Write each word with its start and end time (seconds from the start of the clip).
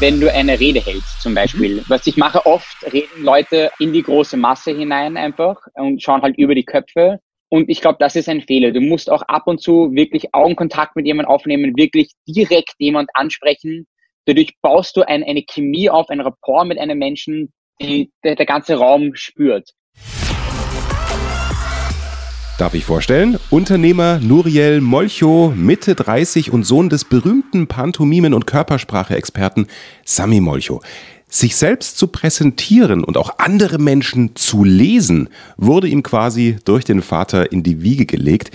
wenn 0.00 0.20
du 0.20 0.32
eine 0.32 0.58
Rede 0.58 0.80
hältst 0.80 1.22
zum 1.22 1.34
Beispiel. 1.34 1.76
Mhm. 1.76 1.84
Was 1.88 2.06
ich 2.06 2.16
mache, 2.16 2.44
oft 2.46 2.76
reden 2.92 3.22
Leute 3.22 3.70
in 3.78 3.92
die 3.92 4.02
große 4.02 4.36
Masse 4.36 4.76
hinein 4.76 5.16
einfach 5.16 5.60
und 5.74 6.02
schauen 6.02 6.22
halt 6.22 6.36
über 6.36 6.54
die 6.54 6.64
Köpfe. 6.64 7.20
Und 7.48 7.70
ich 7.70 7.80
glaube, 7.80 7.98
das 8.00 8.16
ist 8.16 8.28
ein 8.28 8.42
Fehler. 8.42 8.72
Du 8.72 8.80
musst 8.80 9.10
auch 9.10 9.22
ab 9.22 9.46
und 9.46 9.60
zu 9.60 9.92
wirklich 9.92 10.34
Augenkontakt 10.34 10.96
mit 10.96 11.06
jemandem 11.06 11.32
aufnehmen, 11.32 11.76
wirklich 11.76 12.12
direkt 12.26 12.74
jemand 12.78 13.10
ansprechen. 13.14 13.86
Dadurch 14.26 14.54
baust 14.60 14.96
du 14.96 15.02
ein, 15.02 15.22
eine 15.22 15.44
Chemie 15.44 15.90
auf, 15.90 16.08
ein 16.08 16.20
Rapport 16.20 16.66
mit 16.66 16.78
einem 16.78 16.98
Menschen, 16.98 17.52
die 17.80 18.10
der, 18.24 18.34
der 18.34 18.46
ganze 18.46 18.76
Raum 18.76 19.14
spürt. 19.14 19.70
Darf 22.56 22.74
ich 22.74 22.84
vorstellen? 22.84 23.36
Unternehmer 23.50 24.20
Nuriel 24.20 24.80
Molcho, 24.80 25.52
Mitte 25.56 25.96
30 25.96 26.52
und 26.52 26.62
Sohn 26.62 26.88
des 26.88 27.04
berühmten 27.04 27.66
Pantomimen- 27.66 28.32
und 28.32 28.46
Körpersprache-Experten 28.46 29.66
Sami 30.04 30.40
Molcho. 30.40 30.80
Sich 31.28 31.56
selbst 31.56 31.98
zu 31.98 32.06
präsentieren 32.06 33.02
und 33.02 33.16
auch 33.16 33.38
andere 33.38 33.78
Menschen 33.78 34.36
zu 34.36 34.62
lesen, 34.62 35.30
wurde 35.56 35.88
ihm 35.88 36.04
quasi 36.04 36.58
durch 36.64 36.84
den 36.84 37.02
Vater 37.02 37.50
in 37.50 37.64
die 37.64 37.82
Wiege 37.82 38.06
gelegt. 38.06 38.52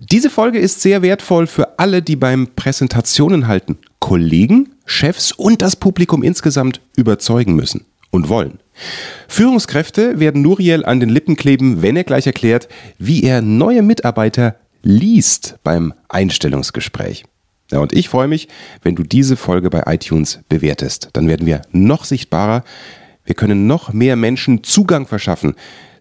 Diese 0.00 0.28
Folge 0.28 0.58
ist 0.58 0.82
sehr 0.82 1.02
wertvoll 1.02 1.46
für 1.46 1.78
alle, 1.78 2.02
die 2.02 2.16
beim 2.16 2.48
Präsentationen 2.56 3.46
halten, 3.46 3.78
Kollegen, 4.00 4.74
Chefs 4.86 5.30
und 5.30 5.62
das 5.62 5.76
Publikum 5.76 6.24
insgesamt 6.24 6.80
überzeugen 6.96 7.54
müssen 7.54 7.84
und 8.10 8.28
wollen. 8.28 8.58
Führungskräfte 9.28 10.20
werden 10.20 10.42
Nuriel 10.42 10.84
an 10.84 11.00
den 11.00 11.08
Lippen 11.08 11.36
kleben, 11.36 11.82
wenn 11.82 11.96
er 11.96 12.04
gleich 12.04 12.26
erklärt, 12.26 12.68
wie 12.98 13.22
er 13.24 13.42
neue 13.42 13.82
Mitarbeiter 13.82 14.56
liest 14.82 15.56
beim 15.64 15.92
Einstellungsgespräch. 16.08 17.24
Ja, 17.72 17.80
und 17.80 17.92
ich 17.92 18.08
freue 18.08 18.28
mich, 18.28 18.48
wenn 18.82 18.94
du 18.94 19.02
diese 19.02 19.36
Folge 19.36 19.70
bei 19.70 19.82
iTunes 19.86 20.40
bewertest. 20.48 21.10
Dann 21.14 21.28
werden 21.28 21.46
wir 21.46 21.62
noch 21.72 22.04
sichtbarer. 22.04 22.62
Wir 23.24 23.34
können 23.34 23.66
noch 23.66 23.92
mehr 23.92 24.14
Menschen 24.14 24.62
Zugang 24.62 25.06
verschaffen 25.06 25.54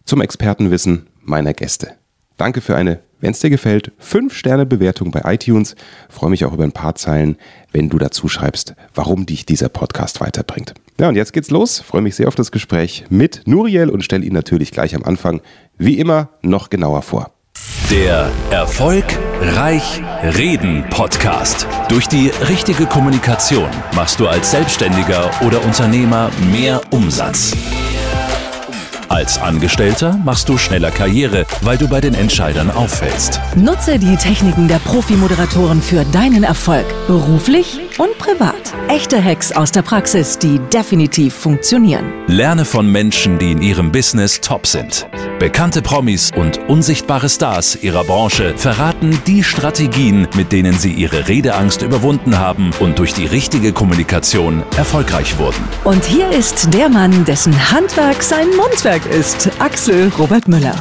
zum 0.06 0.22
Expertenwissen 0.22 1.08
meiner 1.24 1.54
Gäste. 1.54 1.94
Danke 2.38 2.62
für 2.62 2.76
eine, 2.76 3.00
wenn 3.20 3.32
es 3.32 3.40
dir 3.40 3.50
gefällt, 3.50 3.92
5-Sterne-Bewertung 4.00 5.10
bei 5.10 5.22
iTunes. 5.34 5.76
freue 6.10 6.30
mich 6.30 6.46
auch 6.46 6.54
über 6.54 6.64
ein 6.64 6.72
paar 6.72 6.94
Zeilen, 6.96 7.38
wenn 7.72 7.90
du 7.90 7.98
dazu 7.98 8.28
schreibst, 8.28 8.76
warum 8.94 9.26
dich 9.26 9.46
dieser 9.46 9.70
Podcast 9.70 10.22
weiterbringt. 10.22 10.76
Ja, 11.00 11.10
und 11.10 11.16
jetzt 11.16 11.34
geht's 11.34 11.52
los. 11.52 11.80
Freue 11.80 12.02
mich 12.02 12.16
sehr 12.16 12.28
auf 12.28 12.36
das 12.36 12.52
Gespräch 12.52 13.06
mit 13.10 13.42
Nuriel 13.46 13.90
und 13.90 14.04
stelle 14.04 14.24
ihn 14.26 14.34
natürlich 14.34 14.72
gleich 14.72 14.96
am 14.96 15.04
Anfang, 15.04 15.42
wie 15.78 16.00
immer, 16.00 16.30
noch 16.42 16.70
genauer 16.70 17.02
vor. 17.02 17.32
Der 17.92 18.32
Erfolg 18.50 19.06
Reich 19.42 20.02
Reden 20.38 20.86
Podcast. 20.90 21.68
Durch 21.90 22.08
die 22.08 22.30
richtige 22.50 22.86
Kommunikation 22.86 23.70
machst 23.94 24.20
du 24.20 24.28
als 24.28 24.52
Selbstständiger 24.52 25.30
oder 25.46 25.64
Unternehmer 25.64 26.32
mehr 26.52 26.82
Umsatz. 26.92 27.54
Als 29.10 29.38
Angestellter 29.40 30.18
machst 30.26 30.50
du 30.50 30.58
schneller 30.58 30.92
Karriere, 30.92 31.46
weil 31.62 31.78
du 31.78 31.88
bei 31.88 32.02
den 32.02 32.16
Entscheidern 32.16 32.72
auffällst. 32.72 33.40
Nutze 33.56 34.00
die 34.00 34.16
Techniken 34.16 34.68
der 34.68 34.80
Profi-Moderatoren 34.80 35.82
für 35.82 36.04
deinen 36.06 36.44
Erfolg, 36.44 36.86
beruflich 37.08 37.80
und 37.98 38.18
privat. 38.18 38.74
Echte 38.88 39.24
Hacks 39.24 39.52
aus 39.52 39.72
der 39.72 39.82
Praxis, 39.82 40.38
die 40.38 40.60
definitiv 40.74 41.34
funktionieren. 41.34 42.06
Lerne 42.28 42.66
von 42.66 42.92
Menschen, 42.92 43.40
die 43.40 43.52
in 43.52 43.62
ihrem 43.62 43.92
Business 43.92 44.42
top 44.42 44.68
sind. 44.68 45.08
Bekannte 45.40 45.82
Promis 45.82 46.32
und 46.36 46.60
unsichtbare 46.70 47.30
Stars 47.30 47.76
ihrer 47.84 48.04
Branche 48.04 48.54
verraten 48.58 49.20
die 49.28 49.44
Strategien, 49.44 50.28
mit 50.36 50.52
denen 50.52 50.78
sie 50.78 50.94
ihre 50.94 51.28
Redeangst 51.28 51.82
überwunden 51.82 52.40
haben 52.40 52.72
und 52.80 53.00
durch 53.00 53.14
die 53.14 53.26
richtige 53.26 53.74
Kommunikation 53.74 54.64
erfolgreich 54.78 55.38
wurden. 55.38 55.64
Und 55.84 56.06
hier 56.06 56.30
ist 56.30 56.74
der 56.74 56.90
Mann, 56.90 57.26
dessen 57.26 57.72
Handwerk 57.72 58.24
sein 58.24 58.48
Mundwerk 58.56 59.06
ist, 59.06 59.50
Axel 59.60 60.12
Robert 60.18 60.48
Müller. 60.48 60.76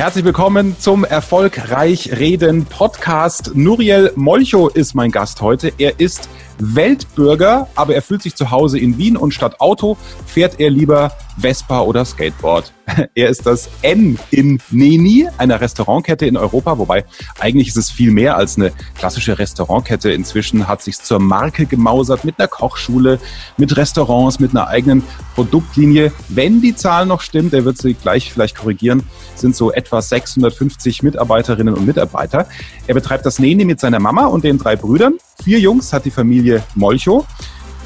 Herzlich 0.00 0.24
willkommen 0.24 0.78
zum 0.78 1.04
Erfolgreich 1.04 2.18
Reden 2.18 2.64
Podcast. 2.64 3.50
Nuriel 3.52 4.10
Molcho 4.16 4.68
ist 4.68 4.94
mein 4.94 5.10
Gast 5.10 5.42
heute. 5.42 5.74
Er 5.76 6.00
ist 6.00 6.30
Weltbürger, 6.60 7.68
aber 7.74 7.94
er 7.94 8.02
fühlt 8.02 8.22
sich 8.22 8.34
zu 8.34 8.50
Hause 8.50 8.78
in 8.78 8.98
Wien 8.98 9.16
und 9.16 9.32
statt 9.32 9.60
Auto 9.60 9.96
fährt 10.26 10.60
er 10.60 10.70
lieber 10.70 11.12
Vespa 11.40 11.80
oder 11.80 12.04
Skateboard. 12.04 12.72
Er 13.14 13.28
ist 13.28 13.46
das 13.46 13.70
N 13.82 14.18
in 14.30 14.60
Neni, 14.70 15.28
einer 15.38 15.60
Restaurantkette 15.60 16.26
in 16.26 16.36
Europa, 16.36 16.78
wobei 16.78 17.04
eigentlich 17.38 17.68
ist 17.68 17.76
es 17.76 17.90
viel 17.90 18.10
mehr 18.10 18.36
als 18.36 18.56
eine 18.56 18.72
klassische 18.98 19.38
Restaurantkette. 19.38 20.10
Inzwischen 20.10 20.66
hat 20.66 20.82
sich 20.82 20.98
zur 20.98 21.20
Marke 21.20 21.66
gemausert 21.66 22.24
mit 22.24 22.38
einer 22.38 22.48
Kochschule, 22.48 23.20
mit 23.56 23.76
Restaurants, 23.76 24.40
mit 24.40 24.50
einer 24.50 24.66
eigenen 24.66 25.04
Produktlinie. 25.36 26.12
Wenn 26.28 26.60
die 26.60 26.74
Zahl 26.74 27.06
noch 27.06 27.20
stimmt, 27.20 27.54
er 27.54 27.64
wird 27.64 27.78
sie 27.78 27.94
gleich 27.94 28.32
vielleicht 28.32 28.56
korrigieren, 28.56 29.04
sind 29.34 29.54
so 29.54 29.70
etwa 29.70 30.02
650 30.02 31.02
Mitarbeiterinnen 31.02 31.74
und 31.74 31.86
Mitarbeiter. 31.86 32.46
Er 32.86 32.94
betreibt 32.94 33.24
das 33.24 33.38
Neni 33.38 33.64
mit 33.64 33.78
seiner 33.78 34.00
Mama 34.00 34.26
und 34.26 34.42
den 34.44 34.58
drei 34.58 34.74
Brüdern. 34.76 35.14
Vier 35.42 35.58
Jungs 35.58 35.92
hat 35.92 36.04
die 36.04 36.10
Familie 36.10 36.62
Molcho. 36.74 37.26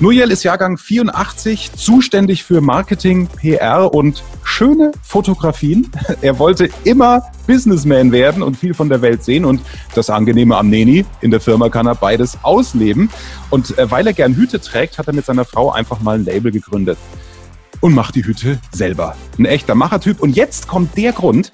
Nuriel 0.00 0.32
ist 0.32 0.42
Jahrgang 0.42 0.76
84, 0.76 1.72
zuständig 1.72 2.42
für 2.42 2.60
Marketing, 2.60 3.28
PR 3.28 3.94
und 3.94 4.25
schöne 4.42 4.91
Fotografien. 5.03 5.88
Er 6.20 6.41
wollte 6.41 6.69
immer 6.82 7.22
Businessman 7.47 8.10
werden 8.10 8.42
und 8.42 8.56
viel 8.56 8.75
von 8.75 8.88
der 8.88 9.03
Welt 9.03 9.22
sehen 9.22 9.44
und 9.44 9.60
das 9.94 10.10
Angenehme 10.10 10.56
am 10.56 10.69
Neni, 10.69 11.04
in 11.20 11.31
der 11.31 11.41
Firma 11.41 11.69
kann 11.69 11.87
er 11.87 11.94
beides 11.94 12.38
ausleben. 12.42 13.09
Und 13.50 13.78
äh, 13.78 13.88
weil 13.88 14.06
er 14.06 14.15
gern 14.15 14.34
Hüte 14.34 14.60
trägt, 14.60 14.98
hat 14.98 15.06
er 15.06 15.12
mit 15.12 15.26
seiner 15.26 15.44
Frau 15.44 15.71
einfach 15.71 16.00
mal 16.00 16.16
ein 16.16 16.25
Label 16.25 16.50
gegründet 16.50 16.98
und 17.81 17.94
macht 17.94 18.15
die 18.15 18.25
Hüte 18.25 18.59
selber. 18.72 19.15
Ein 19.38 19.44
echter 19.44 19.75
Machertyp. 19.75 20.21
Und 20.21 20.34
jetzt 20.34 20.66
kommt 20.66 20.97
der 20.97 21.12
Grund, 21.12 21.53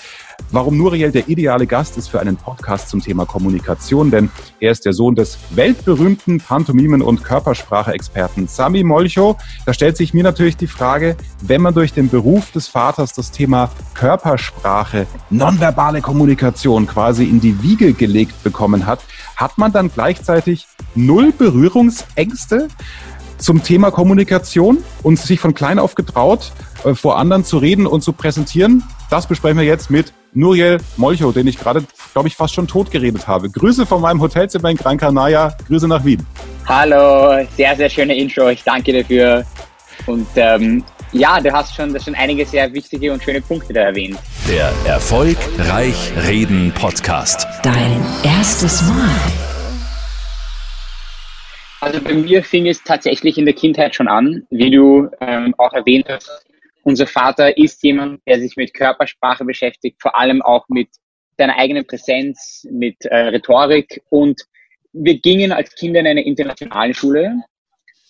warum 0.50 0.78
Nuriel 0.78 1.12
der 1.12 1.28
ideale 1.28 1.66
Gast 1.66 1.96
ist 1.96 2.08
für 2.08 2.20
einen 2.20 2.36
Podcast 2.36 2.88
zum 2.88 3.00
Thema 3.00 3.26
Kommunikation, 3.26 4.10
denn 4.10 4.30
er 4.58 4.72
ist 4.72 4.84
der 4.84 4.92
Sohn 4.92 5.14
des 5.14 5.38
weltberühmten 5.50 6.40
Pantomimen- 6.40 7.02
und 7.02 7.22
Körpersprache-Experten 7.22 8.48
Sami 8.48 8.84
Molcho. 8.84 9.36
Da 9.66 9.72
stellt 9.72 9.96
sich 9.96 10.14
mir 10.14 10.22
natürlich 10.22 10.56
die 10.56 10.66
Frage, 10.66 11.16
wenn 11.40 11.62
man 11.62 11.74
durch 11.74 11.92
den 11.92 12.08
Beruf 12.08 12.50
des 12.52 12.68
Vaters 12.68 13.12
das 13.12 13.30
Thema 13.30 13.70
Körpersprache, 13.94 15.06
nonverbale 15.30 16.00
Kommunikation 16.00 16.86
quasi 16.86 17.24
in 17.24 17.40
die 17.40 17.62
Wiege 17.62 17.92
gelegt 17.92 18.42
bekommen 18.42 18.86
hat, 18.86 19.00
hat 19.36 19.58
man 19.58 19.72
dann 19.72 19.90
gleichzeitig 19.92 20.66
null 20.94 21.32
Berührungsängste? 21.32 22.68
zum 23.40 23.62
Thema 23.62 23.90
Kommunikation 23.90 24.84
und 25.02 25.18
sich 25.18 25.40
von 25.40 25.54
klein 25.54 25.78
auf 25.78 25.94
getraut, 25.94 26.52
äh, 26.84 26.94
vor 26.94 27.18
anderen 27.18 27.44
zu 27.44 27.58
reden 27.58 27.86
und 27.86 28.02
zu 28.02 28.12
präsentieren. 28.12 28.84
Das 29.08 29.26
besprechen 29.26 29.58
wir 29.58 29.64
jetzt 29.64 29.90
mit 29.90 30.12
Nuriel 30.32 30.78
Molcho, 30.96 31.32
den 31.32 31.46
ich 31.46 31.58
gerade, 31.58 31.84
glaube 32.12 32.28
ich, 32.28 32.36
fast 32.36 32.54
schon 32.54 32.66
tot 32.66 32.90
geredet 32.90 33.26
habe. 33.26 33.50
Grüße 33.50 33.86
von 33.86 34.00
meinem 34.00 34.20
Hotelzimmer 34.20 34.70
in 34.70 34.76
Gran 34.76 34.96
Canaria. 34.96 35.56
Grüße 35.66 35.88
nach 35.88 36.04
Wien. 36.04 36.24
Hallo, 36.66 37.44
sehr, 37.56 37.74
sehr 37.76 37.90
schöne 37.90 38.16
Intro. 38.16 38.48
Ich 38.48 38.62
danke 38.62 38.92
dafür. 38.92 39.44
Und 40.06 40.26
ähm, 40.36 40.84
ja, 41.12 41.40
du 41.40 41.52
hast 41.52 41.74
schon, 41.74 41.92
das 41.92 42.04
schon 42.04 42.14
einige 42.14 42.46
sehr 42.46 42.72
wichtige 42.72 43.12
und 43.12 43.22
schöne 43.22 43.40
Punkte 43.40 43.72
da 43.72 43.80
erwähnt. 43.80 44.18
Der 44.48 44.72
Erfolg 44.86 45.36
Reich 45.58 46.12
Reden 46.28 46.72
Podcast. 46.74 47.46
Dein 47.62 48.00
erstes 48.22 48.82
Mal. 48.82 49.10
Also 51.80 52.00
bei 52.00 52.14
mir 52.14 52.44
fing 52.44 52.66
es 52.66 52.84
tatsächlich 52.84 53.38
in 53.38 53.46
der 53.46 53.54
Kindheit 53.54 53.94
schon 53.94 54.06
an, 54.06 54.46
wie 54.50 54.70
du 54.70 55.08
ähm, 55.20 55.54
auch 55.58 55.72
erwähnt 55.72 56.06
hast. 56.08 56.49
Unser 56.90 57.06
Vater 57.06 57.56
ist 57.56 57.84
jemand, 57.84 58.20
der 58.26 58.40
sich 58.40 58.56
mit 58.56 58.74
Körpersprache 58.74 59.44
beschäftigt, 59.44 60.02
vor 60.02 60.18
allem 60.18 60.42
auch 60.42 60.64
mit 60.68 60.88
seiner 61.38 61.56
eigenen 61.56 61.86
Präsenz, 61.86 62.66
mit 62.68 63.04
äh, 63.04 63.28
Rhetorik. 63.28 64.02
Und 64.10 64.40
wir 64.92 65.20
gingen 65.20 65.52
als 65.52 65.72
Kinder 65.76 66.00
in 66.00 66.08
eine 66.08 66.26
internationale 66.26 66.92
Schule. 66.92 67.44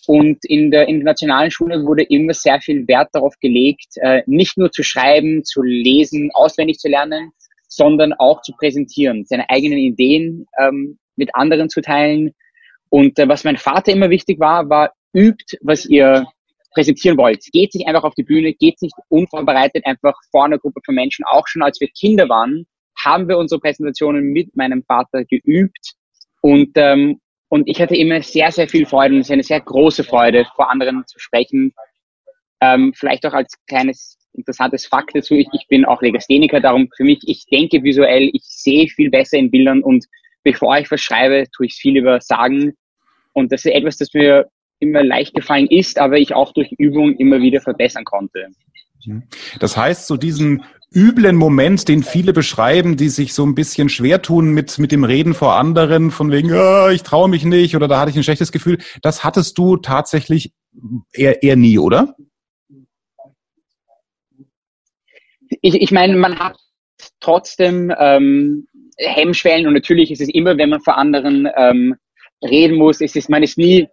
Und 0.07 0.39
in 0.45 0.71
der 0.71 0.87
internationalen 0.87 1.51
Schule 1.51 1.85
wurde 1.85 2.01
immer 2.01 2.33
sehr 2.33 2.59
viel 2.59 2.87
Wert 2.87 3.09
darauf 3.11 3.35
gelegt, 3.39 3.97
äh, 3.97 4.23
nicht 4.25 4.57
nur 4.57 4.71
zu 4.71 4.81
schreiben, 4.81 5.43
zu 5.43 5.61
lesen, 5.61 6.31
auswendig 6.33 6.79
zu 6.79 6.89
lernen, 6.89 7.33
sondern 7.67 8.13
auch 8.13 8.41
zu 8.41 8.51
präsentieren, 8.53 9.25
seine 9.25 9.47
eigenen 9.51 9.77
Ideen 9.77 10.47
ähm, 10.57 10.97
mit 11.15 11.29
anderen 11.35 11.69
zu 11.69 11.81
teilen, 11.81 12.33
und 12.89 13.19
äh, 13.19 13.29
was 13.29 13.43
mein 13.43 13.57
Vater 13.57 13.91
immer 13.91 14.09
wichtig 14.09 14.39
war, 14.39 14.67
war, 14.69 14.91
übt, 15.13 15.59
was 15.61 15.85
ihr 15.85 16.25
präsentieren 16.71 17.17
wollt. 17.17 17.43
Geht 17.51 17.71
sich 17.71 17.87
einfach 17.87 18.03
auf 18.03 18.15
die 18.15 18.23
Bühne, 18.23 18.53
geht 18.53 18.81
nicht 18.81 18.95
unvorbereitet 19.09 19.85
einfach 19.85 20.15
vor 20.31 20.45
einer 20.45 20.57
Gruppe 20.57 20.81
von 20.83 20.95
Menschen. 20.95 21.25
Auch 21.25 21.47
schon 21.47 21.61
als 21.61 21.79
wir 21.79 21.89
Kinder 21.89 22.29
waren, 22.29 22.65
haben 23.03 23.27
wir 23.27 23.37
unsere 23.37 23.59
Präsentationen 23.59 24.31
mit 24.31 24.55
meinem 24.55 24.83
Vater 24.83 25.25
geübt. 25.25 25.93
Und, 26.41 26.71
ähm, 26.75 27.19
und 27.49 27.67
ich 27.67 27.81
hatte 27.81 27.95
immer 27.95 28.21
sehr, 28.21 28.51
sehr 28.51 28.67
viel 28.67 28.85
Freude 28.85 29.15
und 29.15 29.21
es 29.21 29.27
ist 29.27 29.31
eine 29.31 29.43
sehr 29.43 29.61
große 29.61 30.03
Freude, 30.03 30.45
vor 30.55 30.69
anderen 30.69 31.03
zu 31.07 31.19
sprechen. 31.19 31.73
Ähm, 32.61 32.93
vielleicht 32.95 33.25
auch 33.25 33.33
als 33.33 33.53
kleines 33.67 34.17
interessantes 34.33 34.85
Fakt 34.85 35.11
dazu, 35.13 35.35
ich, 35.35 35.47
ich 35.51 35.67
bin 35.67 35.83
auch 35.83 36.01
Legastheniker, 36.01 36.61
darum 36.61 36.89
für 36.95 37.03
mich, 37.03 37.19
ich 37.23 37.45
denke 37.51 37.83
visuell, 37.83 38.29
ich 38.33 38.43
sehe 38.43 38.87
viel 38.87 39.09
besser 39.09 39.37
in 39.37 39.51
Bildern 39.51 39.83
und 39.83 40.05
bevor 40.43 40.77
ich 40.77 40.89
was 40.89 41.01
schreibe, 41.01 41.45
tue 41.51 41.65
ich 41.65 41.73
es 41.73 41.79
viel 41.79 41.97
über 41.97 42.21
Sagen 42.21 42.73
und 43.33 43.51
das 43.51 43.65
ist 43.65 43.73
etwas, 43.73 43.97
das 43.97 44.13
mir 44.13 44.49
immer 44.81 45.03
leicht 45.03 45.33
gefallen 45.33 45.67
ist, 45.67 45.97
aber 45.99 46.17
ich 46.17 46.33
auch 46.33 46.53
durch 46.53 46.71
Übung 46.73 47.15
immer 47.15 47.41
wieder 47.41 47.61
verbessern 47.61 48.03
konnte. 48.03 48.47
Das 49.59 49.77
heißt, 49.77 50.07
so 50.07 50.17
diesen 50.17 50.63
üblen 50.93 51.35
Moment, 51.35 51.87
den 51.87 52.03
viele 52.03 52.33
beschreiben, 52.33 52.97
die 52.97 53.09
sich 53.09 53.33
so 53.33 53.45
ein 53.45 53.55
bisschen 53.55 53.89
schwer 53.89 54.21
tun 54.21 54.51
mit, 54.51 54.77
mit 54.77 54.91
dem 54.91 55.03
Reden 55.03 55.33
vor 55.33 55.55
anderen, 55.55 56.11
von 56.11 56.31
wegen, 56.31 56.51
oh, 56.51 56.89
ich 56.89 57.03
traue 57.03 57.29
mich 57.29 57.45
nicht 57.45 57.75
oder 57.75 57.87
da 57.87 57.99
hatte 57.99 58.11
ich 58.11 58.17
ein 58.17 58.23
schlechtes 58.23 58.51
Gefühl, 58.51 58.77
das 59.01 59.23
hattest 59.23 59.57
du 59.57 59.77
tatsächlich 59.77 60.53
eher, 61.13 61.41
eher 61.41 61.55
nie, 61.55 61.79
oder? 61.79 62.15
Ich, 65.61 65.75
ich 65.75 65.91
meine, 65.91 66.15
man 66.17 66.39
hat 66.39 66.57
trotzdem 67.19 67.93
ähm, 67.97 68.67
Hemmschwellen 68.97 69.67
und 69.67 69.73
natürlich 69.73 70.11
ist 70.11 70.21
es 70.21 70.29
immer, 70.29 70.57
wenn 70.57 70.69
man 70.69 70.81
vor 70.81 70.97
anderen 70.97 71.47
ähm, 71.55 71.95
reden 72.43 72.77
muss, 72.77 73.01
ist 73.01 73.15
es, 73.15 73.29
man 73.29 73.43
ist 73.43 73.57
nie 73.57 73.87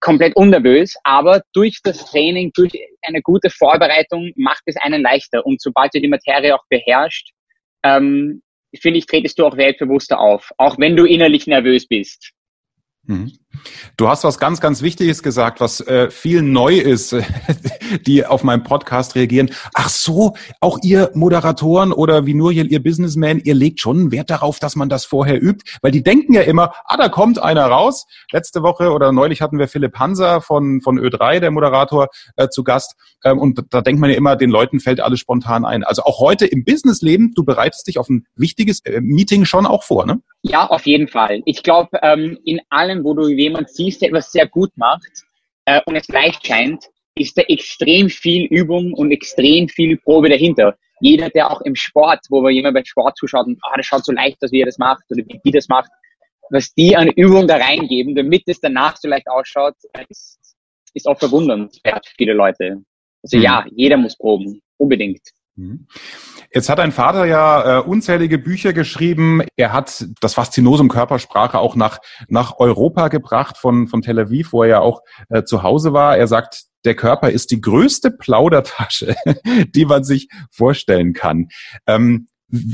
komplett 0.00 0.36
unnervös, 0.36 0.94
aber 1.04 1.42
durch 1.52 1.80
das 1.82 2.04
Training, 2.06 2.52
durch 2.54 2.72
eine 3.02 3.22
gute 3.22 3.50
Vorbereitung 3.50 4.32
macht 4.36 4.62
es 4.66 4.76
einen 4.76 5.02
leichter. 5.02 5.44
Und 5.44 5.60
sobald 5.60 5.94
du 5.94 6.00
die 6.00 6.08
Materie 6.08 6.54
auch 6.54 6.64
beherrscht, 6.68 7.30
ähm, 7.82 8.42
finde 8.80 8.98
ich, 8.98 9.06
tretest 9.06 9.38
du 9.38 9.46
auch 9.46 9.56
weltbewusster 9.56 10.18
auf, 10.18 10.50
auch 10.58 10.78
wenn 10.78 10.96
du 10.96 11.04
innerlich 11.04 11.46
nervös 11.46 11.86
bist. 11.86 12.32
Mhm. 13.04 13.32
Du 13.96 14.08
hast 14.08 14.24
was 14.24 14.38
ganz, 14.38 14.60
ganz 14.60 14.82
Wichtiges 14.82 15.22
gesagt, 15.22 15.60
was 15.60 15.80
äh, 15.80 16.10
viel 16.10 16.42
neu 16.42 16.76
ist, 16.76 17.14
die 18.06 18.24
auf 18.24 18.42
meinem 18.42 18.62
Podcast 18.62 19.14
reagieren. 19.14 19.50
Ach 19.74 19.88
so, 19.88 20.34
auch 20.60 20.78
ihr 20.82 21.10
Moderatoren 21.14 21.92
oder 21.92 22.26
wie 22.26 22.34
Nuriel, 22.34 22.70
ihr 22.70 22.82
Businessman, 22.82 23.40
ihr 23.44 23.54
legt 23.54 23.80
schon 23.80 24.10
Wert 24.10 24.30
darauf, 24.30 24.58
dass 24.58 24.76
man 24.76 24.88
das 24.88 25.04
vorher 25.04 25.42
übt, 25.42 25.64
weil 25.82 25.92
die 25.92 26.02
denken 26.02 26.34
ja 26.34 26.42
immer, 26.42 26.72
ah, 26.84 26.96
da 26.96 27.08
kommt 27.08 27.42
einer 27.42 27.66
raus. 27.66 28.06
Letzte 28.30 28.62
Woche 28.62 28.92
oder 28.92 29.12
neulich 29.12 29.40
hatten 29.42 29.58
wir 29.58 29.68
Philipp 29.68 29.98
Hanser 29.98 30.40
von, 30.40 30.80
von 30.80 30.98
Ö3, 30.98 31.40
der 31.40 31.50
Moderator, 31.50 32.08
äh, 32.36 32.48
zu 32.48 32.64
Gast. 32.64 32.96
Ähm, 33.24 33.38
und 33.38 33.62
da 33.70 33.80
denkt 33.80 34.00
man 34.00 34.10
ja 34.10 34.16
immer, 34.16 34.36
den 34.36 34.50
Leuten 34.50 34.80
fällt 34.80 35.00
alles 35.00 35.20
spontan 35.20 35.64
ein. 35.64 35.84
Also 35.84 36.02
auch 36.02 36.20
heute 36.20 36.46
im 36.46 36.64
Businessleben, 36.64 37.32
du 37.34 37.44
bereitest 37.44 37.86
dich 37.86 37.98
auf 37.98 38.08
ein 38.08 38.26
wichtiges 38.36 38.80
äh, 38.84 39.00
Meeting 39.00 39.44
schon 39.44 39.66
auch 39.66 39.82
vor, 39.82 40.06
ne? 40.06 40.20
Ja, 40.44 40.66
auf 40.66 40.86
jeden 40.86 41.06
Fall. 41.06 41.40
Ich 41.44 41.62
glaube, 41.62 42.00
ähm, 42.02 42.36
in 42.44 42.60
allem, 42.68 43.04
wo 43.04 43.14
du 43.14 43.28
jemand 43.42 43.70
siehst, 43.70 44.02
der 44.02 44.08
etwas 44.08 44.32
sehr 44.32 44.46
gut 44.46 44.70
macht 44.76 45.10
äh, 45.66 45.80
und 45.86 45.96
es 45.96 46.08
leicht 46.08 46.46
scheint, 46.46 46.84
ist 47.14 47.36
da 47.36 47.42
extrem 47.42 48.08
viel 48.08 48.46
Übung 48.46 48.92
und 48.94 49.10
extrem 49.12 49.68
viel 49.68 49.98
Probe 49.98 50.28
dahinter. 50.28 50.76
Jeder, 51.00 51.28
der 51.30 51.50
auch 51.50 51.60
im 51.62 51.74
Sport, 51.74 52.20
wo 52.30 52.40
man 52.40 52.52
jemand 52.52 52.74
bei 52.74 52.84
Sport 52.84 53.16
zuschaut 53.16 53.46
und 53.46 53.58
ah, 53.62 53.76
das 53.76 53.86
schaut 53.86 54.04
so 54.04 54.12
leicht 54.12 54.42
aus, 54.42 54.52
wie 54.52 54.60
er 54.60 54.66
das 54.66 54.78
macht 54.78 55.02
oder 55.10 55.22
wie 55.26 55.40
die 55.44 55.50
das 55.50 55.68
macht, 55.68 55.90
was 56.50 56.72
die 56.74 56.96
an 56.96 57.08
Übung 57.08 57.46
da 57.48 57.56
reingeben, 57.56 58.14
damit 58.14 58.42
es 58.46 58.60
danach 58.60 58.96
so 58.96 59.08
leicht 59.08 59.28
ausschaut, 59.28 59.74
ist, 60.08 60.38
ist 60.94 61.06
auch 61.06 61.18
verwundernd 61.18 61.74
für 61.84 62.00
viele 62.16 62.34
Leute. 62.34 62.82
Also 63.22 63.36
mhm. 63.36 63.42
ja, 63.42 63.66
jeder 63.74 63.96
muss 63.96 64.16
proben, 64.16 64.60
unbedingt. 64.76 65.20
Mhm. 65.56 65.86
Jetzt 66.52 66.68
hat 66.68 66.78
dein 66.78 66.92
Vater 66.92 67.24
ja 67.26 67.78
äh, 67.78 67.82
unzählige 67.82 68.38
Bücher 68.38 68.72
geschrieben. 68.72 69.42
Er 69.56 69.72
hat 69.72 70.06
das 70.20 70.34
Faszinosum 70.34 70.88
Körpersprache 70.88 71.58
auch 71.58 71.76
nach, 71.76 71.98
nach 72.28 72.58
Europa 72.58 73.08
gebracht 73.08 73.58
von, 73.58 73.88
von 73.88 74.02
Tel 74.02 74.18
Aviv, 74.18 74.52
wo 74.52 74.62
er 74.62 74.68
ja 74.68 74.80
auch 74.80 75.02
äh, 75.28 75.44
zu 75.44 75.62
Hause 75.62 75.92
war. 75.92 76.16
Er 76.16 76.26
sagt, 76.26 76.64
der 76.84 76.96
Körper 76.96 77.30
ist 77.30 77.50
die 77.50 77.60
größte 77.60 78.10
Plaudertasche, 78.10 79.14
die 79.74 79.84
man 79.84 80.04
sich 80.04 80.28
vorstellen 80.50 81.12
kann. 81.12 81.48
Ähm, 81.86 82.28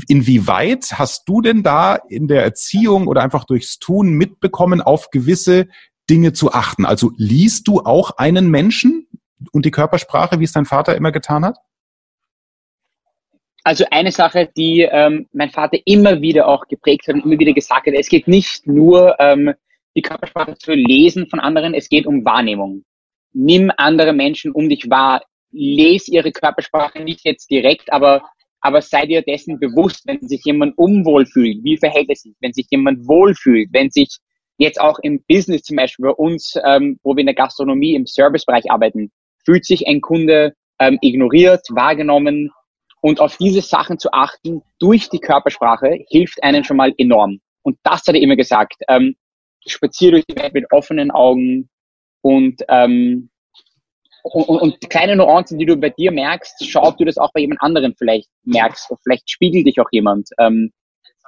inwieweit 0.07 0.93
hast 0.93 1.27
du 1.27 1.41
denn 1.41 1.63
da 1.63 1.95
in 1.95 2.27
der 2.27 2.43
Erziehung 2.43 3.07
oder 3.07 3.21
einfach 3.21 3.45
durchs 3.45 3.79
Tun 3.79 4.13
mitbekommen, 4.13 4.81
auf 4.81 5.09
gewisse 5.09 5.67
Dinge 6.09 6.33
zu 6.33 6.53
achten? 6.53 6.85
Also 6.85 7.11
liest 7.17 7.67
du 7.67 7.81
auch 7.81 8.11
einen 8.17 8.49
Menschen 8.49 9.07
und 9.51 9.65
die 9.65 9.71
Körpersprache, 9.71 10.39
wie 10.39 10.43
es 10.45 10.51
dein 10.51 10.65
Vater 10.65 10.95
immer 10.95 11.11
getan 11.11 11.45
hat? 11.45 11.57
Also 13.69 13.85
eine 13.91 14.11
Sache, 14.11 14.49
die 14.57 14.81
ähm, 14.81 15.27
mein 15.31 15.51
Vater 15.51 15.77
immer 15.85 16.23
wieder 16.23 16.47
auch 16.47 16.67
geprägt 16.67 17.07
hat 17.07 17.13
und 17.13 17.23
immer 17.23 17.37
wieder 17.37 17.53
gesagt 17.53 17.85
hat, 17.85 17.93
es 17.93 18.09
geht 18.09 18.27
nicht 18.27 18.65
nur 18.65 19.15
ähm, 19.19 19.53
die 19.95 20.01
Körpersprache 20.01 20.55
zu 20.57 20.71
lesen 20.71 21.27
von 21.27 21.39
anderen, 21.39 21.75
es 21.75 21.87
geht 21.87 22.07
um 22.07 22.25
Wahrnehmung. 22.25 22.83
Nimm 23.31 23.71
andere 23.77 24.11
Menschen 24.11 24.53
um 24.53 24.69
dich 24.69 24.89
wahr, 24.89 25.21
lese 25.51 26.09
ihre 26.09 26.31
Körpersprache 26.31 27.03
nicht 27.03 27.23
jetzt 27.25 27.51
direkt, 27.51 27.93
aber, 27.93 28.23
aber 28.59 28.81
sei 28.81 29.05
dir 29.05 29.21
dessen 29.21 29.59
bewusst, 29.59 30.01
wenn 30.07 30.27
sich 30.27 30.41
jemand 30.45 30.75
unwohl 30.75 31.27
fühlt, 31.27 31.63
wie 31.63 31.77
verhält 31.77 32.09
es 32.09 32.23
sich, 32.23 32.33
wenn 32.39 32.53
sich 32.53 32.65
jemand 32.71 33.07
wohlfühlt, 33.07 33.69
wenn 33.71 33.91
sich 33.91 34.17
jetzt 34.57 34.81
auch 34.81 34.97
im 35.03 35.23
Business 35.27 35.61
zum 35.61 35.77
Beispiel 35.77 36.07
bei 36.07 36.13
uns, 36.13 36.55
ähm, 36.65 36.99
wo 37.03 37.15
wir 37.15 37.19
in 37.21 37.27
der 37.27 37.35
Gastronomie 37.35 37.93
im 37.93 38.07
Servicebereich 38.07 38.71
arbeiten, 38.71 39.11
fühlt 39.45 39.63
sich 39.63 39.87
ein 39.87 40.01
Kunde 40.01 40.55
ähm, 40.79 40.97
ignoriert, 41.03 41.67
wahrgenommen, 41.69 42.49
und 43.01 43.19
auf 43.19 43.37
diese 43.37 43.61
Sachen 43.61 43.99
zu 43.99 44.11
achten 44.11 44.61
durch 44.79 45.09
die 45.09 45.19
Körpersprache 45.19 45.99
hilft 46.09 46.43
einen 46.43 46.63
schon 46.63 46.77
mal 46.77 46.93
enorm. 46.97 47.39
Und 47.61 47.77
das 47.83 48.01
hat 48.07 48.15
er 48.15 48.21
immer 48.21 48.35
gesagt. 48.35 48.75
Ähm, 48.87 49.15
spazier 49.65 50.11
durch 50.11 50.25
die 50.25 50.35
Welt 50.35 50.53
mit 50.53 50.65
offenen 50.71 51.11
Augen 51.11 51.69
und, 52.21 52.63
ähm, 52.67 53.29
und, 54.23 54.61
und 54.61 54.89
kleine 54.89 55.15
Nuancen, 55.15 55.57
die 55.57 55.65
du 55.65 55.77
bei 55.77 55.89
dir 55.89 56.11
merkst, 56.11 56.65
schau, 56.65 56.83
ob 56.83 56.97
du 56.97 57.05
das 57.05 57.17
auch 57.17 57.31
bei 57.33 57.41
jemand 57.41 57.61
anderen 57.61 57.95
vielleicht 57.97 58.29
merkst. 58.43 58.89
Oder 58.91 58.99
vielleicht 59.03 59.29
spiegelt 59.29 59.65
dich 59.67 59.79
auch 59.79 59.89
jemand. 59.91 60.29
Ähm, 60.37 60.71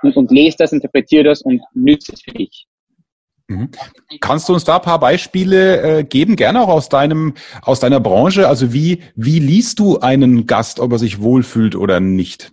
und, 0.01 0.15
und 0.17 0.31
lest 0.31 0.59
das, 0.59 0.73
interpretier 0.73 1.23
das 1.23 1.41
und 1.41 1.61
nützt 1.73 2.11
es 2.11 2.21
für 2.21 2.31
dich. 2.31 2.65
Mhm. 3.51 3.69
Kannst 4.21 4.47
du 4.47 4.53
uns 4.53 4.63
da 4.63 4.77
ein 4.77 4.81
paar 4.81 4.99
Beispiele 4.99 5.99
äh, 5.99 6.03
geben, 6.03 6.35
gerne 6.35 6.61
auch 6.61 6.69
aus 6.69 6.87
deinem, 6.87 7.33
aus 7.61 7.79
deiner 7.81 7.99
Branche? 7.99 8.47
Also 8.47 8.73
wie, 8.73 9.01
wie 9.15 9.39
liest 9.39 9.79
du 9.79 9.99
einen 9.99 10.47
Gast, 10.47 10.79
ob 10.79 10.93
er 10.93 10.99
sich 10.99 11.21
wohlfühlt 11.21 11.75
oder 11.75 11.99
nicht? 11.99 12.51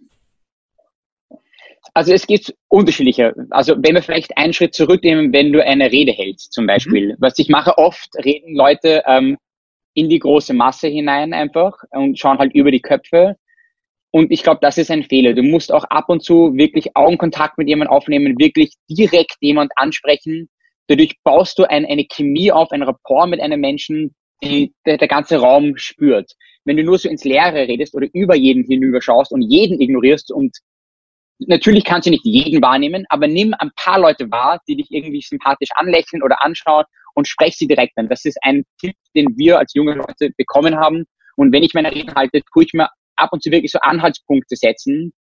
Also 1.94 2.12
es 2.12 2.26
gibt 2.26 2.54
unterschiedliche. 2.68 3.34
Also 3.50 3.74
wenn 3.78 3.94
wir 3.94 4.02
vielleicht 4.02 4.36
einen 4.36 4.52
Schritt 4.52 4.74
zurücknehmen, 4.74 5.32
wenn 5.32 5.52
du 5.52 5.64
eine 5.64 5.90
Rede 5.90 6.12
hältst 6.12 6.52
zum 6.52 6.66
Beispiel. 6.66 7.12
Mhm. 7.12 7.16
Was 7.20 7.38
ich 7.38 7.48
mache 7.48 7.78
oft, 7.78 8.08
reden 8.24 8.56
Leute 8.56 9.02
ähm, 9.06 9.36
in 9.94 10.08
die 10.08 10.18
große 10.18 10.54
Masse 10.54 10.88
hinein 10.88 11.32
einfach 11.32 11.74
und 11.90 12.18
schauen 12.18 12.38
halt 12.38 12.54
über 12.54 12.70
die 12.72 12.82
Köpfe. 12.82 13.36
Und 14.10 14.32
ich 14.32 14.42
glaube, 14.42 14.60
das 14.62 14.78
ist 14.78 14.90
ein 14.90 15.04
Fehler. 15.04 15.34
Du 15.34 15.42
musst 15.42 15.72
auch 15.72 15.84
ab 15.84 16.08
und 16.08 16.24
zu 16.24 16.54
wirklich 16.54 16.96
Augenkontakt 16.96 17.58
mit 17.58 17.68
jemandem 17.68 17.92
aufnehmen, 17.92 18.38
wirklich 18.38 18.74
direkt 18.88 19.36
jemand 19.40 19.70
ansprechen, 19.76 20.48
Dadurch 20.88 21.17
baust 21.23 21.58
du 21.58 21.64
ein, 21.64 21.87
eine 21.87 22.06
Chemie 22.06 22.50
auf, 22.50 22.73
ein 22.73 22.83
Rapport 22.83 23.28
mit 23.28 23.40
einem 23.40 23.61
Menschen, 23.61 24.14
die 24.42 24.73
der, 24.87 24.97
der 24.97 25.09
ganze 25.09 25.38
Raum 25.38 25.76
spürt. 25.76 26.33
Wenn 26.64 26.76
du 26.76 26.85
nur 26.85 26.99
so 26.99 27.09
ins 27.09 27.25
Leere 27.25 27.68
redest 27.68 27.95
oder 27.95 28.09
über 28.12 28.35
jeden 28.35 28.64
hinüber 28.64 29.00
schaust 29.00 29.33
und 29.33 29.42
jeden 29.42 29.80
ignorierst 29.80 30.33
und 30.33 30.57
natürlich 31.38 31.85
kannst 31.85 32.07
du 32.07 32.11
nicht 32.11 32.25
jeden 32.25 32.62
wahrnehmen, 32.62 33.04
aber 33.09 33.28
nimm 33.28 33.54
ein 33.59 33.71
paar 33.76 34.00
Leute 34.00 34.30
wahr, 34.30 34.61
die 34.68 34.76
dich 34.76 34.88
irgendwie 34.90 35.21
sympathisch 35.21 35.71
anlächeln 35.75 36.23
oder 36.23 36.42
anschauen 36.42 36.85
und 37.14 37.28
sprech 37.28 37.57
sie 37.57 37.66
direkt 37.66 37.97
an. 37.97 38.09
Das 38.09 38.25
ist 38.25 38.38
ein 38.42 38.64
Tipp, 38.80 38.95
den 39.14 39.37
wir 39.37 39.59
als 39.59 39.75
junge 39.75 39.95
Leute 39.95 40.30
bekommen 40.37 40.76
haben. 40.76 41.04
Und 41.37 41.52
wenn 41.52 41.62
ich 41.62 41.75
meine 41.75 41.92
Reden 41.92 42.14
halte, 42.14 42.42
tue 42.52 42.64
ich 42.64 42.73
mir 42.73 42.88
ab 43.16 43.30
und 43.33 43.42
zu 43.42 43.50
wirklich 43.50 43.73
so 43.73 43.78
Anhaltspunkte 43.80 44.57
setzen. 44.57 45.12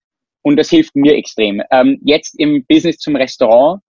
Und 0.44 0.58
das 0.58 0.70
hilft 0.70 0.96
mir 0.96 1.16
extrem. 1.16 1.62
Ähm, 1.72 2.00
jetzt 2.04 2.40
im 2.40 2.66
Business 2.68 2.98
zum 2.98 3.16
Restaurant 3.16 3.82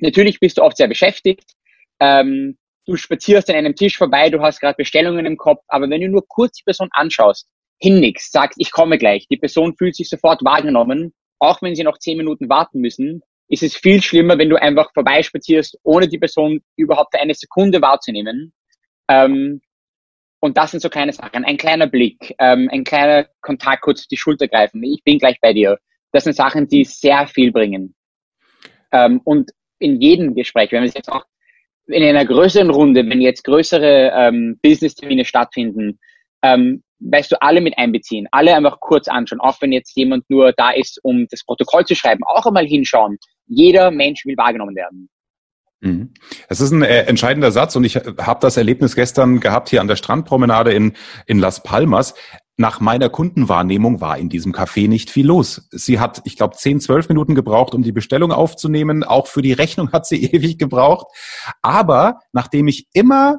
Natürlich 0.00 0.40
bist 0.40 0.58
du 0.58 0.62
oft 0.62 0.76
sehr 0.76 0.88
beschäftigt. 0.88 1.52
Ähm, 2.00 2.56
du 2.86 2.96
spazierst 2.96 3.50
an 3.50 3.56
einem 3.56 3.74
Tisch 3.74 3.96
vorbei, 3.96 4.30
du 4.30 4.40
hast 4.40 4.60
gerade 4.60 4.76
Bestellungen 4.76 5.26
im 5.26 5.36
Kopf, 5.36 5.62
aber 5.68 5.88
wenn 5.88 6.00
du 6.00 6.08
nur 6.08 6.26
kurz 6.26 6.58
die 6.58 6.64
Person 6.64 6.88
anschaust, 6.92 7.48
hinnickst, 7.78 8.32
sagst, 8.32 8.58
ich 8.60 8.70
komme 8.70 8.98
gleich, 8.98 9.26
die 9.28 9.36
Person 9.36 9.74
fühlt 9.76 9.96
sich 9.96 10.08
sofort 10.08 10.44
wahrgenommen, 10.44 11.12
auch 11.38 11.62
wenn 11.62 11.74
sie 11.74 11.84
noch 11.84 11.98
zehn 11.98 12.18
Minuten 12.18 12.48
warten 12.48 12.80
müssen, 12.80 13.22
ist 13.48 13.62
es 13.62 13.76
viel 13.76 14.00
schlimmer, 14.02 14.38
wenn 14.38 14.48
du 14.48 14.60
einfach 14.60 14.92
vorbeispazierst, 14.94 15.78
ohne 15.82 16.08
die 16.08 16.18
Person 16.18 16.60
überhaupt 16.76 17.14
eine 17.16 17.34
Sekunde 17.34 17.82
wahrzunehmen. 17.82 18.52
Ähm, 19.08 19.60
und 20.40 20.56
das 20.56 20.70
sind 20.70 20.80
so 20.80 20.88
kleine 20.88 21.12
Sachen. 21.12 21.44
Ein 21.44 21.56
kleiner 21.56 21.86
Blick, 21.86 22.34
ähm, 22.38 22.68
ein 22.72 22.84
kleiner 22.84 23.26
Kontakt, 23.40 23.82
kurz 23.82 24.06
die 24.06 24.16
Schulter 24.16 24.48
greifen. 24.48 24.82
Ich 24.84 25.02
bin 25.04 25.18
gleich 25.18 25.38
bei 25.40 25.52
dir. 25.52 25.78
Das 26.12 26.24
sind 26.24 26.34
Sachen, 26.34 26.68
die 26.68 26.84
sehr 26.84 27.26
viel 27.26 27.52
bringen. 27.52 27.94
Ähm, 28.92 29.20
und 29.24 29.50
in 29.80 30.00
jedem 30.00 30.34
Gespräch, 30.34 30.70
wenn 30.70 30.82
wir 30.82 30.88
es 30.88 30.94
jetzt 30.94 31.10
auch 31.10 31.24
in 31.86 32.04
einer 32.04 32.24
größeren 32.24 32.70
Runde, 32.70 33.08
wenn 33.08 33.20
jetzt 33.20 33.42
größere 33.44 34.12
ähm, 34.14 34.58
Business-Termine 34.62 35.24
stattfinden, 35.24 35.98
ähm, 36.42 36.82
weißt 37.00 37.32
du, 37.32 37.42
alle 37.42 37.60
mit 37.60 37.76
einbeziehen, 37.78 38.28
alle 38.30 38.54
einfach 38.54 38.78
kurz 38.80 39.08
anschauen, 39.08 39.40
auch 39.40 39.60
wenn 39.60 39.72
jetzt 39.72 39.96
jemand 39.96 40.28
nur 40.28 40.52
da 40.52 40.70
ist, 40.70 41.00
um 41.02 41.26
das 41.30 41.44
Protokoll 41.44 41.84
zu 41.84 41.94
schreiben, 41.94 42.22
auch 42.24 42.46
einmal 42.46 42.66
hinschauen. 42.66 43.18
Jeder 43.46 43.90
Mensch 43.90 44.24
will 44.24 44.36
wahrgenommen 44.36 44.76
werden. 44.76 45.08
Mhm. 45.80 46.12
Es 46.48 46.60
ist 46.60 46.72
ein 46.72 46.82
äh, 46.82 47.04
entscheidender 47.04 47.50
Satz 47.50 47.74
und 47.74 47.84
ich 47.84 47.96
habe 47.96 48.40
das 48.40 48.56
Erlebnis 48.56 48.94
gestern 48.94 49.40
gehabt 49.40 49.70
hier 49.70 49.80
an 49.80 49.88
der 49.88 49.96
Strandpromenade 49.96 50.72
in, 50.72 50.92
in 51.26 51.38
Las 51.38 51.62
Palmas 51.62 52.14
nach 52.60 52.78
meiner 52.78 53.08
Kundenwahrnehmung 53.08 54.02
war 54.02 54.18
in 54.18 54.28
diesem 54.28 54.52
Café 54.52 54.86
nicht 54.86 55.08
viel 55.08 55.26
los. 55.26 55.66
Sie 55.70 55.98
hat, 55.98 56.20
ich 56.24 56.36
glaube, 56.36 56.56
10, 56.56 56.80
12 56.80 57.08
Minuten 57.08 57.34
gebraucht, 57.34 57.74
um 57.74 57.82
die 57.82 57.90
Bestellung 57.90 58.32
aufzunehmen. 58.32 59.02
Auch 59.02 59.28
für 59.28 59.40
die 59.40 59.54
Rechnung 59.54 59.92
hat 59.92 60.04
sie 60.04 60.22
ewig 60.32 60.58
gebraucht. 60.58 61.06
Aber 61.62 62.20
nachdem 62.32 62.68
ich 62.68 62.86
immer 62.92 63.38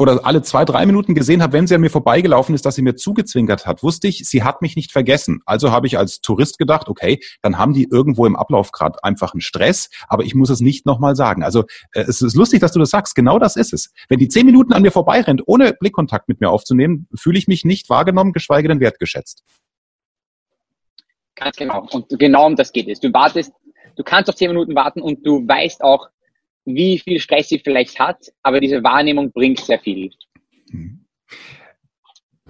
oder 0.00 0.24
alle 0.24 0.40
zwei, 0.40 0.64
drei 0.64 0.86
Minuten 0.86 1.14
gesehen 1.14 1.42
habe, 1.42 1.52
wenn 1.52 1.66
sie 1.66 1.74
an 1.74 1.82
mir 1.82 1.90
vorbeigelaufen 1.90 2.54
ist, 2.54 2.64
dass 2.64 2.74
sie 2.74 2.80
mir 2.80 2.96
zugezwinkert 2.96 3.66
hat, 3.66 3.82
wusste 3.82 4.08
ich, 4.08 4.26
sie 4.26 4.42
hat 4.42 4.62
mich 4.62 4.74
nicht 4.74 4.92
vergessen. 4.92 5.42
Also 5.44 5.72
habe 5.72 5.86
ich 5.86 5.98
als 5.98 6.22
Tourist 6.22 6.56
gedacht, 6.56 6.88
okay, 6.88 7.20
dann 7.42 7.58
haben 7.58 7.74
die 7.74 7.86
irgendwo 7.90 8.24
im 8.24 8.34
Ablauf 8.34 8.72
gerade 8.72 9.04
einfach 9.04 9.34
einen 9.34 9.42
Stress, 9.42 9.90
aber 10.08 10.24
ich 10.24 10.34
muss 10.34 10.48
es 10.48 10.60
nicht 10.60 10.86
nochmal 10.86 11.16
sagen. 11.16 11.44
Also 11.44 11.64
äh, 11.92 12.00
es 12.08 12.22
ist 12.22 12.34
lustig, 12.34 12.60
dass 12.60 12.72
du 12.72 12.78
das 12.78 12.88
sagst. 12.88 13.14
Genau 13.14 13.38
das 13.38 13.56
ist 13.56 13.74
es. 13.74 13.92
Wenn 14.08 14.18
die 14.18 14.28
zehn 14.28 14.46
Minuten 14.46 14.72
an 14.72 14.80
mir 14.80 14.90
vorbeirennt, 14.90 15.42
ohne 15.44 15.74
Blickkontakt 15.74 16.28
mit 16.28 16.40
mir 16.40 16.48
aufzunehmen, 16.48 17.06
fühle 17.14 17.38
ich 17.38 17.46
mich 17.46 17.66
nicht 17.66 17.90
wahrgenommen, 17.90 18.32
geschweige 18.32 18.68
denn 18.68 18.80
wertgeschätzt. 18.80 19.44
Ganz 21.34 21.56
genau. 21.56 21.86
Und 21.90 22.06
genau 22.18 22.46
um 22.46 22.56
das 22.56 22.72
geht 22.72 22.88
es. 22.88 23.00
Du 23.00 23.12
wartest, 23.12 23.52
du 23.96 24.02
kannst 24.02 24.30
auf 24.30 24.36
zehn 24.36 24.48
Minuten 24.48 24.74
warten 24.74 25.02
und 25.02 25.26
du 25.26 25.46
weißt 25.46 25.84
auch, 25.84 26.08
wie 26.64 26.98
viel 26.98 27.20
Stress 27.20 27.48
sie 27.48 27.58
vielleicht 27.58 27.98
hat, 27.98 28.18
aber 28.42 28.60
diese 28.60 28.82
Wahrnehmung 28.82 29.32
bringt 29.32 29.60
sehr 29.60 29.78
viel. 29.78 30.10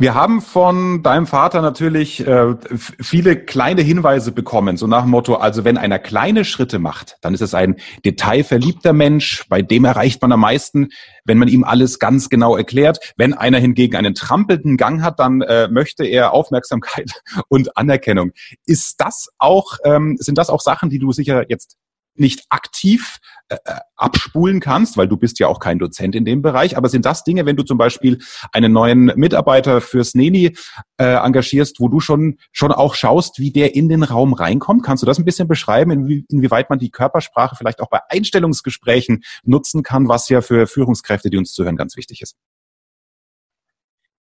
Wir 0.01 0.15
haben 0.15 0.41
von 0.41 1.03
deinem 1.03 1.27
Vater 1.27 1.61
natürlich 1.61 2.27
äh, 2.27 2.55
viele 2.75 3.37
kleine 3.37 3.83
Hinweise 3.83 4.33
bekommen, 4.33 4.79
so 4.79 4.87
nach 4.87 5.03
dem 5.03 5.11
Motto, 5.11 5.35
also 5.35 5.63
wenn 5.67 5.77
einer 5.77 5.99
kleine 5.99 6.47
Schritte 6.47 6.79
macht, 6.79 7.19
dann 7.21 7.35
ist 7.35 7.43
es 7.43 7.53
ein 7.53 7.77
detailverliebter 8.07 8.95
Mensch, 8.95 9.45
bei 9.51 9.61
dem 9.61 9.85
erreicht 9.85 10.23
man 10.23 10.33
am 10.33 10.41
meisten, 10.41 10.89
wenn 11.27 11.37
man 11.37 11.49
ihm 11.49 11.65
alles 11.65 11.99
ganz 11.99 12.31
genau 12.31 12.57
erklärt. 12.57 13.13
Wenn 13.19 13.35
einer 13.35 13.59
hingegen 13.59 13.95
einen 13.95 14.15
trampelnden 14.15 14.79
Gang 14.79 15.03
hat, 15.03 15.21
dann 15.21 15.43
äh, 15.43 15.69
möchte 15.69 16.07
er 16.07 16.33
Aufmerksamkeit 16.33 17.21
und 17.49 17.77
Anerkennung. 17.77 18.33
Ist 18.65 19.03
das 19.03 19.29
auch, 19.37 19.77
ähm, 19.85 20.17
sind 20.19 20.39
das 20.39 20.49
auch 20.49 20.63
Sachen, 20.63 20.89
die 20.89 20.99
du 20.99 21.13
sicher 21.13 21.45
jetzt 21.51 21.77
nicht 22.15 22.45
aktiv 22.49 23.19
äh, 23.49 23.57
äh, 23.65 23.81
abspulen 23.97 24.61
kannst, 24.61 24.97
weil 24.97 25.09
du 25.09 25.17
bist 25.17 25.39
ja 25.41 25.49
auch 25.49 25.59
kein 25.59 25.79
Dozent 25.79 26.15
in 26.15 26.25
dem 26.25 26.43
Bereich, 26.43 26.77
aber 26.77 26.89
sind 26.89 27.05
das 27.05 27.25
Dinge, 27.25 27.47
wenn 27.47 27.57
du 27.57 27.63
zum 27.63 27.79
Beispiel 27.79 28.19
einen 28.53 28.73
neuen 28.73 29.07
Mitarbeiter 29.17 29.81
fürs 29.81 30.15
Neni 30.15 30.57
äh, 30.99 31.17
engagierst, 31.17 31.81
wo 31.81 31.89
du 31.89 32.01
schon, 32.01 32.39
schon 32.53 32.73
auch 32.73 32.95
schaust, 32.95 33.39
wie 33.39 33.51
der 33.51 33.75
in 33.75 33.89
den 33.89 34.03
Raum 34.03 34.35
reinkommt? 34.35 34.85
Kannst 34.85 35.03
du 35.03 35.07
das 35.07 35.19
ein 35.19 35.25
bisschen 35.25 35.49
beschreiben, 35.49 35.91
inwie, 35.91 36.25
inwieweit 36.29 36.71
man 36.71 36.79
die 36.79 36.91
Körpersprache 36.91 37.57
vielleicht 37.57 37.81
auch 37.81 37.89
bei 37.89 38.01
Einstellungsgesprächen 38.09 39.23
nutzen 39.43 39.83
kann, 39.83 40.09
was 40.09 40.29
ja 40.29 40.43
für 40.43 40.67
Führungskräfte, 40.67 41.31
die 41.31 41.37
uns 41.37 41.53
zuhören, 41.53 41.77
ganz 41.77 41.97
wichtig 41.97 42.23
ist? 42.23 42.37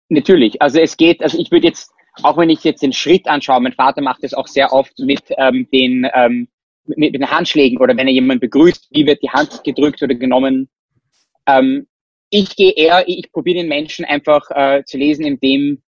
Natürlich. 0.10 0.62
Also 0.62 0.80
es 0.80 0.98
geht, 0.98 1.24
also 1.24 1.38
ich 1.39 1.51
würde 1.51 1.68
jetzt, 1.68 1.92
auch 2.22 2.38
wenn 2.38 2.50
ich 2.50 2.63
jetzt 2.63 2.84
den 2.84 2.94
Schritt 2.94 3.27
anschaue, 3.27 3.60
mein 3.60 3.74
Vater 3.74 4.01
macht 4.01 4.24
es 4.24 4.34
auch 4.34 4.48
sehr 4.48 4.72
oft 4.72 4.98
mit 5.00 5.24
ähm, 5.38 5.68
den 5.72 6.08
ähm, 6.13 6.48
mit, 6.88 6.98
mit 6.98 7.15
den 7.15 7.30
Handschlägen 7.30 7.80
oder 7.80 7.96
wenn 7.96 8.08
er 8.08 8.13
jemanden 8.13 8.42
begrüßt, 8.42 8.88
wie 8.92 9.06
wird 9.06 9.22
die 9.22 9.30
Hand 9.30 9.63
gedrückt 9.63 10.01
oder 10.01 10.15
genommen. 10.15 10.70
Ähm, 11.48 11.88
ich 12.30 12.56
gehe 12.56 12.72
eher, 12.72 13.08
ich 13.08 13.32
probiere 13.32 13.60
den 13.60 13.70
Menschen 13.70 14.06
einfach 14.06 14.50
äh, 14.51 14.84
zu 14.86 14.98
lesen, 14.98 15.25
in 15.25 15.39
dem 15.39 15.82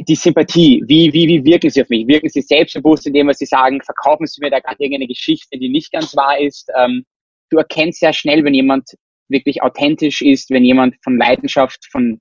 die 0.00 0.14
Sympathie, 0.14 0.82
wie, 0.86 1.12
wie, 1.12 1.26
wie 1.28 1.44
wirken 1.44 1.70
sie 1.70 1.82
auf 1.82 1.88
mich? 1.88 2.06
Wirken 2.06 2.28
sie 2.28 2.42
selbstbewusst 2.42 3.06
in 3.06 3.14
dem, 3.14 3.28
was 3.28 3.38
sie 3.38 3.46
sagen? 3.46 3.80
Verkaufen 3.82 4.26
sie 4.26 4.40
mir 4.40 4.50
da 4.50 4.60
gerade 4.60 4.76
irgendeine 4.78 5.08
Geschichte, 5.08 5.58
die 5.58 5.68
nicht 5.68 5.92
ganz 5.92 6.14
wahr 6.14 6.38
ist? 6.38 6.70
Ähm, 6.76 7.04
du 7.50 7.56
erkennst 7.56 8.00
sehr 8.00 8.12
schnell, 8.12 8.44
wenn 8.44 8.54
jemand 8.54 8.90
wirklich 9.28 9.62
authentisch 9.62 10.20
ist, 10.20 10.50
wenn 10.50 10.64
jemand 10.64 10.96
von 11.02 11.16
Leidenschaft, 11.16 11.86
von 11.90 12.20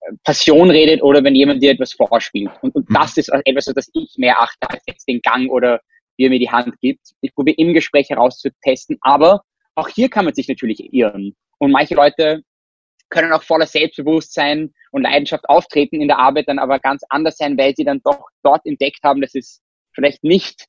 äh, 0.00 0.12
Passion 0.24 0.70
redet 0.70 1.02
oder 1.02 1.22
wenn 1.22 1.34
jemand 1.34 1.62
dir 1.62 1.72
etwas 1.72 1.92
vorspielt. 1.92 2.50
Und, 2.62 2.74
und 2.74 2.88
mhm. 2.88 2.94
das 2.94 3.16
ist 3.16 3.30
etwas, 3.44 3.66
das 3.66 3.90
ich 3.92 4.14
mehr 4.16 4.40
achte 4.40 4.70
als 4.70 4.82
jetzt 4.86 5.06
den 5.06 5.20
Gang 5.20 5.50
oder 5.50 5.80
wie 6.16 6.24
er 6.24 6.30
mir 6.30 6.38
die 6.38 6.50
Hand 6.50 6.78
gibt. 6.80 7.12
Ich 7.20 7.34
probiere 7.34 7.56
im 7.58 7.74
Gespräch 7.74 8.10
herauszutesten, 8.10 8.98
aber 9.00 9.42
auch 9.74 9.88
hier 9.88 10.08
kann 10.08 10.24
man 10.24 10.34
sich 10.34 10.48
natürlich 10.48 10.92
irren. 10.92 11.34
Und 11.58 11.72
manche 11.72 11.94
Leute 11.94 12.42
können 13.08 13.32
auch 13.32 13.42
voller 13.42 13.66
Selbstbewusstsein 13.66 14.72
und 14.90 15.02
Leidenschaft 15.02 15.48
auftreten 15.48 16.00
in 16.00 16.08
der 16.08 16.18
Arbeit, 16.18 16.48
dann 16.48 16.58
aber 16.58 16.78
ganz 16.78 17.02
anders 17.08 17.36
sein, 17.36 17.56
weil 17.56 17.74
sie 17.76 17.84
dann 17.84 18.00
doch 18.02 18.28
dort 18.42 18.66
entdeckt 18.66 19.00
haben, 19.04 19.20
dass 19.20 19.34
es 19.34 19.62
vielleicht 19.94 20.24
nicht 20.24 20.66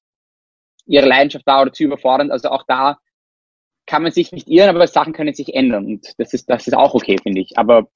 ihre 0.85 1.07
Leidenschaft 1.07 1.45
war 1.45 1.61
oder 1.61 1.73
zu 1.73 1.83
überfordernd. 1.83 2.31
Also 2.31 2.49
auch 2.49 2.63
da 2.67 2.97
kann 3.85 4.03
man 4.03 4.11
sich 4.11 4.31
nicht 4.31 4.47
irren, 4.47 4.75
aber 4.75 4.87
Sachen 4.87 5.13
können 5.13 5.33
sich 5.33 5.53
ändern. 5.53 5.85
Und 5.85 6.13
das 6.17 6.33
ist, 6.33 6.49
das 6.49 6.67
ist 6.67 6.73
auch 6.73 6.93
okay, 6.93 7.17
finde 7.21 7.41
ich. 7.41 7.57
Aber 7.57 7.87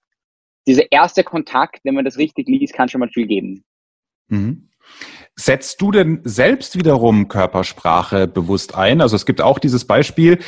dieser 0.68 0.92
erste 0.92 1.24
Kontakt, 1.24 1.82
wenn 1.84 1.96
man 1.96 2.06
das 2.06 2.18
richtig 2.18 2.48
liest, 2.48 2.74
kann 2.74 2.90
schon 2.90 3.00
mal 3.00 3.10
viel 3.10 3.28
geben. 3.28 3.64
Mhm. 4.28 4.71
Setzt 5.36 5.82
du 5.82 5.92
denn 5.92 6.22
selbst 6.24 6.78
wiederum 6.78 7.28
Körpersprache 7.28 8.28
bewusst 8.28 8.76
ein? 8.76 9.02
Also 9.02 9.16
es 9.16 9.26
gibt 9.26 9.42
auch 9.42 9.60
dieses 9.60 9.86
Beispiel, 9.86 10.40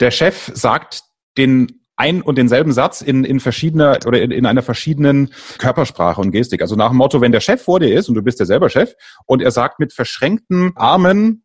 der 0.00 0.10
Chef 0.10 0.50
sagt 0.54 1.02
den 1.36 1.80
ein 1.96 2.22
und 2.22 2.38
denselben 2.38 2.72
Satz 2.72 3.02
in, 3.02 3.24
in 3.24 3.40
verschiedener 3.40 3.98
oder 4.06 4.22
in, 4.22 4.30
in 4.30 4.46
einer 4.46 4.62
verschiedenen 4.62 5.30
Körpersprache 5.58 6.20
und 6.20 6.30
Gestik. 6.30 6.62
Also 6.62 6.74
nach 6.74 6.88
dem 6.88 6.96
Motto, 6.96 7.20
wenn 7.20 7.32
der 7.32 7.40
Chef 7.40 7.62
vor 7.62 7.78
dir 7.78 7.94
ist 7.94 8.08
und 8.08 8.14
du 8.14 8.22
bist 8.22 8.40
ja 8.40 8.46
selber 8.46 8.70
Chef 8.70 8.94
und 9.26 9.42
er 9.42 9.50
sagt 9.50 9.78
mit 9.78 9.92
verschränkten 9.92 10.72
Armen, 10.76 11.44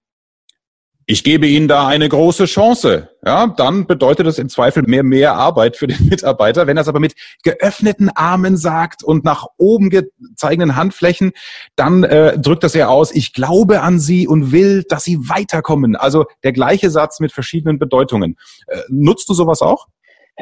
ich 1.08 1.24
gebe 1.24 1.46
Ihnen 1.46 1.68
da 1.68 1.88
eine 1.88 2.10
große 2.10 2.46
Chance. 2.46 3.10
Ja, 3.24 3.48
dann 3.48 3.86
bedeutet 3.86 4.26
das 4.26 4.40
im 4.40 4.50
Zweifel 4.50 4.84
mehr, 4.84 5.04
mehr 5.04 5.36
Arbeit 5.36 5.78
für 5.78 5.88
den 5.88 6.06
Mitarbeiter. 6.10 6.68
Wenn 6.68 6.78
er 6.78 6.82
es 6.82 6.88
aber 6.88 7.00
mit 7.00 7.16
geöffneten 7.44 8.10
Armen 8.10 8.58
sagt 8.58 9.04
und 9.04 9.24
nach 9.24 9.46
oben 9.58 9.90
gezeigenden 9.90 10.76
Handflächen, 10.76 11.32
dann 11.76 12.04
äh, 12.04 12.40
drückt 12.40 12.64
das 12.64 12.74
ja 12.74 12.88
aus, 12.88 13.14
ich 13.14 13.34
glaube 13.34 13.82
an 13.82 14.00
Sie 14.00 14.28
und 14.28 14.52
will, 14.52 14.84
dass 14.88 15.04
Sie 15.04 15.18
weiterkommen. 15.30 15.96
Also 15.96 16.26
der 16.44 16.54
gleiche 16.54 16.90
Satz 16.90 17.20
mit 17.20 17.32
verschiedenen 17.32 17.78
Bedeutungen. 17.78 18.38
Äh, 18.68 18.80
nutzt 18.90 19.30
du 19.30 19.34
sowas 19.34 19.62
auch? 19.62 19.88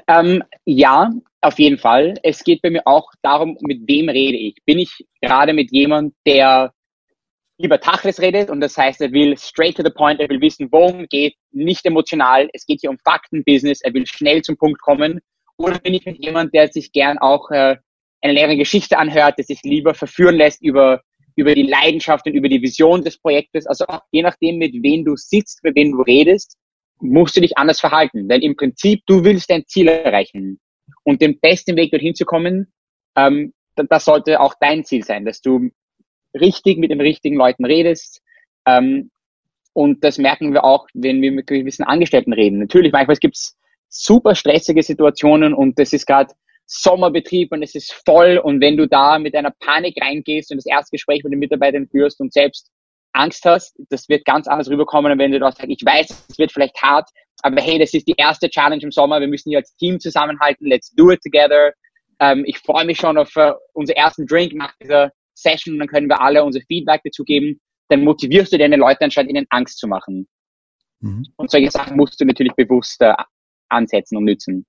Ähm, 0.08 0.44
ja, 0.66 1.12
auf 1.42 1.60
jeden 1.60 1.78
Fall. 1.78 2.16
Es 2.24 2.44
geht 2.44 2.62
bei 2.62 2.70
mir 2.70 2.82
auch 2.86 3.12
darum, 3.22 3.58
mit 3.62 3.82
wem 3.88 4.10
rede 4.10 4.38
ich. 4.38 4.56
Bin 4.66 4.80
ich 4.80 5.06
gerade 5.22 5.54
mit 5.54 5.72
jemand, 5.72 6.14
der 6.26 6.74
über 7.64 7.80
Tachles 7.80 8.20
redet 8.20 8.50
und 8.50 8.60
das 8.60 8.78
heißt, 8.78 9.00
er 9.00 9.12
will 9.14 9.38
straight 9.38 9.78
to 9.78 9.84
the 9.84 9.90
point, 9.90 10.20
er 10.20 10.30
will 10.30 10.42
wissen, 10.42 10.68
worum 10.72 11.08
geht, 11.08 11.36
nicht 11.52 11.86
emotional, 11.86 12.50
es 12.52 12.66
geht 12.66 12.82
hier 12.82 12.90
um 12.90 12.98
Faktenbusiness, 13.00 13.82
er 13.82 13.94
will 13.94 14.06
schnell 14.06 14.42
zum 14.42 14.58
Punkt 14.58 14.82
kommen. 14.82 15.22
Oder 15.58 15.80
bin 15.80 15.94
ich 15.94 16.06
mit 16.06 16.18
jemand, 16.24 16.54
der 16.54 16.68
sich 16.68 16.92
gern 16.92 17.18
auch 17.20 17.50
äh, 17.52 17.78
eine 18.22 18.34
leere 18.34 18.58
Geschichte 18.58 18.98
anhört, 18.98 19.38
der 19.38 19.46
sich 19.46 19.62
lieber 19.64 19.94
verführen 19.94 20.36
lässt 20.36 20.62
über, 20.62 21.02
über 21.38 21.56
die 21.56 21.64
Leidenschaft 21.64 22.26
und 22.26 22.34
über 22.34 22.50
die 22.50 22.62
Vision 22.62 23.02
des 23.02 23.18
Projektes. 23.18 23.66
Also 23.66 23.86
auch 23.88 24.02
je 24.12 24.24
nachdem, 24.24 24.58
mit 24.58 24.74
wem 24.84 25.06
du 25.06 25.16
sitzt, 25.16 25.64
mit 25.64 25.76
wem 25.78 25.94
du 25.94 26.02
redest, 26.02 26.58
musst 27.00 27.38
du 27.38 27.42
dich 27.42 27.58
anders 27.58 27.80
verhalten. 27.80 28.28
Denn 28.28 28.42
im 28.42 28.58
Prinzip, 28.58 29.04
du 29.06 29.24
willst 29.24 29.50
dein 29.50 29.66
Ziel 29.68 29.88
erreichen. 29.88 30.60
Und 31.04 31.22
den 31.22 31.40
besten 31.40 31.78
Weg 31.78 31.92
dorthin 31.92 32.16
zu 32.16 32.26
kommen, 32.26 32.74
ähm, 33.16 33.54
das 33.76 34.04
sollte 34.04 34.42
auch 34.42 34.54
dein 34.60 34.84
Ziel 34.84 35.04
sein, 35.04 35.24
dass 35.24 35.42
du 35.42 35.70
richtig 36.34 36.78
mit 36.78 36.92
den 36.92 37.02
richtigen 37.02 37.36
Leuten 37.36 37.66
redest. 37.66 38.22
Ähm, 38.66 39.12
und 39.74 40.04
das 40.04 40.18
merken 40.18 40.54
wir 40.54 40.64
auch, 40.64 40.88
wenn 40.94 41.22
wir 41.22 41.32
mit 41.32 41.48
gewissen 41.48 41.84
Angestellten 41.84 42.34
reden. 42.34 42.60
Natürlich, 42.60 42.92
manchmal 42.92 43.18
gibt 43.18 43.36
es 43.36 43.58
super 43.90 44.36
stressige 44.36 44.84
Situationen 44.84 45.54
und 45.54 45.80
das 45.80 45.94
ist 45.94 46.06
gerade 46.06 46.34
Sommerbetrieb 46.66 47.52
und 47.52 47.62
es 47.62 47.76
ist 47.76 47.94
voll 48.06 48.38
und 48.38 48.62
wenn 48.62 48.78
du 48.78 48.88
da 48.88 49.20
mit 49.20 49.36
einer 49.36 49.52
Panik 49.60 49.96
reingehst 50.02 50.52
und 50.52 50.58
das 50.58 50.66
erste 50.66 50.92
Gespräch 50.92 51.24
mit 51.24 51.34
den 51.34 51.40
Mitarbeitern 51.40 51.88
führst 51.88 52.20
und 52.22 52.34
selbst 52.34 52.72
Angst 53.12 53.46
hast, 53.46 53.76
das 53.90 54.08
wird 54.10 54.26
ganz 54.26 54.48
anders 54.48 54.70
rüberkommen, 54.70 55.20
wenn 55.20 55.32
du 55.32 55.40
da 55.40 55.52
sagst, 55.52 55.70
ich 55.70 55.86
weiß, 55.86 56.26
es 56.30 56.40
wird 56.40 56.52
vielleicht 56.52 56.82
hart, 56.82 57.10
aber 57.44 57.62
hey, 57.62 57.78
das 57.78 57.94
ist 57.94 58.08
die 58.08 58.16
erste 58.18 58.50
Challenge 58.50 58.82
im 58.82 58.92
Sommer, 58.92 59.20
wir 59.20 59.28
müssen 59.28 59.50
hier 59.50 59.60
als 59.60 59.76
Team 59.76 60.00
zusammenhalten, 60.00 60.68
let's 60.68 60.92
do 60.96 61.12
it 61.12 61.22
together. 61.22 61.74
Ähm, 62.20 62.44
ich 62.48 62.58
freue 62.60 62.86
mich 62.86 62.98
schon 62.98 63.18
auf 63.18 63.36
uh, 63.36 63.54
unseren 63.74 63.98
ersten 63.98 64.26
Drink 64.26 64.54
nach 64.54 64.74
dieser 64.82 65.12
Session 65.44 65.76
und 65.76 65.80
dann 65.80 65.88
können 65.88 66.08
wir 66.08 66.22
alle 66.22 66.44
unser 66.44 66.62
Feedback 66.62 67.02
dazu 67.04 67.24
geben, 67.24 67.60
dann 67.90 68.04
motivierst 68.04 68.54
du 68.54 68.58
deine 68.58 68.78
Leute 68.78 69.02
anstatt 69.02 69.28
ihnen 69.28 69.46
Angst 69.50 69.78
zu 69.78 69.88
machen. 69.88 70.28
Mhm. 71.02 71.26
Und 71.36 71.52
solche 71.52 71.70
Sachen 71.70 71.98
musst 71.98 72.20
du 72.20 72.26
natürlich 72.26 72.54
bewusst 72.54 73.02
äh, 73.02 73.14
ansetzen 73.70 74.18
und 74.18 74.24
nützen. 74.24 74.66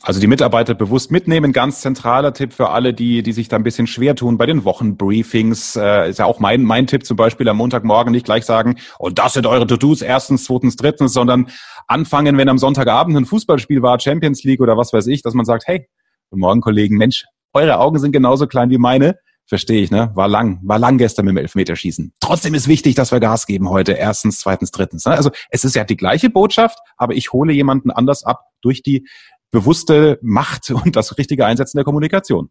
Also 0.00 0.20
die 0.20 0.28
Mitarbeiter 0.28 0.74
bewusst 0.74 1.10
mitnehmen, 1.10 1.52
ganz 1.52 1.80
zentraler 1.80 2.32
Tipp 2.32 2.52
für 2.52 2.70
alle, 2.70 2.94
die, 2.94 3.24
die 3.24 3.32
sich 3.32 3.48
da 3.48 3.56
ein 3.56 3.64
bisschen 3.64 3.88
schwer 3.88 4.14
tun 4.14 4.38
bei 4.38 4.46
den 4.46 4.64
Wochenbriefings. 4.64 5.74
Äh, 5.74 6.10
ist 6.10 6.20
ja 6.20 6.24
auch 6.24 6.38
mein, 6.38 6.62
mein 6.62 6.86
Tipp 6.86 7.04
zum 7.04 7.16
Beispiel 7.16 7.48
am 7.48 7.56
Montagmorgen 7.56 8.12
nicht 8.12 8.24
gleich 8.24 8.44
sagen, 8.44 8.76
und 8.98 9.10
oh, 9.10 9.10
das 9.10 9.32
sind 9.34 9.46
eure 9.46 9.66
To-Dos, 9.66 10.00
erstens, 10.02 10.44
zweitens, 10.44 10.76
drittens, 10.76 11.12
sondern 11.12 11.50
anfangen, 11.88 12.38
wenn 12.38 12.48
am 12.48 12.58
Sonntagabend 12.58 13.16
ein 13.16 13.26
Fußballspiel 13.26 13.82
war, 13.82 13.98
Champions 13.98 14.44
League 14.44 14.60
oder 14.60 14.76
was 14.76 14.92
weiß 14.92 15.08
ich, 15.08 15.22
dass 15.22 15.34
man 15.34 15.44
sagt, 15.44 15.66
hey, 15.66 15.88
guten 16.30 16.40
Morgen 16.40 16.60
Kollegen, 16.60 16.96
Mensch, 16.96 17.24
eure 17.52 17.78
Augen 17.80 17.98
sind 17.98 18.12
genauso 18.12 18.46
klein 18.46 18.70
wie 18.70 18.78
meine. 18.78 19.18
Verstehe 19.48 19.80
ich, 19.80 19.90
ne? 19.90 20.10
War 20.14 20.28
lang, 20.28 20.60
war 20.62 20.78
lang 20.78 20.98
gestern 20.98 21.24
mit 21.24 21.32
dem 21.32 21.38
Elfmeterschießen. 21.38 22.12
Trotzdem 22.20 22.52
ist 22.52 22.68
wichtig, 22.68 22.94
dass 22.96 23.12
wir 23.12 23.18
Gas 23.18 23.46
geben 23.46 23.70
heute. 23.70 23.92
Erstens, 23.92 24.40
zweitens, 24.40 24.70
drittens. 24.72 25.06
Ne? 25.06 25.12
Also 25.12 25.30
es 25.48 25.64
ist 25.64 25.74
ja 25.74 25.84
die 25.84 25.96
gleiche 25.96 26.28
Botschaft, 26.28 26.78
aber 26.98 27.14
ich 27.14 27.32
hole 27.32 27.54
jemanden 27.54 27.90
anders 27.90 28.24
ab 28.24 28.44
durch 28.60 28.82
die 28.82 29.08
bewusste 29.50 30.18
Macht 30.20 30.70
und 30.84 30.96
das 30.96 31.16
richtige 31.16 31.46
Einsetzen 31.46 31.78
der 31.78 31.84
Kommunikation. 31.84 32.50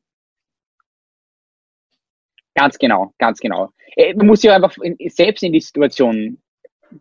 Ganz 2.55 2.79
genau, 2.79 3.13
ganz 3.19 3.39
genau. 3.39 3.69
Äh, 3.95 4.15
man 4.15 4.25
muss 4.25 4.41
sich 4.41 4.49
einfach 4.49 4.75
selbst 5.09 5.43
in 5.43 5.53
die 5.53 5.61
Situation 5.61 6.41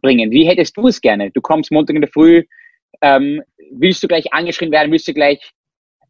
bringen. 0.03 0.31
Wie 0.31 0.47
hättest 0.47 0.77
du 0.77 0.89
es 0.89 1.01
gerne? 1.01 1.31
Du 1.31 1.41
kommst 1.41 1.73
Montag 1.73 1.97
in 1.97 2.03
der 2.03 2.11
Früh, 2.11 2.45
ähm, 3.01 3.43
willst 3.71 4.03
du 4.03 4.09
gleich 4.09 4.31
angeschrien 4.35 4.71
werden, 4.71 4.93
willst 4.93 5.09
du 5.09 5.15
gleich 5.15 5.41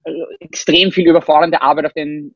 äh, 0.02 0.10
extrem 0.40 0.90
viel 0.90 1.06
überfordernde 1.08 1.62
Arbeit 1.62 1.86
auf 1.86 1.92
den 1.92 2.34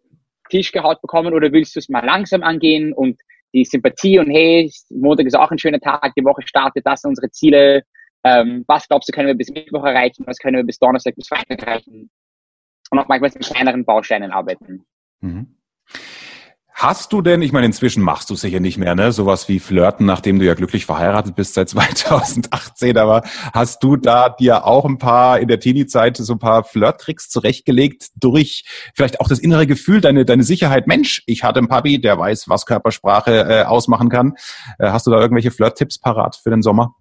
Tisch 0.51 0.73
gehaut 0.73 1.01
bekommen 1.01 1.33
oder 1.33 1.51
willst 1.53 1.75
du 1.75 1.79
es 1.79 1.89
mal 1.89 2.05
langsam 2.05 2.43
angehen 2.43 2.93
und 2.93 3.19
die 3.55 3.65
Sympathie 3.65 4.19
und 4.19 4.31
hey, 4.31 4.71
Montag 4.91 5.27
ist 5.27 5.37
auch 5.37 5.51
ein 5.51 5.59
schöner 5.59 5.81
Tag, 5.81 6.13
die 6.17 6.25
Woche 6.25 6.43
startet, 6.47 6.87
das 6.87 7.01
sind 7.01 7.11
unsere 7.11 7.31
Ziele. 7.31 7.83
Ähm, 8.23 8.65
was 8.69 8.87
glaubst 8.87 9.09
du, 9.09 9.13
können 9.13 9.29
wir 9.29 9.35
bis 9.35 9.51
Mittwoch 9.51 9.85
erreichen? 9.85 10.25
Was 10.27 10.39
können 10.39 10.57
wir 10.57 10.65
bis 10.65 10.79
Donnerstag, 10.79 11.17
bis 11.17 11.29
Freitag 11.29 11.63
erreichen? 11.63 12.11
Und 12.91 12.99
auch 12.99 13.09
manchmal 13.09 13.31
mit 13.33 13.47
kleineren 13.47 13.85
Bausteinen 13.85 14.31
arbeiten. 14.31 14.85
Mhm. 15.21 15.57
Hast 16.83 17.13
du 17.13 17.21
denn, 17.21 17.43
ich 17.43 17.53
meine, 17.53 17.67
inzwischen 17.67 18.03
machst 18.03 18.31
du 18.31 18.35
sicher 18.37 18.59
nicht 18.59 18.79
mehr, 18.79 18.95
ne, 18.95 19.13
sowas 19.13 19.51
wie 19.51 19.59
Flirten, 19.59 20.07
nachdem 20.07 20.39
du 20.39 20.47
ja 20.47 20.55
glücklich 20.55 20.87
verheiratet 20.87 21.37
bist 21.37 21.53
seit 21.53 21.69
2018, 21.69 22.97
aber 22.97 23.21
hast 23.53 23.83
du 23.83 23.97
da 23.97 24.31
dir 24.31 24.65
auch 24.65 24.87
ein 24.87 24.97
paar 24.97 25.41
in 25.41 25.49
der 25.49 25.61
Teenie-Zeit 25.61 26.17
so 26.17 26.33
ein 26.33 26.39
paar 26.39 26.65
Flirt-Tricks 26.65 27.29
zurechtgelegt 27.29 28.07
durch 28.17 28.65
vielleicht 28.95 29.21
auch 29.21 29.29
das 29.29 29.41
innere 29.41 29.67
Gefühl, 29.67 30.01
deine, 30.01 30.25
deine 30.25 30.43
Sicherheit, 30.43 30.87
Mensch, 30.87 31.23
ich 31.27 31.45
hatte 31.45 31.59
einen 31.59 31.69
Papi, 31.69 32.01
der 32.01 32.19
weiß, 32.19 32.49
was 32.49 32.65
Körpersprache 32.65 33.41
äh, 33.41 33.65
ausmachen 33.65 34.09
kann. 34.09 34.37
Äh, 34.79 34.89
hast 34.89 35.07
du 35.07 35.11
da 35.11 35.21
irgendwelche 35.21 35.51
Flirt-Tipps 35.51 35.99
parat 35.99 36.37
für 36.43 36.49
den 36.49 36.63
Sommer? 36.63 36.95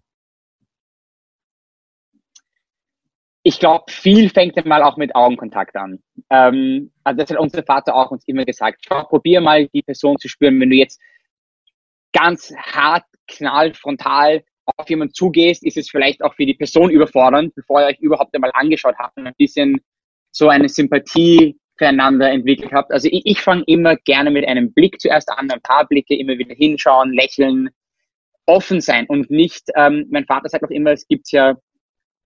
Ich 3.49 3.59
glaube, 3.59 3.85
viel 3.89 4.29
fängt 4.29 4.63
mal 4.67 4.83
auch 4.83 4.95
mit 4.95 5.15
Augenkontakt 5.15 5.75
an. 5.75 6.03
Ähm, 6.29 6.91
also 7.03 7.17
das 7.17 7.31
hat 7.31 7.39
unser 7.39 7.63
Vater 7.63 7.95
auch 7.95 8.11
uns 8.11 8.23
immer 8.27 8.45
gesagt. 8.45 8.85
Schau, 8.87 9.03
probier 9.05 9.41
mal 9.41 9.67
die 9.69 9.81
Person 9.81 10.19
zu 10.19 10.27
spüren. 10.27 10.59
Wenn 10.59 10.69
du 10.69 10.75
jetzt 10.75 11.01
ganz 12.13 12.53
hart, 12.55 13.05
knall, 13.27 13.73
frontal 13.73 14.43
auf 14.65 14.87
jemanden 14.87 15.15
zugehst, 15.15 15.65
ist 15.65 15.77
es 15.77 15.89
vielleicht 15.89 16.21
auch 16.21 16.35
für 16.35 16.45
die 16.45 16.53
Person 16.53 16.91
überfordernd, 16.91 17.55
bevor 17.55 17.81
ihr 17.81 17.87
euch 17.87 17.99
überhaupt 17.99 18.35
einmal 18.35 18.51
angeschaut 18.53 18.99
habt 18.99 19.17
und 19.17 19.25
ein 19.25 19.33
bisschen 19.35 19.81
so 20.29 20.47
eine 20.49 20.69
Sympathie 20.69 21.57
füreinander 21.75 22.29
entwickelt 22.29 22.71
habt. 22.71 22.91
Also 22.91 23.09
ich, 23.11 23.23
ich 23.25 23.41
fange 23.41 23.63
immer 23.65 23.95
gerne 23.95 24.29
mit 24.29 24.47
einem 24.47 24.71
Blick 24.71 25.01
zuerst 25.01 25.31
an, 25.31 25.49
ein 25.49 25.61
paar 25.61 25.87
Blicke, 25.87 26.15
immer 26.15 26.37
wieder 26.37 26.53
hinschauen, 26.53 27.13
lächeln, 27.13 27.71
offen 28.45 28.79
sein 28.79 29.07
und 29.07 29.31
nicht, 29.31 29.69
ähm, 29.75 30.05
mein 30.11 30.25
Vater 30.25 30.49
sagt 30.49 30.63
auch 30.63 30.69
immer, 30.69 30.91
es 30.91 31.07
gibt 31.07 31.31
ja 31.31 31.55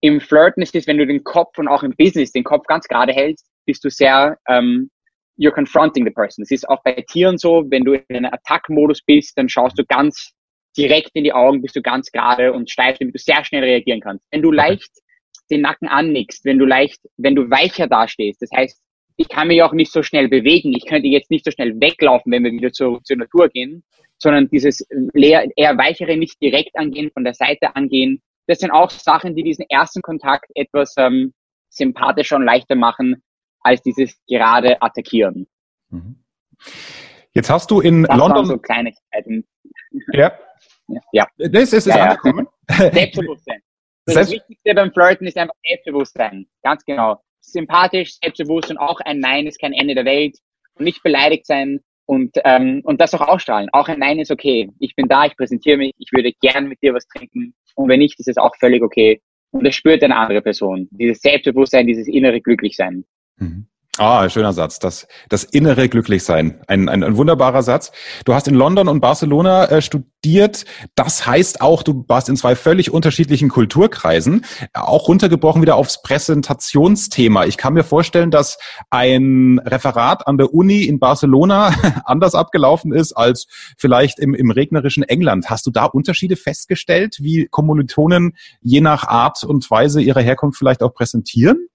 im 0.03 0.19
Flirten 0.19 0.61
ist 0.61 0.75
es, 0.75 0.85
wenn 0.85 0.97
du 0.97 1.07
den 1.07 1.23
Kopf 1.23 1.57
und 1.57 1.69
auch 1.69 1.81
im 1.81 1.95
Business 1.95 2.33
den 2.33 2.43
Kopf 2.43 2.67
ganz 2.67 2.85
gerade 2.89 3.13
hältst, 3.13 3.47
bist 3.65 3.85
du 3.85 3.89
sehr, 3.89 4.37
ähm, 4.49 4.89
you're 5.39 5.53
confronting 5.53 6.03
the 6.03 6.11
person. 6.11 6.43
Es 6.43 6.51
ist 6.51 6.67
auch 6.67 6.83
bei 6.83 6.93
Tieren 7.09 7.37
so, 7.37 7.63
wenn 7.69 7.85
du 7.85 7.93
in 7.93 8.03
einem 8.09 8.33
Attack-Modus 8.33 9.01
bist, 9.03 9.37
dann 9.37 9.47
schaust 9.47 9.79
du 9.79 9.85
ganz 9.85 10.33
direkt 10.77 11.11
in 11.13 11.23
die 11.23 11.31
Augen, 11.31 11.61
bist 11.61 11.77
du 11.77 11.81
ganz 11.81 12.11
gerade 12.11 12.51
und 12.51 12.69
steif, 12.69 12.97
damit 12.99 13.15
du 13.15 13.19
sehr 13.19 13.45
schnell 13.45 13.63
reagieren 13.63 14.01
kannst. 14.01 14.25
Wenn 14.29 14.41
du 14.41 14.51
leicht 14.51 14.91
den 15.49 15.61
Nacken 15.61 15.87
annickst, 15.87 16.43
wenn 16.43 16.59
du 16.59 16.65
leicht, 16.65 16.99
wenn 17.15 17.35
du 17.35 17.49
weicher 17.49 17.87
dastehst, 17.87 18.41
das 18.41 18.49
heißt, 18.53 18.83
ich 19.15 19.29
kann 19.29 19.47
mich 19.47 19.63
auch 19.63 19.71
nicht 19.71 19.93
so 19.93 20.03
schnell 20.03 20.27
bewegen, 20.27 20.73
ich 20.73 20.85
könnte 20.85 21.07
jetzt 21.07 21.31
nicht 21.31 21.45
so 21.45 21.51
schnell 21.51 21.79
weglaufen, 21.79 22.29
wenn 22.33 22.43
wir 22.43 22.51
wieder 22.51 22.73
zur, 22.73 23.01
zur 23.05 23.15
Natur 23.15 23.47
gehen, 23.47 23.85
sondern 24.17 24.49
dieses 24.49 24.85
eher 25.13 25.77
weichere 25.77 26.17
nicht 26.17 26.41
direkt 26.41 26.75
angehen, 26.75 27.09
von 27.13 27.23
der 27.23 27.35
Seite 27.35 27.77
angehen, 27.77 28.21
das 28.47 28.59
sind 28.59 28.71
auch 28.71 28.89
Sachen, 28.89 29.35
die 29.35 29.43
diesen 29.43 29.65
ersten 29.69 30.01
Kontakt 30.01 30.51
etwas 30.55 30.93
ähm, 30.97 31.33
sympathischer 31.69 32.35
und 32.35 32.45
leichter 32.45 32.75
machen, 32.75 33.23
als 33.61 33.81
dieses 33.81 34.19
gerade 34.27 34.81
Attackieren. 34.81 35.47
Mhm. 35.89 36.23
Jetzt 37.33 37.49
hast 37.49 37.71
du 37.71 37.79
in 37.79 38.03
das 38.03 38.17
London. 38.17 38.45
so 38.45 38.57
Kleinigkeiten. 38.57 39.47
Ja. 40.13 40.31
Ja. 41.13 41.25
Das 41.37 41.71
ist, 41.71 41.87
ja, 41.87 42.09
angekommen. 42.09 42.47
Selbstbewusstsein. 42.69 43.61
Das, 44.05 44.15
das 44.15 44.31
Wichtigste 44.31 44.73
beim 44.73 44.91
Flirten 44.91 45.25
ist 45.27 45.37
einfach 45.37 45.55
Selbstbewusstsein. 45.65 46.45
Ganz 46.61 46.83
genau. 46.83 47.21
Sympathisch, 47.39 48.17
selbstbewusst 48.21 48.69
und 48.69 48.77
auch 48.77 48.99
ein 48.99 49.21
Nein 49.21 49.47
ist 49.47 49.61
kein 49.61 49.71
Ende 49.71 49.95
der 49.95 50.03
Welt. 50.03 50.37
Und 50.73 50.83
nicht 50.83 51.01
beleidigt 51.03 51.45
sein 51.45 51.79
und, 52.05 52.35
ähm, 52.43 52.81
und 52.83 52.99
das 52.99 53.13
auch 53.13 53.21
ausstrahlen. 53.21 53.69
Auch 53.71 53.87
ein 53.87 53.99
Nein 53.99 54.19
ist 54.19 54.29
okay. 54.29 54.69
Ich 54.79 54.93
bin 54.95 55.07
da, 55.07 55.25
ich 55.25 55.37
präsentiere 55.37 55.77
mich, 55.77 55.93
ich 55.97 56.11
würde 56.11 56.33
gern 56.41 56.67
mit 56.67 56.81
dir 56.81 56.93
was 56.93 57.07
trinken. 57.07 57.55
Und 57.75 57.89
wenn 57.89 57.99
nicht, 57.99 58.19
ist 58.19 58.27
es 58.27 58.37
auch 58.37 58.55
völlig 58.59 58.83
okay. 58.83 59.21
Und 59.51 59.65
das 59.65 59.75
spürt 59.75 60.03
eine 60.03 60.15
andere 60.15 60.41
Person. 60.41 60.87
Dieses 60.91 61.19
Selbstbewusstsein, 61.21 61.87
dieses 61.87 62.07
innere 62.07 62.41
Glücklichsein. 62.41 63.05
Mhm. 63.37 63.67
Ah, 63.99 64.27
schöner 64.27 64.53
Satz. 64.53 64.79
Das, 64.79 65.07
das 65.29 65.43
innere 65.43 65.87
Glücklichsein. 65.87 66.61
Ein, 66.67 66.89
ein, 66.89 67.03
ein 67.03 67.15
wunderbarer 67.15 67.61
Satz. 67.61 67.91
Du 68.25 68.33
hast 68.33 68.47
in 68.47 68.55
London 68.55 68.87
und 68.87 69.01
Barcelona 69.01 69.65
äh, 69.65 69.83
studiert. 69.83 70.65
Das 70.95 71.27
heißt 71.27 71.61
auch, 71.61 71.83
du 71.83 72.03
warst 72.07 72.27
in 72.27 72.35
zwei 72.35 72.55
völlig 72.55 72.91
unterschiedlichen 72.91 73.49
Kulturkreisen. 73.49 74.45
Auch 74.73 75.07
runtergebrochen 75.07 75.61
wieder 75.61 75.75
aufs 75.75 76.01
Präsentationsthema. 76.01 77.45
Ich 77.45 77.57
kann 77.57 77.75
mir 77.75 77.83
vorstellen, 77.83 78.31
dass 78.31 78.57
ein 78.89 79.61
Referat 79.63 80.25
an 80.25 80.39
der 80.39 80.55
Uni 80.55 80.85
in 80.85 80.97
Barcelona 80.97 81.75
anders 82.05 82.33
abgelaufen 82.33 82.93
ist 82.93 83.13
als 83.13 83.45
vielleicht 83.77 84.17
im, 84.17 84.33
im 84.33 84.49
regnerischen 84.49 85.03
England. 85.03 85.51
Hast 85.51 85.67
du 85.67 85.71
da 85.71 85.85
Unterschiede 85.85 86.35
festgestellt, 86.35 87.17
wie 87.19 87.45
Kommilitonen 87.45 88.35
je 88.59 88.81
nach 88.81 89.07
Art 89.07 89.43
und 89.43 89.69
Weise 89.69 90.01
ihrer 90.01 90.21
Herkunft 90.21 90.57
vielleicht 90.57 90.81
auch 90.81 90.95
präsentieren? 90.95 91.67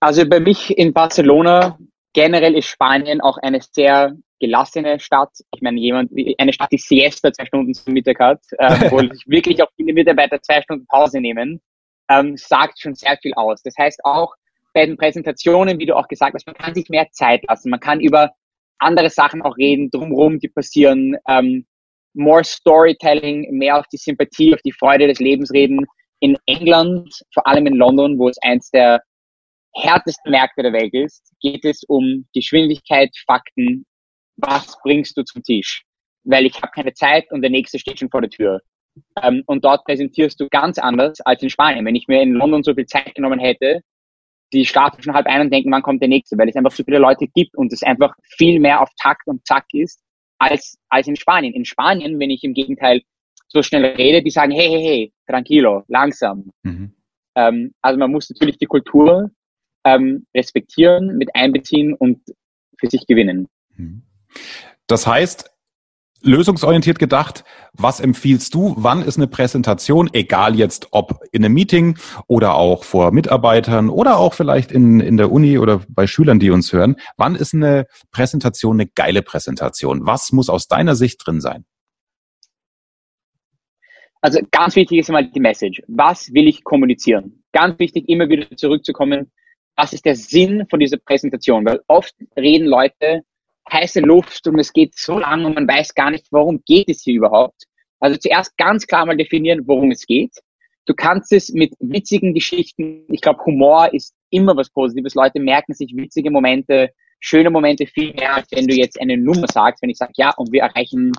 Also 0.00 0.28
bei 0.28 0.40
mich 0.40 0.76
in 0.76 0.92
Barcelona 0.92 1.78
generell 2.12 2.56
ist 2.56 2.68
Spanien 2.68 3.20
auch 3.20 3.36
eine 3.38 3.60
sehr 3.60 4.16
gelassene 4.40 4.98
Stadt. 5.00 5.30
Ich 5.54 5.62
meine, 5.62 5.78
jemand, 5.80 6.10
eine 6.38 6.52
Stadt, 6.52 6.72
die 6.72 6.78
Siesta 6.78 7.32
zwei 7.32 7.46
Stunden 7.46 7.74
zum 7.74 7.92
Mittag 7.92 8.18
hat, 8.18 8.40
äh, 8.58 8.90
wo 8.90 9.00
sich 9.00 9.24
wirklich 9.26 9.62
auch 9.62 9.70
viele 9.76 9.92
Mitarbeiter 9.92 10.40
zwei 10.40 10.62
Stunden 10.62 10.86
Pause 10.86 11.20
nehmen, 11.20 11.60
ähm, 12.08 12.36
sagt 12.36 12.80
schon 12.80 12.94
sehr 12.94 13.18
viel 13.20 13.32
aus. 13.34 13.62
Das 13.62 13.74
heißt 13.78 14.00
auch 14.04 14.34
bei 14.72 14.86
den 14.86 14.96
Präsentationen, 14.96 15.78
wie 15.78 15.86
du 15.86 15.96
auch 15.96 16.08
gesagt 16.08 16.34
hast, 16.34 16.46
man 16.46 16.56
kann 16.56 16.74
sich 16.74 16.88
mehr 16.88 17.08
Zeit 17.12 17.44
lassen. 17.48 17.70
Man 17.70 17.80
kann 17.80 18.00
über 18.00 18.32
andere 18.78 19.10
Sachen 19.10 19.42
auch 19.42 19.56
reden, 19.56 19.90
drumherum, 19.90 20.38
die 20.38 20.48
passieren. 20.48 21.16
Ähm, 21.28 21.66
more 22.14 22.44
Storytelling, 22.44 23.50
mehr 23.52 23.78
auf 23.78 23.86
die 23.92 23.96
Sympathie, 23.96 24.54
auf 24.54 24.60
die 24.62 24.72
Freude 24.72 25.06
des 25.06 25.18
Lebens 25.18 25.52
reden. 25.52 25.86
In 26.20 26.36
England, 26.46 27.10
vor 27.32 27.46
allem 27.46 27.66
in 27.66 27.74
London, 27.74 28.18
wo 28.18 28.28
es 28.28 28.36
eins 28.42 28.70
der 28.70 29.02
härtesten 29.76 30.30
Märkte 30.30 30.62
der 30.62 30.72
Welt 30.72 30.94
ist, 30.94 31.32
geht 31.40 31.64
es 31.64 31.82
um 31.84 32.26
Geschwindigkeit, 32.34 33.10
Fakten, 33.26 33.84
was 34.36 34.76
bringst 34.82 35.16
du 35.16 35.24
zum 35.24 35.42
Tisch? 35.42 35.84
Weil 36.24 36.46
ich 36.46 36.56
habe 36.56 36.72
keine 36.74 36.92
Zeit 36.92 37.30
und 37.30 37.42
der 37.42 37.50
nächste 37.50 37.78
steht 37.78 37.98
schon 37.98 38.10
vor 38.10 38.20
der 38.20 38.30
Tür. 38.30 38.60
Ähm, 39.22 39.42
und 39.46 39.64
dort 39.64 39.84
präsentierst 39.84 40.40
du 40.40 40.48
ganz 40.48 40.78
anders 40.78 41.20
als 41.20 41.42
in 41.42 41.50
Spanien. 41.50 41.84
Wenn 41.84 41.94
ich 41.94 42.08
mir 42.08 42.22
in 42.22 42.32
London 42.32 42.62
so 42.62 42.74
viel 42.74 42.86
Zeit 42.86 43.14
genommen 43.14 43.38
hätte, 43.38 43.80
die 44.52 44.64
starten 44.64 45.02
schon 45.02 45.14
halb 45.14 45.26
ein 45.26 45.42
und 45.42 45.52
denken, 45.52 45.70
wann 45.70 45.82
kommt 45.82 46.00
der 46.00 46.08
nächste, 46.08 46.38
weil 46.38 46.48
es 46.48 46.56
einfach 46.56 46.70
so 46.70 46.84
viele 46.84 46.98
Leute 46.98 47.26
gibt 47.34 47.56
und 47.56 47.72
es 47.72 47.82
einfach 47.82 48.14
viel 48.22 48.60
mehr 48.60 48.80
auf 48.80 48.88
Takt 49.00 49.26
und 49.26 49.46
Zack 49.46 49.66
ist 49.72 50.02
als, 50.38 50.78
als 50.88 51.08
in 51.08 51.16
Spanien. 51.16 51.52
In 51.52 51.64
Spanien, 51.64 52.18
wenn 52.18 52.30
ich 52.30 52.44
im 52.44 52.54
Gegenteil 52.54 53.02
so 53.48 53.62
schnell 53.62 53.84
rede, 53.84 54.22
die 54.22 54.30
sagen, 54.30 54.52
hey, 54.52 54.68
hey, 54.68 54.82
hey, 54.82 55.12
tranquilo, 55.26 55.82
langsam. 55.88 56.50
Mhm. 56.62 56.94
Ähm, 57.34 57.74
also 57.82 57.98
man 57.98 58.10
muss 58.10 58.30
natürlich 58.30 58.58
die 58.58 58.66
Kultur 58.66 59.30
ähm, 59.86 60.26
respektieren, 60.34 61.16
mit 61.16 61.30
einbeziehen 61.34 61.94
und 61.94 62.20
für 62.78 62.90
sich 62.90 63.06
gewinnen. 63.06 63.48
Mhm. 63.76 64.02
Das 64.86 65.06
heißt, 65.06 65.50
lösungsorientiert 66.22 66.98
gedacht, 66.98 67.44
was 67.72 68.00
empfiehlst 68.00 68.52
du? 68.54 68.74
Wann 68.76 69.02
ist 69.02 69.16
eine 69.16 69.28
Präsentation, 69.28 70.10
egal 70.12 70.56
jetzt 70.56 70.88
ob 70.90 71.20
in 71.30 71.44
einem 71.44 71.54
Meeting 71.54 71.98
oder 72.26 72.56
auch 72.56 72.84
vor 72.84 73.12
Mitarbeitern 73.12 73.88
oder 73.88 74.18
auch 74.18 74.34
vielleicht 74.34 74.72
in, 74.72 75.00
in 75.00 75.16
der 75.16 75.30
Uni 75.30 75.58
oder 75.58 75.82
bei 75.88 76.06
Schülern, 76.06 76.40
die 76.40 76.50
uns 76.50 76.72
hören, 76.72 76.96
wann 77.16 77.36
ist 77.36 77.54
eine 77.54 77.86
Präsentation 78.10 78.80
eine 78.80 78.88
geile 78.88 79.22
Präsentation? 79.22 80.04
Was 80.04 80.32
muss 80.32 80.48
aus 80.48 80.66
deiner 80.68 80.96
Sicht 80.96 81.24
drin 81.24 81.40
sein? 81.40 81.64
Also 84.20 84.40
ganz 84.50 84.74
wichtig 84.74 84.98
ist 84.98 85.08
einmal 85.08 85.30
die 85.30 85.40
Message. 85.40 85.82
Was 85.86 86.32
will 86.32 86.48
ich 86.48 86.64
kommunizieren? 86.64 87.44
Ganz 87.52 87.78
wichtig, 87.78 88.08
immer 88.08 88.28
wieder 88.28 88.48
zurückzukommen 88.56 89.30
was 89.76 89.92
ist 89.92 90.04
der 90.04 90.16
Sinn 90.16 90.66
von 90.68 90.80
dieser 90.80 90.96
Präsentation? 90.96 91.64
Weil 91.64 91.80
oft 91.86 92.14
reden 92.36 92.66
Leute 92.66 93.22
heiße 93.70 94.00
Luft 94.00 94.46
und 94.46 94.58
es 94.58 94.72
geht 94.72 94.96
so 94.96 95.18
lang 95.18 95.44
und 95.44 95.54
man 95.54 95.68
weiß 95.68 95.94
gar 95.94 96.10
nicht, 96.10 96.26
worum 96.30 96.62
geht 96.64 96.88
es 96.88 97.02
hier 97.02 97.16
überhaupt. 97.16 97.64
Also 98.00 98.16
zuerst 98.16 98.56
ganz 98.56 98.86
klar 98.86 99.06
mal 99.06 99.16
definieren, 99.16 99.66
worum 99.66 99.90
es 99.90 100.06
geht. 100.06 100.32
Du 100.86 100.94
kannst 100.94 101.32
es 101.32 101.50
mit 101.52 101.74
witzigen 101.80 102.32
Geschichten, 102.32 103.04
ich 103.08 103.20
glaube, 103.20 103.44
Humor 103.44 103.92
ist 103.92 104.14
immer 104.30 104.56
was 104.56 104.70
Positives. 104.70 105.14
Leute 105.14 105.40
merken 105.40 105.74
sich 105.74 105.92
witzige 105.96 106.30
Momente, 106.30 106.90
schöne 107.18 107.50
Momente 107.50 107.86
viel 107.86 108.14
mehr, 108.14 108.36
als 108.36 108.46
wenn 108.52 108.66
du 108.66 108.74
jetzt 108.74 109.00
eine 109.00 109.16
Nummer 109.16 109.48
sagst. 109.48 109.82
Wenn 109.82 109.90
ich 109.90 109.98
sage, 109.98 110.12
ja, 110.16 110.32
und 110.36 110.52
wir 110.52 110.62
erreichen 110.62 111.12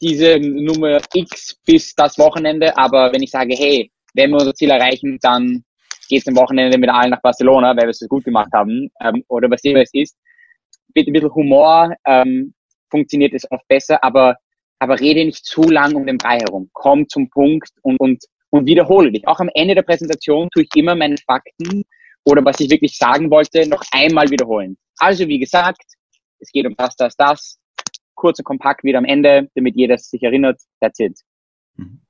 diese 0.00 0.38
Nummer 0.38 1.00
X 1.14 1.56
bis 1.66 1.92
das 1.94 2.16
Wochenende, 2.16 2.76
aber 2.78 3.12
wenn 3.12 3.22
ich 3.22 3.30
sage, 3.30 3.56
hey, 3.56 3.90
wenn 4.14 4.30
wir 4.30 4.38
unser 4.38 4.54
Ziel 4.54 4.70
erreichen, 4.70 5.18
dann 5.20 5.64
geht 6.08 6.22
es 6.22 6.28
am 6.28 6.36
Wochenende 6.36 6.78
mit 6.78 6.90
allen 6.90 7.10
nach 7.10 7.22
Barcelona, 7.22 7.76
weil 7.76 7.84
wir 7.84 7.90
es 7.90 7.98
so 7.98 8.06
gut 8.06 8.24
gemacht 8.24 8.50
haben, 8.52 8.90
ähm, 9.00 9.24
oder 9.28 9.50
was 9.50 9.62
immer 9.64 9.82
es 9.82 9.92
ist. 9.92 10.16
mit 10.94 11.06
ein 11.06 11.12
bisschen 11.12 11.34
Humor 11.34 11.94
ähm, 12.06 12.54
funktioniert 12.90 13.34
es 13.34 13.50
oft 13.50 13.66
besser, 13.68 14.02
aber, 14.02 14.36
aber 14.78 14.98
rede 14.98 15.24
nicht 15.24 15.44
zu 15.44 15.62
lang 15.62 15.94
um 15.94 16.06
den 16.06 16.18
Brei 16.18 16.38
herum. 16.38 16.70
Komm 16.72 17.08
zum 17.08 17.28
Punkt 17.30 17.70
und, 17.82 17.98
und, 18.00 18.24
und 18.50 18.66
wiederhole 18.66 19.12
dich. 19.12 19.26
Auch 19.28 19.40
am 19.40 19.50
Ende 19.54 19.74
der 19.74 19.82
Präsentation 19.82 20.48
tue 20.50 20.64
ich 20.64 20.70
immer 20.74 20.94
meine 20.94 21.16
Fakten 21.18 21.84
oder 22.24 22.44
was 22.44 22.60
ich 22.60 22.70
wirklich 22.70 22.96
sagen 22.96 23.30
wollte, 23.30 23.68
noch 23.68 23.82
einmal 23.92 24.28
wiederholen. 24.30 24.76
Also 24.98 25.28
wie 25.28 25.38
gesagt, 25.38 25.82
es 26.40 26.50
geht 26.50 26.66
um 26.66 26.74
das, 26.76 26.96
das, 26.96 27.16
das. 27.16 27.58
Kurz 28.14 28.38
und 28.38 28.44
kompakt 28.44 28.82
wieder 28.82 28.98
am 28.98 29.04
Ende, 29.04 29.48
damit 29.54 29.76
jeder 29.76 29.96
sich 29.98 30.22
erinnert. 30.22 30.60
That's 30.80 30.98
it. 30.98 31.20
Mhm. 31.76 32.00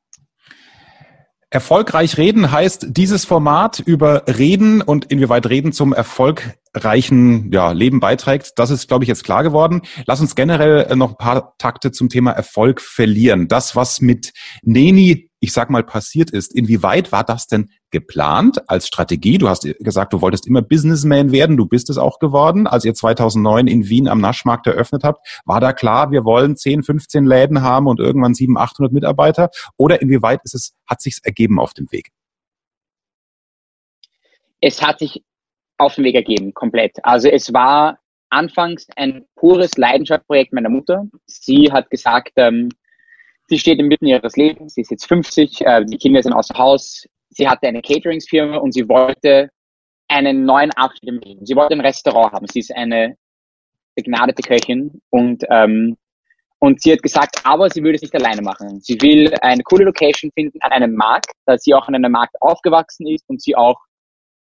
Erfolgreich 1.50 2.18
reden 2.18 2.52
heißt 2.52 2.88
dieses 2.90 3.24
Format 3.24 3.78
über 3.80 4.24
Reden 4.26 4.82
und 4.82 5.06
inwieweit 5.06 5.48
Reden 5.48 5.72
zum 5.72 5.94
erfolgreichen 5.94 7.50
ja, 7.50 7.72
Leben 7.72 8.00
beiträgt. 8.00 8.58
Das 8.58 8.68
ist, 8.68 8.86
glaube 8.86 9.04
ich, 9.04 9.08
jetzt 9.08 9.24
klar 9.24 9.42
geworden. 9.42 9.80
Lass 10.06 10.20
uns 10.20 10.34
generell 10.34 10.94
noch 10.94 11.12
ein 11.12 11.16
paar 11.16 11.54
Takte 11.56 11.90
zum 11.90 12.10
Thema 12.10 12.32
Erfolg 12.32 12.82
verlieren. 12.82 13.48
Das, 13.48 13.74
was 13.74 14.02
mit 14.02 14.34
Neni 14.62 15.27
ich 15.40 15.52
sag 15.52 15.70
mal, 15.70 15.84
passiert 15.84 16.30
ist. 16.30 16.54
Inwieweit 16.54 17.12
war 17.12 17.24
das 17.24 17.46
denn 17.46 17.70
geplant 17.90 18.68
als 18.68 18.88
Strategie? 18.88 19.38
Du 19.38 19.48
hast 19.48 19.62
gesagt, 19.78 20.12
du 20.12 20.20
wolltest 20.20 20.46
immer 20.46 20.62
Businessman 20.62 21.30
werden. 21.30 21.56
Du 21.56 21.66
bist 21.66 21.90
es 21.90 21.98
auch 21.98 22.18
geworden. 22.18 22.66
Als 22.66 22.84
ihr 22.84 22.94
2009 22.94 23.66
in 23.66 23.88
Wien 23.88 24.08
am 24.08 24.20
Naschmarkt 24.20 24.66
eröffnet 24.66 25.04
habt, 25.04 25.26
war 25.44 25.60
da 25.60 25.72
klar, 25.72 26.10
wir 26.10 26.24
wollen 26.24 26.56
10, 26.56 26.82
15 26.82 27.24
Läden 27.24 27.62
haben 27.62 27.86
und 27.86 28.00
irgendwann 28.00 28.34
700, 28.34 28.70
800 28.70 28.92
Mitarbeiter? 28.92 29.50
Oder 29.76 30.02
inwieweit 30.02 30.40
ist 30.44 30.54
es, 30.54 30.74
hat 30.86 31.00
sich's 31.00 31.20
ergeben 31.22 31.60
auf 31.60 31.72
dem 31.72 31.90
Weg? 31.92 32.10
Es 34.60 34.82
hat 34.82 34.98
sich 34.98 35.22
auf 35.78 35.94
dem 35.94 36.04
Weg 36.04 36.16
ergeben, 36.16 36.52
komplett. 36.52 36.96
Also 37.04 37.28
es 37.28 37.52
war 37.52 37.98
anfangs 38.30 38.88
ein 38.96 39.24
pures 39.36 39.76
Leidenschaftsprojekt 39.76 40.52
meiner 40.52 40.68
Mutter. 40.68 41.06
Sie 41.26 41.70
hat 41.72 41.90
gesagt, 41.90 42.32
ähm, 42.36 42.70
Sie 43.48 43.58
steht 43.58 43.78
inmitten 43.78 44.06
ihres 44.06 44.36
Lebens, 44.36 44.74
sie 44.74 44.82
ist 44.82 44.90
jetzt 44.90 45.06
50, 45.06 45.62
äh, 45.62 45.84
die 45.84 45.96
Kinder 45.96 46.22
sind 46.22 46.34
außer 46.34 46.56
Haus. 46.56 47.06
Sie 47.30 47.48
hatte 47.48 47.66
eine 47.66 47.80
Cateringsfirma 47.80 48.58
und 48.58 48.72
sie 48.72 48.88
wollte 48.88 49.50
einen 50.08 50.44
neuen 50.44 50.70
Abschnitt 50.72 51.14
im 51.14 51.20
Leben. 51.20 51.46
Sie 51.46 51.56
wollte 51.56 51.74
ein 51.74 51.80
Restaurant 51.80 52.32
haben. 52.32 52.46
Sie 52.46 52.60
ist 52.60 52.74
eine 52.74 53.16
begnadete 53.94 54.42
Köchin 54.42 55.00
und 55.10 55.44
ähm, 55.50 55.96
und 56.60 56.82
sie 56.82 56.92
hat 56.92 57.02
gesagt, 57.02 57.40
aber 57.44 57.70
sie 57.70 57.82
würde 57.82 57.96
es 57.96 58.02
nicht 58.02 58.14
alleine 58.16 58.42
machen. 58.42 58.80
Sie 58.80 59.00
will 59.00 59.32
eine 59.42 59.62
coole 59.62 59.84
Location 59.84 60.30
finden 60.34 60.58
an 60.60 60.72
einem 60.72 60.94
Markt, 60.94 61.30
da 61.46 61.56
sie 61.56 61.72
auch 61.72 61.86
an 61.86 61.94
einem 61.94 62.10
Markt 62.10 62.34
aufgewachsen 62.40 63.06
ist 63.06 63.28
und 63.28 63.40
sie 63.40 63.54
auch 63.54 63.78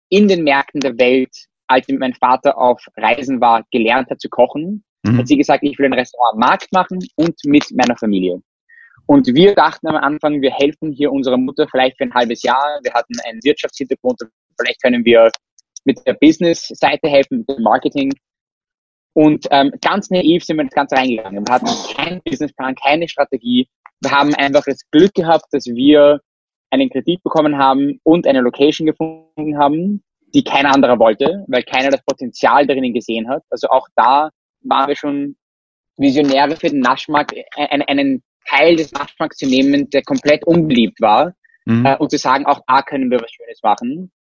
in 0.10 0.28
den 0.28 0.44
Märkten 0.44 0.82
der 0.82 0.98
Welt, 0.98 1.30
als 1.68 1.86
sie 1.86 1.94
mit 1.94 2.00
meinem 2.00 2.16
Vater 2.16 2.58
auf 2.58 2.84
Reisen 2.98 3.40
war, 3.42 3.64
gelernt 3.72 4.10
hat 4.10 4.20
zu 4.20 4.28
kochen, 4.28 4.84
mhm. 5.04 5.18
hat 5.18 5.28
sie 5.28 5.38
gesagt, 5.38 5.64
ich 5.64 5.78
will 5.78 5.86
ein 5.86 5.94
Restaurant 5.94 6.34
am 6.34 6.40
Markt 6.40 6.72
machen 6.74 7.00
und 7.16 7.36
mit 7.46 7.70
meiner 7.72 7.96
Familie. 7.96 8.42
Und 9.10 9.26
wir 9.34 9.56
dachten 9.56 9.88
am 9.88 9.96
Anfang, 9.96 10.40
wir 10.40 10.52
helfen 10.52 10.92
hier 10.92 11.12
unserer 11.12 11.38
Mutter 11.38 11.68
vielleicht 11.68 11.98
für 11.98 12.04
ein 12.04 12.14
halbes 12.14 12.44
Jahr. 12.44 12.80
Wir 12.84 12.94
hatten 12.94 13.14
einen 13.26 13.40
Wirtschaftshintergrund, 13.44 14.22
vielleicht 14.56 14.84
können 14.84 15.04
wir 15.04 15.32
mit 15.84 16.06
der 16.06 16.14
Business-Seite 16.14 17.10
helfen, 17.10 17.40
mit 17.40 17.50
dem 17.50 17.64
Marketing. 17.64 18.14
Und 19.14 19.48
ähm, 19.50 19.74
ganz 19.82 20.12
naiv 20.12 20.44
sind 20.44 20.58
wir 20.58 20.66
das 20.66 20.76
Ganze 20.76 20.96
reingegangen. 20.96 21.44
Wir 21.44 21.52
hatten 21.52 21.66
keinen 21.96 22.22
Businessplan, 22.22 22.76
keine 22.76 23.10
Strategie. 23.10 23.68
Wir 24.00 24.12
haben 24.12 24.36
einfach 24.36 24.64
das 24.64 24.88
Glück 24.92 25.16
gehabt, 25.16 25.46
dass 25.54 25.66
wir 25.66 26.22
einen 26.70 26.92
Kredit 26.92 27.24
bekommen 27.24 27.58
haben 27.58 28.00
und 28.04 28.28
eine 28.28 28.42
Location 28.42 28.86
gefunden 28.86 29.58
haben, 29.58 30.04
die 30.36 30.44
kein 30.44 30.68
anderer 30.68 31.00
wollte, 31.00 31.46
weil 31.48 31.64
keiner 31.64 31.90
das 31.90 32.04
Potenzial 32.04 32.68
darin 32.68 32.94
gesehen 32.94 33.28
hat. 33.28 33.42
Also 33.50 33.70
auch 33.70 33.88
da 33.96 34.30
waren 34.62 34.88
wir 34.88 34.96
schon 34.96 35.36
Visionäre 35.98 36.56
für 36.56 36.70
den 36.70 36.82
Naschmarkt, 36.82 37.34
äh, 37.34 37.44
einen, 37.56 37.82
einen 37.88 38.24
Teil 38.50 38.76
des 38.76 38.92
Nachtschmacks 38.92 39.38
zu 39.38 39.46
nehmen, 39.46 39.90
der 39.90 40.04
komplett 40.04 40.46
unbeliebt 40.46 41.00
war 41.02 41.34
mhm. 41.66 41.86
äh, 41.86 41.98
und 41.98 42.10
zu 42.10 42.18
sagen, 42.18 42.46
auch 42.46 42.62
da 42.68 42.82
können 42.82 43.12
wir 43.12 43.20
was 43.20 43.32
Schönes 43.32 43.60
machen. 43.64 44.12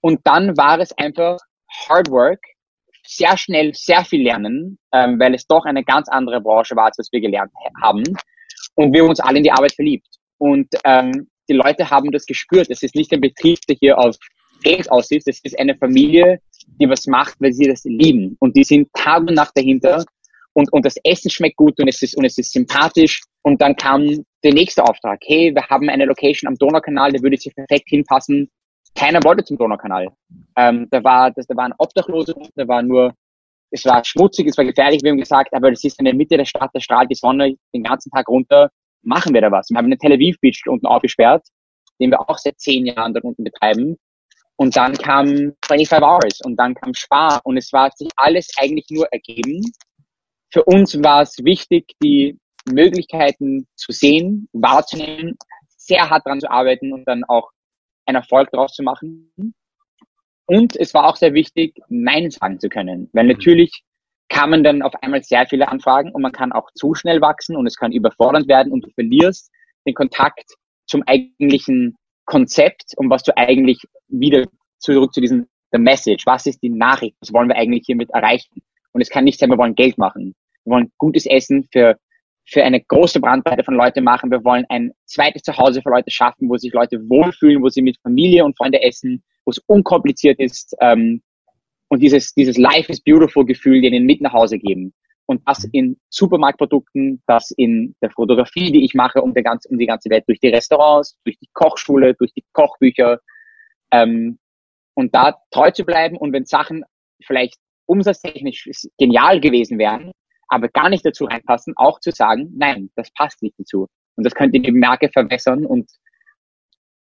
Und 0.00 0.20
dann 0.24 0.56
war 0.56 0.78
es 0.80 0.96
einfach 0.98 1.38
Hard 1.88 2.10
Work, 2.10 2.40
sehr 3.04 3.36
schnell 3.36 3.74
sehr 3.74 4.04
viel 4.04 4.22
lernen, 4.22 4.78
ähm, 4.92 5.18
weil 5.18 5.34
es 5.34 5.46
doch 5.46 5.64
eine 5.64 5.84
ganz 5.84 6.08
andere 6.08 6.40
Branche 6.40 6.76
war, 6.76 6.86
als 6.86 6.98
was 6.98 7.10
wir 7.12 7.20
gelernt 7.20 7.52
haben. 7.82 8.02
Und 8.74 8.92
wir 8.92 9.02
haben 9.02 9.10
uns 9.10 9.20
alle 9.20 9.38
in 9.38 9.44
die 9.44 9.52
Arbeit 9.52 9.72
verliebt. 9.72 10.06
Und 10.38 10.68
ähm, 10.84 11.28
die 11.48 11.54
Leute 11.54 11.90
haben 11.90 12.10
das 12.10 12.26
gespürt. 12.26 12.68
Es 12.70 12.82
ist 12.82 12.94
nicht 12.94 13.12
ein 13.12 13.20
Betrieb, 13.20 13.58
der 13.68 13.76
hier 13.76 13.98
auf 13.98 14.16
Geld 14.62 14.90
aussieht. 14.90 15.24
Es 15.26 15.40
ist 15.42 15.58
eine 15.58 15.76
Familie, 15.76 16.40
die 16.80 16.88
was 16.88 17.06
macht, 17.06 17.34
weil 17.40 17.52
sie 17.52 17.66
das 17.66 17.84
lieben. 17.84 18.36
Und 18.38 18.56
die 18.56 18.64
sind 18.64 18.92
Tag 18.92 19.20
und 19.20 19.34
Nacht 19.34 19.52
dahinter 19.56 20.04
und, 20.54 20.72
und 20.72 20.84
das 20.84 20.96
Essen 21.04 21.30
schmeckt 21.30 21.56
gut 21.56 21.78
und 21.80 21.88
es 21.88 22.02
ist, 22.02 22.16
und 22.16 22.24
es 22.24 22.38
ist 22.38 22.52
sympathisch. 22.52 23.22
Und 23.42 23.60
dann 23.60 23.74
kam 23.76 24.24
der 24.44 24.52
nächste 24.52 24.84
Auftrag. 24.84 25.20
Hey, 25.24 25.54
wir 25.54 25.66
haben 25.68 25.88
eine 25.88 26.04
Location 26.04 26.48
am 26.48 26.56
Donaukanal, 26.56 27.12
der 27.12 27.22
würde 27.22 27.36
sich 27.36 27.54
perfekt 27.54 27.88
hinpassen. 27.88 28.50
Keiner 28.94 29.22
wollte 29.24 29.44
zum 29.44 29.56
Donaukanal. 29.56 30.08
Ähm, 30.56 30.86
da 30.90 31.02
war, 31.02 31.30
das, 31.30 31.46
da 31.46 31.56
waren 31.56 31.72
Obdachlose, 31.78 32.34
da 32.54 32.68
war 32.68 32.82
nur, 32.82 33.14
es 33.70 33.84
war 33.86 34.04
schmutzig, 34.04 34.46
es 34.48 34.58
war 34.58 34.64
gefährlich, 34.64 35.02
wir 35.02 35.10
haben 35.10 35.18
gesagt, 35.18 35.54
aber 35.54 35.70
das 35.70 35.82
ist 35.82 35.98
in 35.98 36.04
der 36.04 36.14
Mitte 36.14 36.36
der 36.36 36.44
Stadt, 36.44 36.70
da 36.74 36.80
strahlt 36.80 37.10
die 37.10 37.14
Sonne 37.16 37.54
den 37.74 37.82
ganzen 37.82 38.10
Tag 38.10 38.28
runter. 38.28 38.70
Machen 39.02 39.32
wir 39.32 39.40
da 39.40 39.50
was? 39.50 39.70
Wir 39.70 39.78
haben 39.78 39.86
eine 39.86 39.98
Tel 39.98 40.12
Aviv 40.12 40.38
Beach 40.40 40.62
unten 40.66 40.86
aufgesperrt, 40.86 41.46
den 41.98 42.10
wir 42.10 42.20
auch 42.20 42.38
seit 42.38 42.60
zehn 42.60 42.86
Jahren 42.86 43.14
dort 43.14 43.24
unten 43.24 43.44
betreiben. 43.44 43.96
Und 44.56 44.76
dann 44.76 44.92
kam 44.92 45.54
25 45.66 46.02
Hours 46.02 46.40
und 46.44 46.56
dann 46.56 46.74
kam 46.74 46.94
Spar 46.94 47.40
und 47.44 47.56
es 47.56 47.72
war 47.72 47.90
sich 47.96 48.08
alles 48.16 48.48
eigentlich 48.58 48.86
nur 48.90 49.08
ergeben, 49.10 49.62
für 50.52 50.64
uns 50.64 51.02
war 51.02 51.22
es 51.22 51.38
wichtig, 51.44 51.94
die 52.02 52.38
Möglichkeiten 52.70 53.66
zu 53.74 53.92
sehen, 53.92 54.48
wahrzunehmen, 54.52 55.36
sehr 55.76 56.08
hart 56.10 56.26
dran 56.26 56.40
zu 56.40 56.50
arbeiten 56.50 56.92
und 56.92 57.06
dann 57.06 57.24
auch 57.24 57.50
einen 58.06 58.16
Erfolg 58.16 58.50
daraus 58.52 58.74
zu 58.74 58.82
machen. 58.82 59.32
Und 60.46 60.76
es 60.76 60.92
war 60.92 61.06
auch 61.06 61.16
sehr 61.16 61.34
wichtig, 61.34 61.80
Nein 61.88 62.30
sagen 62.30 62.60
zu 62.60 62.68
können, 62.68 63.08
weil 63.12 63.26
natürlich 63.26 63.82
kamen 64.28 64.62
dann 64.62 64.82
auf 64.82 64.94
einmal 65.02 65.22
sehr 65.22 65.46
viele 65.46 65.68
Anfragen 65.68 66.12
und 66.12 66.22
man 66.22 66.32
kann 66.32 66.52
auch 66.52 66.70
zu 66.74 66.94
schnell 66.94 67.20
wachsen 67.20 67.56
und 67.56 67.66
es 67.66 67.76
kann 67.76 67.92
überfordernd 67.92 68.48
werden 68.48 68.72
und 68.72 68.84
du 68.84 68.90
verlierst 68.90 69.50
den 69.86 69.94
Kontakt 69.94 70.54
zum 70.86 71.02
eigentlichen 71.06 71.96
Konzept 72.24 72.92
und 72.96 73.10
was 73.10 73.22
du 73.22 73.36
eigentlich 73.36 73.82
wieder 74.08 74.46
zurück 74.78 75.12
zu 75.12 75.20
diesem 75.20 75.48
the 75.72 75.78
Message, 75.78 76.26
was 76.26 76.46
ist 76.46 76.62
die 76.62 76.68
Nachricht, 76.68 77.16
was 77.20 77.32
wollen 77.32 77.48
wir 77.48 77.56
eigentlich 77.56 77.84
hiermit 77.86 78.10
erreichen? 78.10 78.62
Und 78.92 79.00
es 79.00 79.08
kann 79.08 79.24
nicht 79.24 79.38
sein, 79.38 79.50
wir 79.50 79.58
wollen 79.58 79.74
Geld 79.74 79.96
machen. 79.96 80.34
Wir 80.64 80.72
wollen 80.74 80.92
gutes 80.98 81.26
Essen 81.26 81.68
für, 81.72 81.96
für 82.46 82.62
eine 82.62 82.80
große 82.80 83.20
Brandbreite 83.20 83.64
von 83.64 83.74
Leuten 83.74 84.04
machen. 84.04 84.30
Wir 84.30 84.44
wollen 84.44 84.64
ein 84.68 84.92
zweites 85.06 85.42
Zuhause 85.42 85.82
für 85.82 85.90
Leute 85.90 86.10
schaffen, 86.10 86.48
wo 86.48 86.56
sich 86.56 86.72
Leute 86.72 86.98
wohlfühlen, 87.08 87.62
wo 87.62 87.68
sie 87.68 87.82
mit 87.82 87.98
Familie 88.02 88.44
und 88.44 88.56
Freunde 88.56 88.82
essen, 88.82 89.22
wo 89.44 89.50
es 89.50 89.58
unkompliziert 89.66 90.38
ist 90.38 90.74
ähm, 90.80 91.22
und 91.92 92.00
dieses, 92.00 92.32
dieses 92.32 92.56
Life 92.56 92.90
is 92.90 93.02
Beautiful 93.02 93.44
Gefühl 93.44 93.82
denen 93.82 94.06
mit 94.06 94.22
nach 94.22 94.32
Hause 94.32 94.58
geben. 94.58 94.94
Und 95.26 95.42
das 95.46 95.64
in 95.72 96.00
Supermarktprodukten, 96.08 97.22
das 97.26 97.50
in 97.50 97.94
der 98.00 98.10
Fotografie, 98.10 98.72
die 98.72 98.82
ich 98.82 98.94
mache, 98.94 99.20
um, 99.20 99.34
der 99.34 99.42
ganze, 99.42 99.68
um 99.68 99.78
die 99.78 99.84
ganze 99.84 100.08
Welt, 100.08 100.24
durch 100.26 100.40
die 100.40 100.48
Restaurants, 100.48 101.18
durch 101.24 101.38
die 101.38 101.48
Kochschule, 101.52 102.14
durch 102.14 102.32
die 102.32 102.44
Kochbücher. 102.54 103.20
Ähm, 103.92 104.38
und 104.94 105.14
da 105.14 105.36
treu 105.50 105.70
zu 105.70 105.84
bleiben 105.84 106.16
und 106.16 106.32
wenn 106.32 106.46
Sachen 106.46 106.82
vielleicht 107.24 107.58
umsatztechnisch 107.84 108.70
genial 108.98 109.40
gewesen 109.40 109.78
wären, 109.78 110.12
aber 110.52 110.68
gar 110.68 110.90
nicht 110.90 111.04
dazu 111.04 111.24
reinpassen, 111.24 111.72
auch 111.76 111.98
zu 112.00 112.10
sagen, 112.10 112.52
nein, 112.54 112.90
das 112.94 113.10
passt 113.12 113.42
nicht 113.42 113.58
dazu. 113.58 113.88
Und 114.16 114.24
das 114.24 114.34
könnte 114.34 114.60
die 114.60 114.70
Marke 114.70 115.08
verbessern 115.08 115.64
und, 115.64 115.90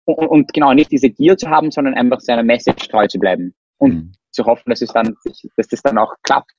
und, 0.04 0.26
und 0.26 0.52
genau 0.52 0.74
nicht 0.74 0.92
diese 0.92 1.08
Gier 1.08 1.38
zu 1.38 1.48
haben, 1.48 1.70
sondern 1.70 1.94
einfach 1.94 2.20
seiner 2.20 2.42
Message 2.42 2.88
treu 2.88 3.06
zu 3.06 3.18
bleiben 3.18 3.54
und 3.78 3.94
mhm. 3.94 4.12
zu 4.32 4.44
hoffen, 4.44 4.68
dass 4.68 4.82
es 4.82 4.92
dann, 4.92 5.16
dass 5.56 5.66
das 5.66 5.80
dann 5.80 5.96
auch 5.96 6.14
klappt. 6.22 6.52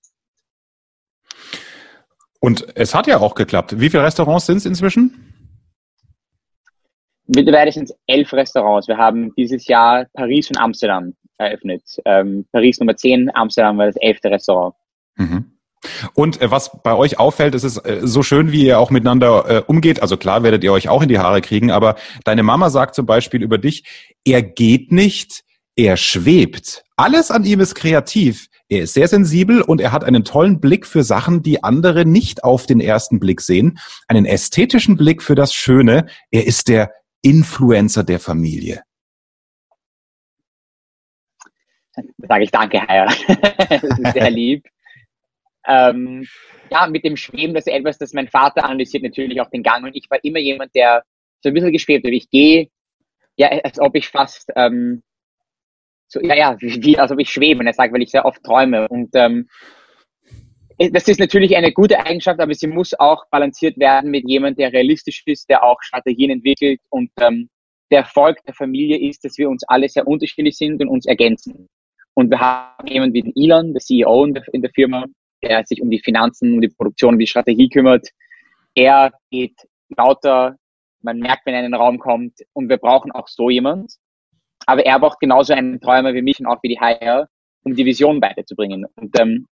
Und 2.39 2.65
es 2.75 2.95
hat 2.95 3.05
ja 3.05 3.19
auch 3.19 3.35
geklappt. 3.35 3.79
Wie 3.79 3.89
viele 3.89 4.03
Restaurants 4.03 4.47
sind 4.47 4.57
es 4.57 4.65
inzwischen? 4.65 5.35
Mittlerweile 7.27 7.71
sind 7.71 7.91
es 7.91 7.95
elf 8.07 8.33
Restaurants. 8.33 8.87
Wir 8.87 8.97
haben 8.97 9.35
dieses 9.35 9.67
Jahr 9.67 10.07
Paris 10.13 10.49
und 10.49 10.57
Amsterdam 10.57 11.13
eröffnet. 11.37 11.83
Ähm, 12.05 12.47
Paris 12.51 12.79
Nummer 12.79 12.95
10, 12.95 13.29
Amsterdam 13.35 13.77
war 13.77 13.85
das 13.85 13.97
elfte 13.97 14.31
Restaurant. 14.31 14.73
Mhm. 15.17 15.58
Und 16.13 16.41
äh, 16.41 16.51
was 16.51 16.71
bei 16.83 16.93
euch 16.93 17.19
auffällt, 17.19 17.55
ist 17.55 17.63
es 17.63 17.77
äh, 17.77 17.99
so 18.03 18.23
schön, 18.23 18.51
wie 18.51 18.65
ihr 18.65 18.79
auch 18.79 18.91
miteinander 18.91 19.49
äh, 19.49 19.63
umgeht. 19.65 20.01
Also 20.01 20.17
klar 20.17 20.43
werdet 20.43 20.63
ihr 20.63 20.73
euch 20.73 20.89
auch 20.89 21.01
in 21.01 21.09
die 21.09 21.19
Haare 21.19 21.41
kriegen, 21.41 21.71
aber 21.71 21.95
deine 22.25 22.43
Mama 22.43 22.69
sagt 22.69 22.95
zum 22.95 23.05
Beispiel 23.05 23.41
über 23.41 23.57
dich, 23.57 23.83
er 24.25 24.41
geht 24.41 24.91
nicht, 24.91 25.43
er 25.75 25.97
schwebt. 25.97 26.83
Alles 26.97 27.31
an 27.31 27.45
ihm 27.45 27.59
ist 27.59 27.75
kreativ. 27.75 28.47
Er 28.67 28.83
ist 28.83 28.93
sehr 28.93 29.07
sensibel 29.07 29.61
und 29.61 29.81
er 29.81 29.91
hat 29.91 30.03
einen 30.03 30.23
tollen 30.23 30.59
Blick 30.59 30.85
für 30.85 31.03
Sachen, 31.03 31.41
die 31.41 31.63
andere 31.63 32.05
nicht 32.05 32.43
auf 32.43 32.67
den 32.67 32.79
ersten 32.79 33.19
Blick 33.19 33.41
sehen. 33.41 33.79
Einen 34.07 34.25
ästhetischen 34.25 34.95
Blick 34.95 35.23
für 35.23 35.33
das 35.33 35.53
Schöne. 35.53 36.05
Er 36.29 36.45
ist 36.45 36.67
der 36.67 36.91
Influencer 37.23 38.03
der 38.03 38.19
Familie. 38.19 38.83
Sage 42.17 42.43
ich 42.43 42.51
danke, 42.51 42.79
Herr. 42.87 43.09
sehr 44.13 44.29
lieb. 44.29 44.67
Ähm, 45.69 46.25
ja, 46.71 46.87
mit 46.87 47.03
dem 47.03 47.15
Schweben, 47.15 47.53
das 47.53 47.67
ist 47.67 47.73
etwas, 47.73 47.97
das 47.97 48.13
mein 48.13 48.27
Vater 48.27 48.65
analysiert 48.65 49.03
natürlich 49.03 49.39
auch 49.41 49.49
den 49.49 49.63
Gang 49.63 49.85
und 49.85 49.95
ich 49.95 50.09
war 50.09 50.23
immer 50.23 50.39
jemand, 50.39 50.73
der 50.75 51.03
so 51.41 51.49
ein 51.49 51.53
bisschen 51.53 51.71
geschwebt 51.71 52.05
hat. 52.05 52.13
Ich 52.13 52.29
gehe, 52.29 52.67
ja, 53.37 53.47
als 53.63 53.79
ob 53.79 53.95
ich 53.95 54.07
fast, 54.07 54.51
ähm, 54.55 55.03
so, 56.07 56.19
ja, 56.21 56.35
ja, 56.35 56.55
wie, 56.59 56.97
als 56.97 57.11
ob 57.11 57.19
ich 57.19 57.29
schwebe, 57.29 57.59
und 57.59 57.67
er 57.67 57.73
sagt, 57.73 57.93
weil 57.93 58.01
ich 58.01 58.11
sehr 58.11 58.25
oft 58.25 58.43
träume 58.43 58.87
und 58.87 59.09
ähm, 59.13 59.47
das 60.91 61.09
ist 61.09 61.19
natürlich 61.19 61.57
eine 61.57 61.73
gute 61.73 61.99
Eigenschaft, 61.99 62.39
aber 62.39 62.53
sie 62.53 62.67
muss 62.67 62.97
auch 62.97 63.25
balanciert 63.29 63.77
werden 63.77 64.11
mit 64.11 64.23
jemandem, 64.29 64.63
der 64.63 64.73
realistisch 64.73 65.23
ist, 65.25 65.49
der 65.49 65.63
auch 65.63 65.81
Strategien 65.81 66.31
entwickelt 66.31 66.79
und 66.89 67.11
ähm, 67.19 67.49
der 67.91 67.99
Erfolg 67.99 68.37
der 68.45 68.53
Familie 68.53 68.97
ist, 69.09 69.25
dass 69.25 69.37
wir 69.37 69.49
uns 69.49 69.63
alle 69.67 69.89
sehr 69.89 70.07
unterschiedlich 70.07 70.55
sind 70.55 70.81
und 70.81 70.87
uns 70.87 71.05
ergänzen. 71.05 71.67
Und 72.13 72.29
wir 72.29 72.39
haben 72.39 72.87
jemanden 72.87 73.13
wie 73.13 73.21
den 73.23 73.33
Elon, 73.35 73.73
der 73.73 73.81
CEO 73.81 74.25
in 74.25 74.33
der, 74.33 74.43
in 74.53 74.61
der 74.61 74.71
Firma, 74.71 75.05
der 75.41 75.65
sich 75.65 75.81
um 75.81 75.89
die 75.89 75.99
Finanzen, 75.99 76.53
um 76.53 76.61
die 76.61 76.69
Produktion, 76.69 77.15
um 77.15 77.19
die 77.19 77.27
Strategie 77.27 77.69
kümmert. 77.69 78.07
Er 78.75 79.11
geht 79.31 79.55
lauter, 79.95 80.57
man 81.01 81.19
merkt, 81.19 81.45
wenn 81.45 81.53
er 81.53 81.61
in 81.61 81.71
den 81.71 81.79
Raum 81.79 81.99
kommt 81.99 82.39
und 82.53 82.69
wir 82.69 82.77
brauchen 82.77 83.11
auch 83.11 83.27
so 83.27 83.49
jemand. 83.49 83.93
Aber 84.65 84.85
er 84.85 84.99
braucht 84.99 85.19
genauso 85.19 85.53
einen 85.53 85.79
Träumer 85.79 86.13
wie 86.13 86.21
mich 86.21 86.39
und 86.39 86.47
auch 86.47 86.61
wie 86.61 86.69
die 86.69 86.79
Hire, 86.79 87.27
um 87.63 87.75
die 87.75 87.85
Vision 87.85 88.21
weiterzubringen. 88.21 88.85
Und 88.95 89.19
ähm, 89.19 89.47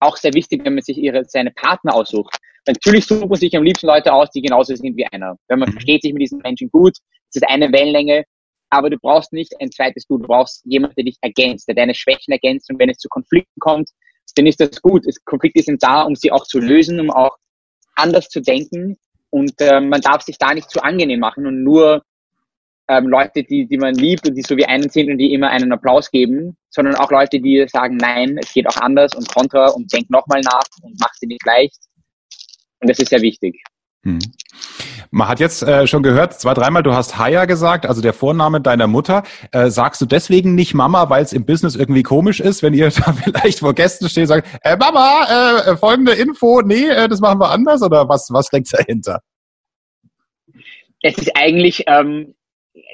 auch 0.00 0.16
sehr 0.16 0.32
wichtig, 0.34 0.64
wenn 0.64 0.74
man 0.74 0.82
sich 0.82 0.96
ihre, 0.96 1.24
seine 1.24 1.50
Partner 1.50 1.94
aussucht. 1.94 2.36
Natürlich 2.66 3.06
sucht 3.06 3.28
man 3.28 3.38
sich 3.38 3.56
am 3.56 3.64
liebsten 3.64 3.86
Leute 3.86 4.12
aus, 4.12 4.30
die 4.30 4.42
genauso 4.42 4.74
sind 4.74 4.96
wie 4.96 5.06
einer. 5.06 5.36
Wenn 5.48 5.58
man 5.58 5.68
mhm. 5.68 5.72
versteht 5.72 6.02
sich 6.02 6.12
mit 6.12 6.22
diesen 6.22 6.38
Menschen 6.38 6.70
gut, 6.70 6.96
es 7.30 7.36
ist 7.36 7.48
eine 7.48 7.72
Wellenlänge, 7.72 8.24
aber 8.70 8.90
du 8.90 8.98
brauchst 8.98 9.32
nicht 9.32 9.54
ein 9.60 9.70
zweites 9.70 10.06
Du, 10.06 10.18
du 10.18 10.26
brauchst 10.26 10.64
jemanden, 10.64 10.94
der 10.96 11.04
dich 11.04 11.16
ergänzt, 11.22 11.68
der 11.68 11.74
deine 11.74 11.94
Schwächen 11.94 12.32
ergänzt 12.32 12.70
und 12.70 12.78
wenn 12.78 12.90
es 12.90 12.98
zu 12.98 13.08
Konflikten 13.08 13.58
kommt, 13.60 13.90
dann 14.34 14.46
ist 14.46 14.60
das 14.60 14.80
gut. 14.82 15.04
Konflikte 15.24 15.62
sind 15.62 15.82
da, 15.82 16.02
um 16.02 16.14
sie 16.14 16.32
auch 16.32 16.44
zu 16.44 16.58
lösen, 16.58 17.00
um 17.00 17.10
auch 17.10 17.36
anders 17.94 18.28
zu 18.28 18.40
denken 18.40 18.96
und 19.30 19.60
äh, 19.60 19.80
man 19.80 20.00
darf 20.00 20.22
sich 20.22 20.38
da 20.38 20.54
nicht 20.54 20.70
zu 20.70 20.82
angenehm 20.82 21.20
machen 21.20 21.46
und 21.46 21.62
nur 21.62 22.02
ähm, 22.88 23.08
Leute, 23.08 23.42
die, 23.42 23.66
die 23.66 23.76
man 23.76 23.94
liebt 23.94 24.26
und 24.26 24.34
die 24.34 24.42
so 24.42 24.56
wie 24.56 24.64
einen 24.64 24.88
sind 24.88 25.10
und 25.10 25.18
die 25.18 25.34
immer 25.34 25.50
einen 25.50 25.72
Applaus 25.72 26.10
geben, 26.10 26.56
sondern 26.70 26.94
auch 26.96 27.10
Leute, 27.10 27.38
die 27.38 27.66
sagen, 27.68 27.98
nein, 27.98 28.38
es 28.38 28.52
geht 28.52 28.66
auch 28.66 28.76
anders 28.78 29.14
und 29.14 29.28
kontra 29.28 29.68
und 29.68 29.92
denk 29.92 30.08
nochmal 30.08 30.40
nach 30.40 30.64
und 30.82 30.98
mach 30.98 31.12
sie 31.14 31.26
nicht 31.26 31.44
leicht. 31.44 31.76
Und 32.80 32.88
das 32.88 32.98
ist 32.98 33.10
sehr 33.10 33.20
wichtig. 33.20 33.62
Hm. 34.08 34.18
Man 35.10 35.28
hat 35.28 35.40
jetzt 35.40 35.62
äh, 35.62 35.86
schon 35.86 36.02
gehört, 36.02 36.34
zwei, 36.34 36.52
dreimal, 36.54 36.82
du 36.82 36.94
hast 36.94 37.18
Haya 37.18 37.46
gesagt, 37.46 37.86
also 37.86 38.02
der 38.02 38.12
Vorname 38.12 38.60
deiner 38.60 38.86
Mutter. 38.86 39.22
Äh, 39.52 39.70
sagst 39.70 40.00
du 40.00 40.06
deswegen 40.06 40.54
nicht 40.54 40.74
Mama, 40.74 41.08
weil 41.08 41.22
es 41.22 41.32
im 41.32 41.46
Business 41.46 41.76
irgendwie 41.76 42.02
komisch 42.02 42.40
ist, 42.40 42.62
wenn 42.62 42.74
ihr 42.74 42.90
da 42.90 43.12
vielleicht 43.12 43.60
vor 43.60 43.74
Gästen 43.74 44.08
steht 44.08 44.22
und 44.22 44.28
sagt, 44.28 44.48
äh, 44.62 44.76
Mama, 44.76 45.62
äh, 45.66 45.76
folgende 45.76 46.12
Info, 46.12 46.60
nee, 46.62 46.88
äh, 46.88 47.08
das 47.08 47.20
machen 47.20 47.40
wir 47.40 47.50
anders 47.50 47.82
oder 47.82 48.08
was, 48.08 48.28
was 48.30 48.46
steckt 48.46 48.72
dahinter? 48.72 49.20
Es 51.02 51.16
ist 51.16 51.30
eigentlich 51.36 51.84
ähm, 51.86 52.34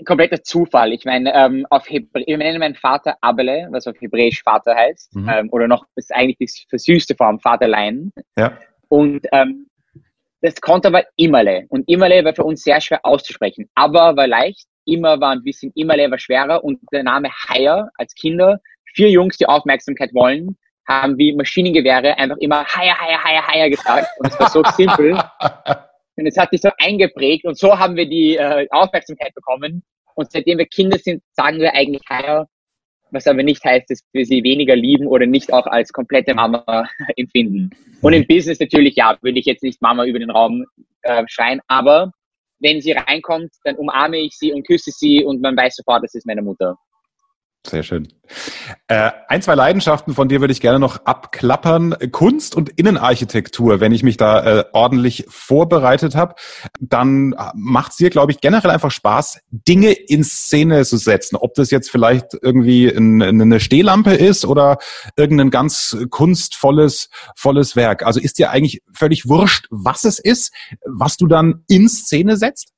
kompletter 0.04 0.42
Zufall. 0.42 0.92
Ich 0.92 1.04
meine, 1.04 1.34
ähm, 1.34 1.66
auf 1.70 1.88
Hebräisch, 1.88 2.24
ich 2.26 2.36
nenne 2.36 2.58
meinen 2.58 2.74
Vater 2.74 3.16
Abele, 3.20 3.68
was 3.70 3.86
auf 3.86 4.00
Hebräisch 4.00 4.42
Vater 4.42 4.74
heißt, 4.74 5.16
mhm. 5.16 5.28
ähm, 5.28 5.48
oder 5.50 5.68
noch, 5.68 5.86
ist 5.96 6.14
eigentlich 6.14 6.36
die 6.38 6.66
versüßte 6.68 7.14
Form, 7.14 7.40
Vaterlein. 7.40 8.12
Ja. 8.36 8.58
Und 8.88 9.26
ähm, 9.32 9.66
das 10.44 10.60
Konto 10.60 10.92
war 10.92 11.02
Immerle. 11.16 11.64
Und 11.70 11.88
Immerle 11.88 12.22
war 12.22 12.34
für 12.34 12.44
uns 12.44 12.62
sehr 12.62 12.78
schwer 12.78 13.00
auszusprechen, 13.02 13.66
aber 13.74 14.14
war 14.14 14.26
leicht. 14.26 14.66
Immer 14.84 15.18
war 15.18 15.30
ein 15.30 15.42
bisschen, 15.42 15.72
Immerle 15.74 16.10
war 16.10 16.18
schwerer 16.18 16.62
und 16.62 16.78
der 16.92 17.02
Name 17.02 17.30
Haier 17.48 17.88
als 17.94 18.14
Kinder, 18.14 18.60
vier 18.94 19.08
Jungs, 19.08 19.38
die 19.38 19.46
Aufmerksamkeit 19.46 20.12
wollen, 20.12 20.58
haben 20.86 21.16
wie 21.16 21.34
Maschinengewehre 21.34 22.18
einfach 22.18 22.36
immer 22.40 22.62
Haier, 22.66 22.94
Haier, 23.00 23.24
Haier, 23.24 23.46
Haier 23.46 23.70
gesagt. 23.70 24.06
Und 24.18 24.26
es 24.26 24.38
war 24.38 24.50
so 24.50 24.62
simpel. 24.76 25.18
Und 26.16 26.26
es 26.26 26.36
hat 26.36 26.50
sich 26.50 26.60
so 26.60 26.68
eingeprägt 26.76 27.46
und 27.46 27.58
so 27.58 27.78
haben 27.78 27.96
wir 27.96 28.06
die 28.06 28.36
äh, 28.36 28.66
Aufmerksamkeit 28.70 29.34
bekommen. 29.34 29.82
Und 30.14 30.30
seitdem 30.30 30.58
wir 30.58 30.66
Kinder 30.66 30.98
sind, 30.98 31.22
sagen 31.32 31.58
wir 31.58 31.72
eigentlich 31.72 32.02
Haier, 32.10 32.46
was 33.14 33.26
aber 33.26 33.42
nicht 33.42 33.64
heißt, 33.64 33.88
dass 33.88 34.00
wir 34.12 34.26
sie 34.26 34.42
weniger 34.42 34.76
lieben 34.76 35.06
oder 35.06 35.26
nicht 35.26 35.52
auch 35.52 35.66
als 35.66 35.92
komplette 35.92 36.34
Mama 36.34 36.88
empfinden. 37.16 37.70
Und 38.02 38.12
im 38.12 38.26
Business 38.26 38.60
natürlich, 38.60 38.96
ja, 38.96 39.16
würde 39.22 39.38
ich 39.38 39.46
jetzt 39.46 39.62
nicht 39.62 39.80
Mama 39.80 40.04
über 40.04 40.18
den 40.18 40.30
Raum 40.30 40.64
äh, 41.02 41.24
schreien, 41.28 41.60
aber 41.68 42.12
wenn 42.60 42.80
sie 42.80 42.92
reinkommt, 42.92 43.50
dann 43.64 43.76
umarme 43.76 44.18
ich 44.18 44.36
sie 44.36 44.52
und 44.52 44.66
küsse 44.66 44.90
sie 44.90 45.24
und 45.24 45.40
man 45.40 45.56
weiß 45.56 45.76
sofort, 45.76 46.02
das 46.02 46.14
ist 46.14 46.26
meine 46.26 46.42
Mutter. 46.42 46.76
Sehr 47.66 47.82
schön. 47.82 48.08
Äh, 48.88 49.10
ein, 49.28 49.40
zwei 49.40 49.54
Leidenschaften 49.54 50.12
von 50.12 50.28
dir 50.28 50.40
würde 50.40 50.52
ich 50.52 50.60
gerne 50.60 50.78
noch 50.78 51.06
abklappern. 51.06 51.96
Kunst 52.12 52.54
und 52.54 52.68
Innenarchitektur. 52.68 53.80
Wenn 53.80 53.92
ich 53.92 54.02
mich 54.02 54.18
da 54.18 54.60
äh, 54.60 54.64
ordentlich 54.74 55.24
vorbereitet 55.28 56.14
habe, 56.14 56.34
dann 56.78 57.34
macht 57.54 57.92
es 57.92 57.96
dir, 57.96 58.10
glaube 58.10 58.32
ich, 58.32 58.42
generell 58.42 58.70
einfach 58.70 58.90
Spaß, 58.90 59.40
Dinge 59.50 59.92
in 59.92 60.24
Szene 60.24 60.84
zu 60.84 60.98
setzen. 60.98 61.36
Ob 61.36 61.54
das 61.54 61.70
jetzt 61.70 61.90
vielleicht 61.90 62.36
irgendwie 62.42 62.88
ein, 62.88 63.22
eine 63.22 63.60
Stehlampe 63.60 64.12
ist 64.12 64.44
oder 64.44 64.76
irgendein 65.16 65.50
ganz 65.50 65.96
kunstvolles 66.10 67.08
volles 67.34 67.76
Werk. 67.76 68.04
Also 68.04 68.20
ist 68.20 68.38
dir 68.38 68.50
eigentlich 68.50 68.82
völlig 68.92 69.26
wurscht, 69.26 69.68
was 69.70 70.04
es 70.04 70.18
ist, 70.18 70.52
was 70.84 71.16
du 71.16 71.26
dann 71.26 71.64
in 71.68 71.88
Szene 71.88 72.36
setzt? 72.36 72.74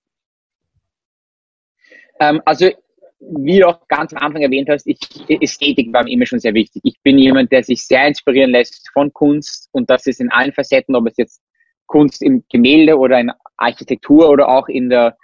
Ähm, 2.21 2.41
also 2.45 2.71
wie 3.19 3.59
du 3.59 3.69
auch 3.69 3.87
ganz 3.89 4.13
am 4.13 4.23
Anfang 4.23 4.43
erwähnt 4.43 4.69
hast, 4.69 4.87
ich, 4.87 4.99
Ästhetik 5.41 5.93
war 5.93 6.05
mir 6.05 6.13
immer 6.13 6.27
schon 6.27 6.41
sehr 6.41 6.55
wichtig. 6.55 6.83
Ich 6.85 7.01
bin 7.03 7.19
jemand, 7.19 7.51
der 7.51 7.63
sich 7.63 7.87
sehr 7.87 8.07
inspirieren 8.07 8.51
lässt 8.51 8.89
von 8.93 9.13
Kunst 9.13 9.69
und 9.73 9.89
das 9.89 10.07
ist 10.07 10.21
in 10.21 10.31
allen 10.31 10.53
Facetten, 10.53 10.95
ob 10.95 11.07
es 11.09 11.17
jetzt 11.17 11.41
Kunst 11.87 12.23
im 12.23 12.45
Gemälde 12.51 12.99
oder 12.99 13.19
in 13.19 13.33
Architektur 13.57 14.29
oder 14.29 14.49
auch 14.49 14.69
in 14.69 14.91
der 14.91 15.17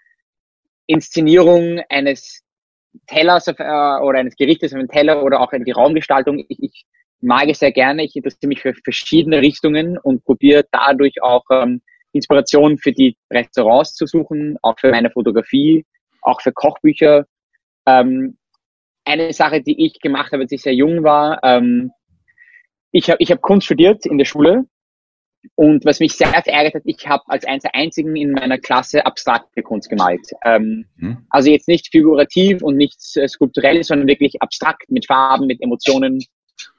Inszenierung 0.87 1.81
eines 1.89 2.43
Tellers 3.07 3.49
äh, 3.49 3.53
oder 3.53 4.19
eines 4.19 4.37
Gerichtes 4.37 4.73
auf 4.73 4.79
einem 4.79 4.89
Teller 4.89 5.23
oder 5.23 5.41
auch 5.41 5.53
in 5.53 5.65
die 5.65 5.73
Raumgestaltung. 5.73 6.45
Ich, 6.49 6.63
ich 6.63 6.85
mag 7.21 7.49
es 7.49 7.61
sehr 7.61 7.73
gerne. 7.73 8.05
Ich 8.05 8.17
interessiere 8.17 8.49
mich 8.49 8.61
für 8.61 8.75
verschiedene 8.85 9.41
Richtungen 9.41 9.99
und 9.99 10.25
probiere 10.25 10.65
dadurch 10.71 11.23
auch 11.23 11.45
ähm, 11.51 11.83
Inspiration 12.13 12.79
für 12.79 12.93
die 12.93 13.17
Restaurants 13.31 13.95
zu 13.95 14.07
suchen, 14.07 14.57
auch 14.63 14.79
für 14.79 14.91
meine 14.91 15.11
Fotografie, 15.11 15.85
auch 16.23 16.41
für 16.41 16.53
Kochbücher 16.53 17.27
ähm, 17.87 18.37
eine 19.05 19.33
Sache, 19.33 19.63
die 19.63 19.85
ich 19.85 20.01
gemacht 20.01 20.33
habe, 20.33 20.43
als 20.43 20.53
ich 20.53 20.63
sehr 20.63 20.75
jung 20.75 21.03
war, 21.03 21.41
ähm, 21.43 21.91
ich 22.93 23.09
habe 23.09 23.17
ich 23.21 23.31
hab 23.31 23.41
Kunst 23.41 23.67
studiert 23.67 24.05
in 24.07 24.19
der 24.19 24.27
Schule 24.27 24.65
und 25.55 25.85
was 25.85 26.01
mich 26.01 26.13
sehr 26.13 26.29
verärgert 26.29 26.75
hat, 26.75 26.83
ich 26.85 27.07
habe 27.07 27.25
als 27.27 27.45
eines 27.45 27.63
der 27.63 27.75
einzigen 27.75 28.15
in 28.17 28.33
meiner 28.33 28.59
Klasse 28.59 29.05
abstrakte 29.05 29.63
Kunst 29.63 29.89
gemalt. 29.89 30.31
Ähm, 30.45 30.87
mhm. 30.97 31.27
Also 31.31 31.51
jetzt 31.51 31.69
nicht 31.69 31.89
figurativ 31.91 32.63
und 32.63 32.77
nichts 32.77 33.17
äh, 33.17 33.27
skulpturelles, 33.27 33.89
sondern 33.89 34.07
wirklich 34.07 34.41
abstrakt 34.41 34.91
mit 34.91 35.07
Farben, 35.07 35.47
mit 35.47 35.61
Emotionen. 35.61 36.25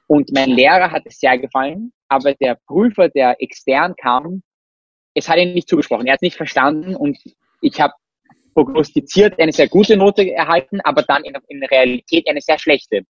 Und 0.06 0.32
mein 0.32 0.50
Lehrer 0.50 0.90
hat 0.90 1.02
es 1.04 1.18
sehr 1.18 1.38
gefallen, 1.38 1.92
aber 2.08 2.34
der 2.34 2.58
Prüfer, 2.66 3.08
der 3.08 3.36
extern 3.42 3.94
kam, 3.96 4.42
es 5.14 5.28
hat 5.28 5.38
ihn 5.38 5.54
nicht 5.54 5.68
zugesprochen. 5.68 6.06
Er 6.06 6.14
hat 6.14 6.22
nicht 6.22 6.36
verstanden 6.36 6.96
und 6.96 7.18
ich 7.60 7.80
habe 7.80 7.94
prognostiziert 8.54 9.38
eine 9.38 9.52
sehr 9.52 9.68
gute 9.68 9.96
Note 9.96 10.30
erhalten, 10.32 10.80
aber 10.82 11.02
dann 11.02 11.24
in, 11.24 11.34
in 11.48 11.64
Realität 11.64 12.28
eine 12.28 12.40
sehr 12.40 12.58
schlechte. 12.58 13.02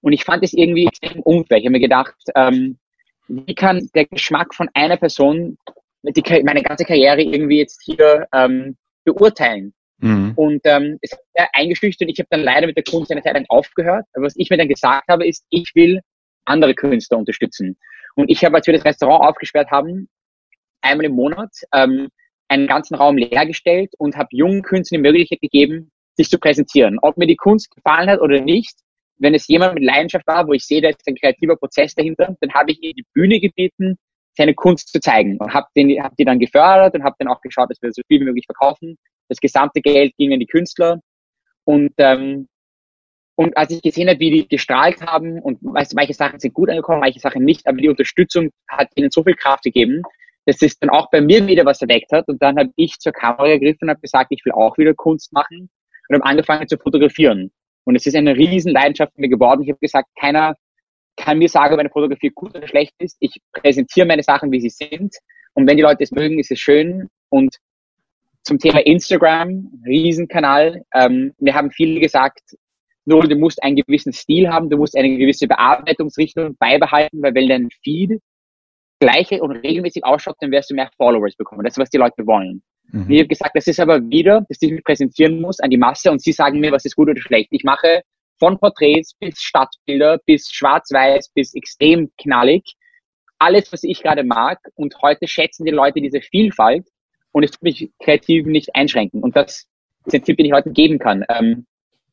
Und 0.00 0.12
ich 0.12 0.24
fand 0.24 0.44
es 0.44 0.52
irgendwie 0.52 0.86
extrem 0.86 1.20
unfair. 1.20 1.58
Ich 1.58 1.64
habe 1.64 1.72
mir 1.72 1.80
gedacht, 1.80 2.14
ähm, 2.34 2.78
wie 3.28 3.54
kann 3.54 3.88
der 3.94 4.06
Geschmack 4.06 4.54
von 4.54 4.68
einer 4.74 4.96
Person 4.96 5.56
die, 6.02 6.42
meine 6.44 6.62
ganze 6.62 6.84
Karriere 6.84 7.22
irgendwie 7.22 7.58
jetzt 7.58 7.82
hier 7.84 8.26
ähm, 8.32 8.76
beurteilen? 9.04 9.72
Mhm. 9.98 10.32
Und 10.36 10.60
ähm, 10.64 10.98
es 11.00 11.12
hat 11.12 11.20
sehr 11.34 11.48
eingeschüchtert. 11.54 12.08
Ich 12.10 12.18
habe 12.18 12.28
dann 12.30 12.42
leider 12.42 12.66
mit 12.66 12.76
der 12.76 12.84
Kunst 12.84 13.10
eine 13.10 13.22
Zeit 13.22 13.34
lang 13.34 13.46
aufgehört. 13.48 14.04
Aber 14.12 14.26
was 14.26 14.34
ich 14.36 14.50
mir 14.50 14.58
dann 14.58 14.68
gesagt 14.68 15.08
habe, 15.08 15.26
ist, 15.26 15.46
ich 15.50 15.70
will 15.74 16.00
andere 16.44 16.74
Künstler 16.74 17.18
unterstützen. 17.18 17.78
Und 18.14 18.30
ich 18.30 18.44
habe, 18.44 18.56
als 18.56 18.66
wir 18.66 18.74
das 18.74 18.84
Restaurant 18.84 19.24
aufgesperrt 19.28 19.70
haben, 19.70 20.08
einmal 20.82 21.06
im 21.06 21.12
Monat 21.12 21.50
ähm, 21.72 22.08
einen 22.48 22.66
ganzen 22.66 22.94
Raum 22.94 23.16
leergestellt 23.16 23.94
und 23.98 24.16
habe 24.16 24.28
jungen 24.32 24.62
Künstlern 24.62 25.02
die 25.02 25.08
Möglichkeit 25.08 25.40
gegeben, 25.40 25.90
sich 26.16 26.28
zu 26.28 26.38
präsentieren. 26.38 26.98
Ob 27.00 27.16
mir 27.16 27.26
die 27.26 27.36
Kunst 27.36 27.70
gefallen 27.74 28.08
hat 28.08 28.20
oder 28.20 28.40
nicht, 28.40 28.76
wenn 29.18 29.34
es 29.34 29.48
jemand 29.48 29.74
mit 29.74 29.84
Leidenschaft 29.84 30.26
war, 30.26 30.46
wo 30.46 30.52
ich 30.52 30.64
sehe, 30.64 30.82
da 30.82 30.88
ist 30.88 31.06
ein 31.06 31.14
kreativer 31.14 31.56
Prozess 31.56 31.94
dahinter, 31.94 32.36
dann 32.40 32.52
habe 32.52 32.72
ich 32.72 32.82
ihm 32.82 32.94
die 32.94 33.06
Bühne 33.14 33.40
gebeten, 33.40 33.96
seine 34.36 34.54
Kunst 34.54 34.88
zu 34.88 35.00
zeigen 35.00 35.38
und 35.38 35.54
habe 35.54 35.66
hab 36.00 36.16
die 36.16 36.24
dann 36.24 36.38
gefördert 36.38 36.94
und 36.94 37.04
habe 37.04 37.14
dann 37.18 37.28
auch 37.28 37.40
geschaut, 37.40 37.70
dass 37.70 37.80
wir 37.80 37.92
so 37.92 38.02
viel 38.08 38.20
wie 38.20 38.24
möglich 38.24 38.46
verkaufen. 38.46 38.96
Das 39.28 39.38
gesamte 39.38 39.80
Geld 39.80 40.12
ging 40.16 40.32
an 40.32 40.40
die 40.40 40.46
Künstler 40.46 41.00
und 41.64 41.92
ähm, 41.98 42.48
und 43.36 43.56
als 43.56 43.72
ich 43.72 43.82
gesehen 43.82 44.08
habe, 44.08 44.20
wie 44.20 44.30
die 44.30 44.48
gestrahlt 44.48 45.02
haben 45.02 45.40
und 45.40 45.58
weißt 45.60 45.94
manche 45.94 46.14
Sachen 46.14 46.38
sind 46.38 46.54
gut 46.54 46.70
angekommen, 46.70 47.00
manche 47.00 47.18
Sachen 47.18 47.44
nicht, 47.44 47.66
aber 47.66 47.78
die 47.78 47.88
Unterstützung 47.88 48.50
hat 48.68 48.90
ihnen 48.94 49.10
so 49.10 49.24
viel 49.24 49.34
Kraft 49.34 49.64
gegeben, 49.64 50.02
dass 50.46 50.60
es 50.62 50.78
dann 50.78 50.90
auch 50.90 51.10
bei 51.10 51.20
mir 51.20 51.46
wieder 51.46 51.64
was 51.64 51.80
erweckt 51.80 52.12
hat. 52.12 52.28
Und 52.28 52.42
dann 52.42 52.58
habe 52.58 52.70
ich 52.76 52.98
zur 52.98 53.12
Kamera 53.12 53.46
gegriffen 53.48 53.82
und 53.82 53.90
habe 53.90 54.00
gesagt, 54.00 54.28
ich 54.30 54.44
will 54.44 54.52
auch 54.52 54.76
wieder 54.78 54.94
Kunst 54.94 55.32
machen 55.32 55.70
und 56.08 56.16
habe 56.16 56.24
angefangen 56.24 56.68
zu 56.68 56.76
fotografieren. 56.76 57.50
Und 57.84 57.96
es 57.96 58.06
ist 58.06 58.16
eine 58.16 58.36
riesen 58.36 58.72
Leidenschaft 58.72 59.18
mir 59.18 59.28
geworden. 59.28 59.62
Ich 59.62 59.70
habe 59.70 59.78
gesagt, 59.80 60.08
keiner 60.18 60.54
kann 61.16 61.38
mir 61.38 61.48
sagen, 61.48 61.74
ob 61.74 61.80
eine 61.80 61.90
Fotografie 61.90 62.30
gut 62.30 62.54
oder 62.56 62.66
schlecht 62.66 62.94
ist. 62.98 63.16
Ich 63.20 63.40
präsentiere 63.52 64.06
meine 64.06 64.22
Sachen, 64.22 64.50
wie 64.50 64.60
sie 64.60 64.70
sind. 64.70 65.14
Und 65.54 65.68
wenn 65.68 65.76
die 65.76 65.82
Leute 65.82 66.02
es 66.02 66.10
mögen, 66.10 66.38
ist 66.38 66.50
es 66.50 66.58
schön. 66.58 67.08
Und 67.28 67.56
zum 68.42 68.58
Thema 68.58 68.84
Instagram, 68.84 69.70
Riesenkanal. 69.86 70.82
Ähm, 70.94 71.32
wir 71.38 71.54
haben 71.54 71.70
viele 71.70 72.00
gesagt, 72.00 72.42
nur 73.06 73.22
du 73.26 73.36
musst 73.36 73.62
einen 73.62 73.76
gewissen 73.76 74.12
Stil 74.12 74.48
haben, 74.48 74.70
du 74.70 74.76
musst 74.76 74.96
eine 74.96 75.16
gewisse 75.16 75.46
Bearbeitungsrichtung 75.46 76.56
beibehalten, 76.56 77.22
weil 77.22 77.34
wenn 77.34 77.48
dein 77.48 77.68
Feed 77.82 78.20
gleiche 79.00 79.42
und 79.42 79.52
regelmäßig 79.52 80.04
ausschaut, 80.04 80.36
dann 80.40 80.50
wirst 80.50 80.70
du 80.70 80.74
mehr 80.74 80.90
Followers 80.96 81.36
bekommen. 81.36 81.64
Das 81.64 81.74
ist, 81.74 81.78
was 81.78 81.90
die 81.90 81.98
Leute 81.98 82.26
wollen. 82.26 82.62
Mhm. 82.92 83.10
Ich 83.10 83.18
habe 83.18 83.28
gesagt, 83.28 83.52
das 83.54 83.66
ist 83.66 83.80
aber 83.80 84.00
wieder, 84.08 84.44
dass 84.48 84.60
ich 84.60 84.70
mich 84.70 84.84
präsentieren 84.84 85.40
muss 85.40 85.60
an 85.60 85.70
die 85.70 85.76
Masse 85.76 86.10
und 86.10 86.22
sie 86.22 86.32
sagen 86.32 86.60
mir, 86.60 86.72
was 86.72 86.84
ist 86.84 86.96
gut 86.96 87.08
oder 87.08 87.20
schlecht. 87.20 87.48
Ich 87.50 87.64
mache 87.64 88.02
von 88.38 88.58
Porträts 88.58 89.14
bis 89.14 89.40
Stadtbilder, 89.40 90.18
bis 90.26 90.50
schwarz-weiß, 90.50 91.30
bis 91.34 91.54
extrem 91.54 92.10
knallig. 92.20 92.74
Alles, 93.38 93.72
was 93.72 93.84
ich 93.84 94.02
gerade 94.02 94.24
mag. 94.24 94.58
Und 94.74 94.94
heute 95.02 95.26
schätzen 95.26 95.64
die 95.64 95.72
Leute 95.72 96.00
diese 96.00 96.20
Vielfalt 96.20 96.86
und 97.32 97.42
es 97.42 97.50
tut 97.52 97.62
mich 97.62 97.90
kreativ 98.02 98.46
nicht 98.46 98.74
einschränken. 98.74 99.22
Und 99.22 99.36
das 99.36 99.66
ist 100.06 100.14
ein 100.14 100.22
Tipp, 100.22 100.36
den 100.36 100.46
ich 100.46 100.52
heute 100.52 100.70
geben 100.70 100.98
kann. 100.98 101.24
Ähm, 101.28 101.66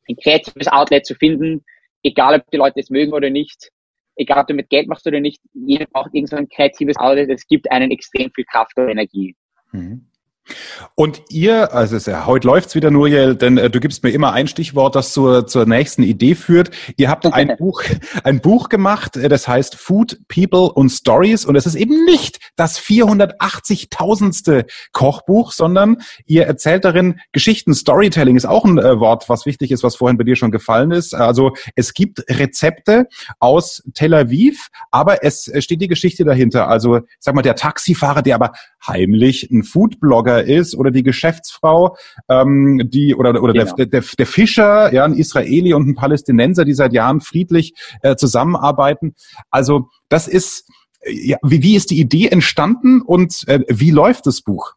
ein 0.08 0.16
kreatives 0.16 0.68
Outlet 0.68 1.06
zu 1.06 1.14
finden, 1.14 1.64
egal 2.02 2.40
ob 2.40 2.50
die 2.50 2.56
Leute 2.56 2.80
es 2.80 2.90
mögen 2.90 3.12
oder 3.12 3.30
nicht, 3.30 3.70
egal 4.16 4.40
ob 4.40 4.46
du 4.46 4.54
mit 4.54 4.70
Geld 4.70 4.88
machst 4.88 5.06
oder 5.06 5.20
nicht, 5.20 5.40
jeder 5.52 5.86
braucht 5.86 6.14
irgend 6.14 6.30
so 6.30 6.36
kreatives 6.54 6.96
Outlet. 6.96 7.30
Es 7.30 7.46
gibt 7.46 7.70
einen 7.70 7.90
extrem 7.90 8.30
viel 8.30 8.44
Kraft 8.44 8.76
und 8.78 8.88
Energie. 8.88 9.36
Mhm. 9.72 10.06
Und 10.94 11.22
ihr, 11.30 11.72
also 11.72 11.96
ja, 12.10 12.26
heute 12.26 12.46
läuft's 12.46 12.74
wieder, 12.74 12.90
Nuriel, 12.90 13.36
denn 13.36 13.58
äh, 13.58 13.70
du 13.70 13.80
gibst 13.80 14.02
mir 14.02 14.10
immer 14.10 14.32
ein 14.32 14.48
Stichwort, 14.48 14.94
das 14.96 15.12
zur, 15.12 15.46
zur 15.46 15.66
nächsten 15.66 16.02
Idee 16.02 16.34
führt. 16.34 16.70
Ihr 16.96 17.08
habt 17.08 17.26
ein 17.26 17.56
Buch, 17.58 17.82
ein 18.24 18.40
Buch 18.40 18.68
gemacht, 18.68 19.16
äh, 19.16 19.28
das 19.28 19.46
heißt 19.48 19.76
Food, 19.76 20.18
People 20.28 20.72
und 20.72 20.90
Stories. 20.90 21.44
Und 21.44 21.56
es 21.56 21.66
ist 21.66 21.76
eben 21.76 22.04
nicht 22.04 22.38
das 22.56 22.78
480.000. 22.80 24.66
Kochbuch, 24.92 25.52
sondern 25.52 25.98
ihr 26.26 26.46
erzählt 26.46 26.84
darin 26.84 27.20
Geschichten. 27.32 27.74
Storytelling 27.74 28.36
ist 28.36 28.44
auch 28.44 28.64
ein 28.64 28.78
äh, 28.78 28.98
Wort, 28.98 29.28
was 29.28 29.46
wichtig 29.46 29.70
ist, 29.70 29.82
was 29.82 29.96
vorhin 29.96 30.18
bei 30.18 30.24
dir 30.24 30.36
schon 30.36 30.50
gefallen 30.50 30.90
ist. 30.90 31.14
Also 31.14 31.52
es 31.74 31.94
gibt 31.94 32.24
Rezepte 32.28 33.06
aus 33.38 33.82
Tel 33.94 34.14
Aviv, 34.14 34.68
aber 34.90 35.24
es 35.24 35.50
steht 35.58 35.80
die 35.80 35.88
Geschichte 35.88 36.24
dahinter. 36.24 36.68
Also 36.68 37.00
sag 37.18 37.34
mal, 37.34 37.42
der 37.42 37.56
Taxifahrer, 37.56 38.22
der 38.22 38.34
aber 38.34 38.52
heimlich 38.86 39.50
ein 39.50 39.62
Foodblogger 39.62 40.31
Handwerker 40.32 40.44
ist 40.44 40.74
oder 40.76 40.90
die 40.90 41.02
Geschäftsfrau, 41.02 41.96
ähm, 42.28 42.88
die 42.90 43.14
oder 43.14 43.42
oder 43.42 43.52
genau. 43.52 43.74
der, 43.76 43.86
der, 43.86 44.02
der 44.02 44.26
Fischer, 44.26 44.92
ja, 44.92 45.04
ein 45.04 45.14
Israeli 45.14 45.74
und 45.74 45.88
ein 45.88 45.94
Palästinenser, 45.94 46.64
die 46.64 46.74
seit 46.74 46.92
Jahren 46.92 47.20
friedlich 47.20 47.74
äh, 48.02 48.16
zusammenarbeiten. 48.16 49.14
Also 49.50 49.88
das 50.08 50.28
ist 50.28 50.68
ja, 51.04 51.36
wie, 51.42 51.62
wie 51.62 51.76
ist 51.76 51.90
die 51.90 52.00
Idee 52.00 52.28
entstanden 52.28 53.02
und 53.02 53.42
äh, 53.48 53.60
wie 53.68 53.90
läuft 53.90 54.26
das 54.26 54.42
Buch? 54.42 54.74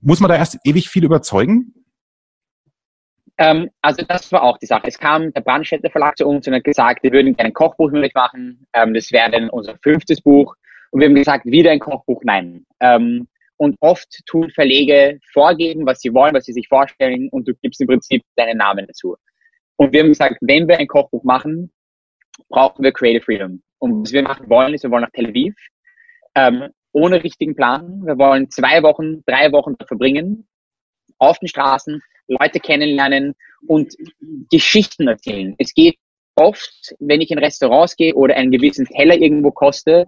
Muss 0.00 0.20
man 0.20 0.28
da 0.28 0.36
erst 0.36 0.58
ewig 0.64 0.88
viel 0.88 1.04
überzeugen? 1.04 1.74
Ähm, 3.40 3.68
also 3.82 4.04
das 4.08 4.32
war 4.32 4.42
auch 4.42 4.58
die 4.58 4.66
Sache. 4.66 4.82
Es 4.86 4.98
kam 4.98 5.32
der 5.32 5.40
Brandstätter 5.42 5.90
Verlag 5.90 6.16
zu 6.16 6.26
uns 6.26 6.46
und 6.48 6.54
hat 6.54 6.64
gesagt, 6.64 7.04
wir 7.04 7.12
würden 7.12 7.36
gerne 7.36 7.50
ein 7.50 7.54
Kochbuch 7.54 7.92
euch 7.92 8.14
machen. 8.14 8.66
Ähm, 8.72 8.94
das 8.94 9.12
wäre 9.12 9.30
dann 9.30 9.50
unser 9.50 9.76
fünftes 9.80 10.20
Buch. 10.20 10.56
Und 10.90 11.00
wir 11.00 11.08
haben 11.08 11.14
gesagt, 11.14 11.44
wieder 11.44 11.70
ein 11.70 11.78
Kochbuch, 11.78 12.22
nein. 12.24 12.64
Ähm, 12.80 13.28
und 13.58 13.76
oft 13.80 14.08
tun 14.26 14.50
Verlege 14.50 15.18
vorgeben, 15.32 15.84
was 15.84 16.00
sie 16.00 16.14
wollen, 16.14 16.34
was 16.34 16.44
sie 16.44 16.52
sich 16.52 16.68
vorstellen 16.68 17.28
und 17.30 17.46
du 17.46 17.54
gibst 17.60 17.80
im 17.80 17.88
Prinzip 17.88 18.22
deinen 18.36 18.58
Namen 18.58 18.86
dazu. 18.86 19.16
Und 19.76 19.92
wir 19.92 20.00
haben 20.00 20.08
gesagt, 20.08 20.38
wenn 20.40 20.66
wir 20.66 20.78
ein 20.78 20.86
Kochbuch 20.86 21.24
machen, 21.24 21.70
brauchen 22.48 22.82
wir 22.82 22.92
Creative 22.92 23.22
Freedom. 23.22 23.62
Und 23.78 24.04
was 24.04 24.12
wir 24.12 24.22
machen 24.22 24.48
wollen, 24.48 24.74
ist, 24.74 24.84
wir 24.84 24.90
wollen 24.90 25.02
nach 25.02 25.10
Tel 25.10 25.26
Aviv, 25.26 25.54
ähm, 26.34 26.68
ohne 26.92 27.22
richtigen 27.22 27.54
Plan. 27.54 28.02
Wir 28.04 28.16
wollen 28.18 28.50
zwei 28.50 28.82
Wochen, 28.82 29.22
drei 29.26 29.52
Wochen 29.52 29.74
verbringen, 29.86 30.48
auf 31.18 31.38
den 31.38 31.48
Straßen, 31.48 32.00
Leute 32.28 32.60
kennenlernen 32.60 33.34
und 33.66 33.94
Geschichten 34.50 35.08
erzählen. 35.08 35.54
Es 35.58 35.74
geht 35.74 35.96
oft, 36.36 36.94
wenn 37.00 37.20
ich 37.20 37.30
in 37.30 37.38
Restaurants 37.38 37.96
gehe 37.96 38.14
oder 38.14 38.36
einen 38.36 38.50
gewissen 38.50 38.86
Teller 38.86 39.16
irgendwo 39.16 39.50
koste, 39.50 40.06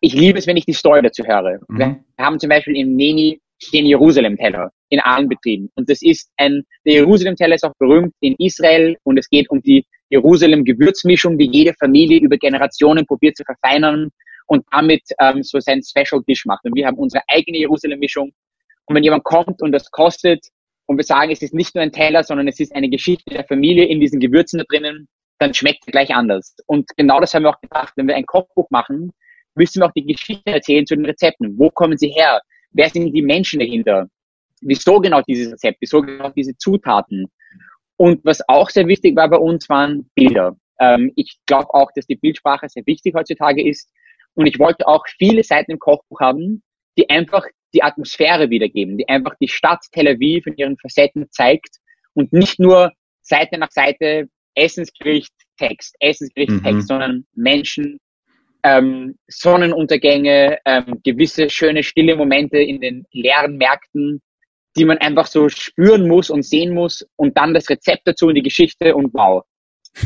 ich 0.00 0.14
liebe 0.14 0.38
es, 0.38 0.46
wenn 0.46 0.56
ich 0.56 0.66
die 0.66 0.72
Story 0.72 1.02
dazu 1.02 1.24
höre. 1.24 1.58
Mhm. 1.68 1.78
Wir 1.78 2.24
haben 2.24 2.38
zum 2.38 2.48
Beispiel 2.48 2.76
im 2.76 2.96
Neni 2.96 3.40
den 3.72 3.86
Jerusalem-Teller 3.86 4.70
in 4.88 5.00
allen 5.00 5.28
Betrieben. 5.28 5.70
Und 5.74 5.88
das 5.88 6.02
ist 6.02 6.30
ein, 6.36 6.62
der 6.84 6.94
Jerusalem-Teller 6.94 7.54
ist 7.54 7.64
auch 7.64 7.74
berühmt 7.78 8.14
in 8.20 8.34
Israel 8.38 8.96
und 9.04 9.18
es 9.18 9.28
geht 9.28 9.50
um 9.50 9.60
die 9.62 9.84
Jerusalem-Gewürzmischung, 10.08 11.38
die 11.38 11.48
jede 11.50 11.74
Familie 11.74 12.20
über 12.20 12.36
Generationen 12.36 13.06
probiert 13.06 13.36
zu 13.36 13.44
verfeinern 13.44 14.10
und 14.46 14.64
damit 14.72 15.02
ähm, 15.20 15.42
so 15.42 15.60
sein 15.60 15.82
Special 15.82 16.22
Dish 16.26 16.44
macht. 16.46 16.64
Und 16.64 16.74
wir 16.74 16.86
haben 16.86 16.96
unsere 16.96 17.22
eigene 17.28 17.58
Jerusalem-Mischung. 17.58 18.32
Und 18.86 18.96
wenn 18.96 19.04
jemand 19.04 19.24
kommt 19.24 19.62
und 19.62 19.72
das 19.72 19.90
kostet 19.90 20.44
und 20.86 20.96
wir 20.96 21.04
sagen, 21.04 21.30
es 21.30 21.42
ist 21.42 21.54
nicht 21.54 21.74
nur 21.74 21.82
ein 21.82 21.92
Teller, 21.92 22.24
sondern 22.24 22.48
es 22.48 22.58
ist 22.58 22.74
eine 22.74 22.88
Geschichte 22.88 23.30
der 23.30 23.44
Familie 23.44 23.84
in 23.84 24.00
diesen 24.00 24.18
Gewürzen 24.18 24.58
da 24.58 24.64
drinnen, 24.68 25.06
dann 25.38 25.54
schmeckt 25.54 25.84
es 25.86 25.92
gleich 25.92 26.12
anders. 26.12 26.56
Und 26.66 26.88
genau 26.96 27.20
das 27.20 27.32
haben 27.32 27.44
wir 27.44 27.50
auch 27.50 27.60
gedacht, 27.60 27.92
wenn 27.96 28.08
wir 28.08 28.16
ein 28.16 28.26
Kochbuch 28.26 28.68
machen, 28.70 29.12
müssen 29.54 29.80
wir 29.80 29.86
auch 29.86 29.92
die 29.92 30.06
Geschichte 30.06 30.50
erzählen 30.50 30.86
zu 30.86 30.96
den 30.96 31.06
Rezepten. 31.06 31.58
Wo 31.58 31.70
kommen 31.70 31.96
sie 31.96 32.08
her? 32.08 32.40
Wer 32.72 32.88
sind 32.88 33.12
die 33.12 33.22
Menschen 33.22 33.60
dahinter? 33.60 34.08
Wieso 34.60 35.00
genau 35.00 35.22
dieses 35.22 35.52
Rezept? 35.52 35.78
Wieso 35.80 36.02
genau 36.02 36.30
diese 36.30 36.56
Zutaten? 36.56 37.26
Und 37.96 38.24
was 38.24 38.46
auch 38.48 38.70
sehr 38.70 38.86
wichtig 38.86 39.16
war 39.16 39.28
bei 39.28 39.36
uns, 39.36 39.68
waren 39.68 40.10
Bilder. 40.14 40.56
Ähm, 40.78 41.12
ich 41.16 41.38
glaube 41.46 41.72
auch, 41.74 41.90
dass 41.94 42.06
die 42.06 42.16
Bildsprache 42.16 42.68
sehr 42.68 42.86
wichtig 42.86 43.14
heutzutage 43.14 43.66
ist. 43.66 43.90
Und 44.34 44.46
ich 44.46 44.58
wollte 44.58 44.86
auch 44.86 45.04
viele 45.18 45.42
Seiten 45.42 45.72
im 45.72 45.78
Kochbuch 45.78 46.20
haben, 46.20 46.62
die 46.96 47.10
einfach 47.10 47.44
die 47.74 47.82
Atmosphäre 47.82 48.50
wiedergeben, 48.50 48.96
die 48.96 49.08
einfach 49.08 49.34
die 49.40 49.48
Stadt 49.48 49.80
Tel 49.92 50.08
Aviv 50.08 50.46
in 50.46 50.56
ihren 50.56 50.78
Facetten 50.78 51.26
zeigt 51.30 51.76
und 52.14 52.32
nicht 52.32 52.58
nur 52.58 52.92
Seite 53.22 53.58
nach 53.58 53.70
Seite 53.70 54.28
Essensgericht, 54.54 55.32
Text, 55.56 55.94
Essensgericht, 56.00 56.52
mhm. 56.52 56.62
Text, 56.62 56.88
sondern 56.88 57.26
Menschen, 57.34 57.98
ähm, 58.62 59.16
Sonnenuntergänge, 59.28 60.58
ähm, 60.64 61.00
gewisse 61.04 61.50
schöne 61.50 61.82
stille 61.82 62.16
Momente 62.16 62.58
in 62.58 62.80
den 62.80 63.06
leeren 63.12 63.56
Märkten, 63.56 64.20
die 64.76 64.84
man 64.84 64.98
einfach 64.98 65.26
so 65.26 65.48
spüren 65.48 66.06
muss 66.06 66.30
und 66.30 66.44
sehen 66.44 66.74
muss 66.74 67.06
und 67.16 67.36
dann 67.36 67.54
das 67.54 67.68
Rezept 67.68 68.02
dazu 68.04 68.28
in 68.28 68.36
die 68.36 68.42
Geschichte 68.42 68.94
und 68.94 69.12
wow. 69.14 69.44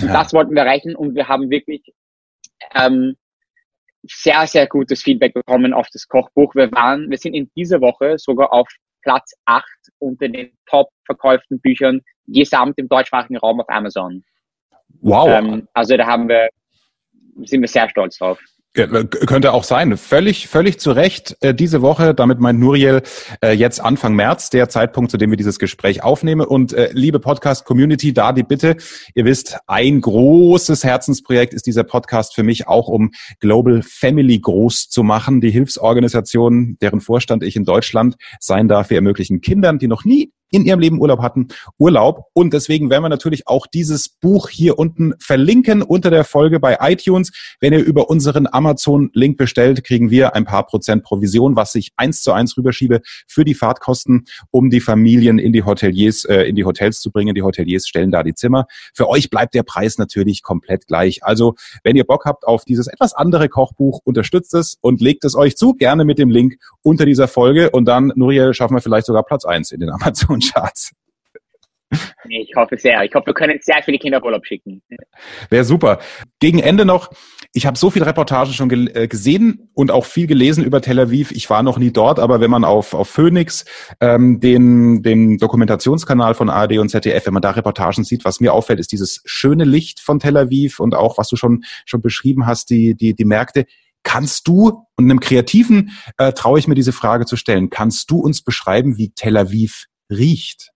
Ja. 0.00 0.12
Das 0.12 0.32
wollten 0.32 0.54
wir 0.54 0.62
erreichen 0.62 0.96
und 0.96 1.14
wir 1.14 1.28
haben 1.28 1.50
wirklich 1.50 1.82
ähm, 2.74 3.16
sehr, 4.02 4.46
sehr 4.46 4.66
gutes 4.66 5.02
Feedback 5.02 5.34
bekommen 5.34 5.72
auf 5.72 5.88
das 5.92 6.06
Kochbuch. 6.08 6.54
Wir 6.54 6.70
waren, 6.72 7.10
wir 7.10 7.18
sind 7.18 7.34
in 7.34 7.50
dieser 7.56 7.80
Woche 7.80 8.18
sogar 8.18 8.52
auf 8.52 8.68
Platz 9.02 9.34
8 9.44 9.64
unter 9.98 10.28
den 10.28 10.52
top 10.66 10.88
verkauften 11.04 11.60
Büchern 11.60 12.00
gesamt 12.26 12.78
im 12.78 12.88
deutschsprachigen 12.88 13.36
Raum 13.36 13.60
auf 13.60 13.68
Amazon. 13.68 14.24
Wow. 15.00 15.28
Ähm, 15.28 15.68
also 15.74 15.96
da 15.96 16.06
haben 16.06 16.28
wir 16.28 16.48
sind 17.44 17.60
wir 17.60 17.68
sehr 17.68 17.88
stolz 17.88 18.18
drauf. 18.18 18.38
Äh, 18.76 19.04
könnte 19.04 19.52
auch 19.52 19.62
sein. 19.62 19.96
Völlig, 19.96 20.48
völlig 20.48 20.80
zu 20.80 20.90
Recht. 20.90 21.36
Äh, 21.40 21.54
diese 21.54 21.80
Woche, 21.80 22.12
damit 22.12 22.40
meint 22.40 22.58
Nuriel 22.58 23.02
äh, 23.40 23.52
jetzt 23.52 23.80
Anfang 23.80 24.14
März, 24.14 24.50
der 24.50 24.68
Zeitpunkt, 24.68 25.12
zu 25.12 25.16
dem 25.16 25.30
wir 25.30 25.36
dieses 25.36 25.60
Gespräch 25.60 26.02
aufnehmen. 26.02 26.46
Und 26.46 26.74
liebe 26.92 27.20
Podcast-Community, 27.20 28.12
da 28.12 28.32
die 28.32 28.42
Bitte. 28.42 28.76
Ihr 29.14 29.24
wisst, 29.24 29.58
ein 29.66 30.00
großes 30.00 30.82
Herzensprojekt 30.82 31.54
ist 31.54 31.66
dieser 31.66 31.84
Podcast 31.84 32.34
für 32.34 32.42
mich 32.42 32.66
auch, 32.66 32.88
um 32.88 33.12
Global 33.40 33.82
Family 33.82 34.38
groß 34.40 34.88
zu 34.88 35.02
machen. 35.02 35.40
Die 35.40 35.50
Hilfsorganisation, 35.50 36.76
deren 36.80 37.00
Vorstand 37.00 37.44
ich 37.44 37.56
in 37.56 37.64
Deutschland 37.64 38.16
sein 38.40 38.66
darf, 38.66 38.90
wir 38.90 38.96
ermöglichen 38.96 39.40
Kindern, 39.40 39.78
die 39.78 39.88
noch 39.88 40.04
nie 40.04 40.32
in 40.54 40.64
ihrem 40.64 40.78
Leben 40.78 41.00
Urlaub 41.00 41.20
hatten, 41.20 41.48
Urlaub. 41.78 42.26
Und 42.32 42.54
deswegen 42.54 42.88
werden 42.88 43.02
wir 43.02 43.08
natürlich 43.08 43.48
auch 43.48 43.66
dieses 43.66 44.08
Buch 44.08 44.48
hier 44.48 44.78
unten 44.78 45.14
verlinken 45.18 45.82
unter 45.82 46.10
der 46.10 46.22
Folge 46.22 46.60
bei 46.60 46.78
iTunes. 46.80 47.32
Wenn 47.60 47.72
ihr 47.72 47.84
über 47.84 48.08
unseren 48.08 48.46
Amazon-Link 48.46 49.36
bestellt, 49.36 49.82
kriegen 49.82 50.10
wir 50.10 50.36
ein 50.36 50.44
paar 50.44 50.64
Prozent 50.64 51.02
Provision, 51.02 51.56
was 51.56 51.74
ich 51.74 51.90
eins 51.96 52.22
zu 52.22 52.32
eins 52.32 52.56
rüberschiebe 52.56 53.00
für 53.26 53.44
die 53.44 53.54
Fahrtkosten, 53.54 54.26
um 54.52 54.70
die 54.70 54.80
Familien 54.80 55.40
in 55.40 55.52
die 55.52 55.64
Hoteliers, 55.64 56.24
äh, 56.24 56.42
in 56.42 56.54
die 56.54 56.64
Hotels 56.64 57.00
zu 57.00 57.10
bringen. 57.10 57.34
Die 57.34 57.42
Hoteliers 57.42 57.88
stellen 57.88 58.12
da 58.12 58.22
die 58.22 58.34
Zimmer. 58.34 58.66
Für 58.94 59.08
euch 59.08 59.30
bleibt 59.30 59.54
der 59.54 59.64
Preis 59.64 59.98
natürlich 59.98 60.44
komplett 60.44 60.86
gleich. 60.86 61.24
Also, 61.24 61.54
wenn 61.82 61.96
ihr 61.96 62.04
Bock 62.04 62.26
habt 62.26 62.46
auf 62.46 62.64
dieses 62.64 62.86
etwas 62.86 63.12
andere 63.12 63.48
Kochbuch, 63.48 64.00
unterstützt 64.04 64.54
es 64.54 64.78
und 64.80 65.00
legt 65.00 65.24
es 65.24 65.34
euch 65.34 65.56
zu, 65.56 65.74
gerne 65.74 66.04
mit 66.04 66.18
dem 66.18 66.30
Link 66.30 66.58
unter 66.82 67.06
dieser 67.06 67.26
Folge. 67.26 67.70
Und 67.70 67.86
dann, 67.86 68.12
Nuriel, 68.14 68.54
schaffen 68.54 68.76
wir 68.76 68.80
vielleicht 68.80 69.06
sogar 69.06 69.24
Platz 69.24 69.44
eins 69.44 69.72
in 69.72 69.80
den 69.80 69.90
Amazon 70.04 70.43
Charts. 70.52 70.92
Ich 72.28 72.52
hoffe 72.56 72.76
sehr. 72.76 73.04
Ich 73.04 73.14
hoffe, 73.14 73.26
wir 73.26 73.34
können 73.34 73.58
sehr 73.62 73.82
viele 73.84 73.98
Kinder 73.98 74.18
auf 74.18 74.24
Urlaub 74.24 74.46
schicken. 74.46 74.82
Wäre 75.50 75.64
super. 75.64 75.98
Gegen 76.40 76.58
Ende 76.58 76.84
noch, 76.84 77.10
ich 77.52 77.66
habe 77.66 77.78
so 77.78 77.90
viele 77.90 78.06
Reportagen 78.06 78.52
schon 78.52 78.70
äh, 78.70 79.06
gesehen 79.06 79.70
und 79.74 79.90
auch 79.90 80.04
viel 80.04 80.26
gelesen 80.26 80.64
über 80.64 80.80
Tel 80.80 80.98
Aviv. 80.98 81.30
Ich 81.30 81.48
war 81.50 81.62
noch 81.62 81.78
nie 81.78 81.92
dort, 81.92 82.18
aber 82.18 82.40
wenn 82.40 82.50
man 82.50 82.64
auf, 82.64 82.94
auf 82.94 83.08
Phoenix, 83.08 83.64
ähm, 84.00 84.40
den, 84.40 85.02
den 85.02 85.38
Dokumentationskanal 85.38 86.34
von 86.34 86.50
ARD 86.50 86.78
und 86.78 86.88
ZDF, 86.88 87.26
wenn 87.26 87.34
man 87.34 87.42
da 87.42 87.50
Reportagen 87.50 88.04
sieht, 88.04 88.24
was 88.24 88.40
mir 88.40 88.52
auffällt, 88.52 88.80
ist 88.80 88.92
dieses 88.92 89.22
schöne 89.24 89.64
Licht 89.64 90.00
von 90.00 90.18
Tel 90.18 90.36
Aviv 90.36 90.80
und 90.80 90.94
auch, 90.94 91.18
was 91.18 91.28
du 91.28 91.36
schon, 91.36 91.64
schon 91.84 92.02
beschrieben 92.02 92.46
hast, 92.46 92.70
die, 92.70 92.94
die, 92.94 93.14
die 93.14 93.24
Märkte. 93.24 93.66
Kannst 94.02 94.48
du, 94.48 94.86
und 94.96 95.04
einem 95.04 95.20
Kreativen 95.20 95.92
äh, 96.18 96.32
traue 96.32 96.58
ich 96.58 96.68
mir 96.68 96.74
diese 96.74 96.92
Frage 96.92 97.24
zu 97.24 97.36
stellen, 97.36 97.70
kannst 97.70 98.10
du 98.10 98.18
uns 98.18 98.42
beschreiben, 98.42 98.98
wie 98.98 99.10
Tel 99.14 99.36
Aviv 99.36 99.86
riecht? 100.10 100.70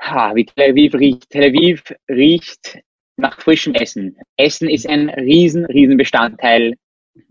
Ha, 0.00 0.34
wie 0.34 0.44
Tel 0.44 0.70
Aviv 0.70 0.94
riecht. 0.94 1.30
Tel 1.30 1.50
Aviv 1.50 1.82
riecht 2.08 2.78
nach 3.16 3.40
frischem 3.40 3.74
Essen. 3.74 4.16
Essen 4.36 4.70
ist 4.70 4.88
ein 4.88 5.08
riesen, 5.10 5.64
riesen 5.66 5.96
Bestandteil 5.96 6.74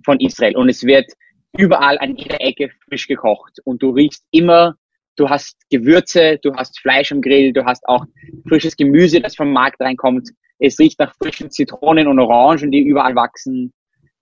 von 0.03 0.19
Israel 0.19 0.57
und 0.57 0.69
es 0.69 0.83
wird 0.83 1.11
überall 1.57 1.97
an 1.99 2.15
jeder 2.15 2.41
Ecke 2.41 2.69
frisch 2.85 3.07
gekocht 3.07 3.59
und 3.63 3.81
du 3.81 3.91
riechst 3.91 4.23
immer, 4.31 4.75
du 5.15 5.29
hast 5.29 5.57
Gewürze, 5.69 6.37
du 6.41 6.53
hast 6.53 6.79
Fleisch 6.79 7.11
am 7.11 7.21
Grill, 7.21 7.53
du 7.53 7.65
hast 7.65 7.87
auch 7.87 8.05
frisches 8.47 8.75
Gemüse, 8.75 9.21
das 9.21 9.35
vom 9.35 9.51
Markt 9.51 9.81
reinkommt. 9.81 10.29
Es 10.59 10.79
riecht 10.79 10.99
nach 10.99 11.15
frischen 11.15 11.51
Zitronen 11.51 12.07
und 12.07 12.19
Orangen, 12.19 12.71
die 12.71 12.81
überall 12.81 13.15
wachsen. 13.15 13.73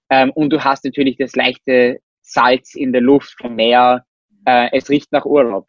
Ähm, 0.10 0.32
und 0.32 0.52
du 0.52 0.64
hast 0.64 0.86
natürlich 0.86 1.18
das 1.18 1.36
leichte 1.36 2.00
Salz 2.22 2.76
in 2.76 2.92
der 2.92 3.02
Luft 3.02 3.36
vom 3.40 3.56
Meer. 3.56 4.06
Äh, 4.46 4.70
es 4.72 4.90
riecht 4.90 5.12
nach 5.12 5.26
Urlaub 5.26 5.68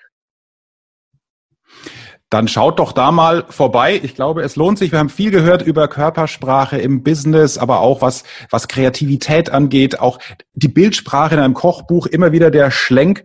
dann 2.31 2.49
schaut 2.49 2.81
doch 2.81 2.93
da 2.93 3.13
mal 3.13 3.45
vorbei. 3.49 4.01
Ich 4.03 4.15
glaube, 4.15 4.43
es 4.43 4.57
lohnt 4.57 4.79
sich. 4.79 4.91
Wir 4.91 4.99
haben 4.99 5.09
viel 5.09 5.31
gehört 5.31 5.63
über 5.63 5.87
Körpersprache 5.87 6.77
im 6.77 7.03
Business, 7.03 7.57
aber 7.57 7.81
auch 7.81 8.03
was, 8.03 8.25
was 8.51 8.69
Kreativität 8.69 9.51
angeht, 9.51 10.01
auch 10.01 10.19
die 10.55 10.69
Bildsprache 10.69 11.35
in 11.35 11.41
einem 11.41 11.55
Kochbuch, 11.55 12.07
immer 12.07 12.33
wieder 12.33 12.51
der 12.51 12.71
Schlenk 12.71 13.25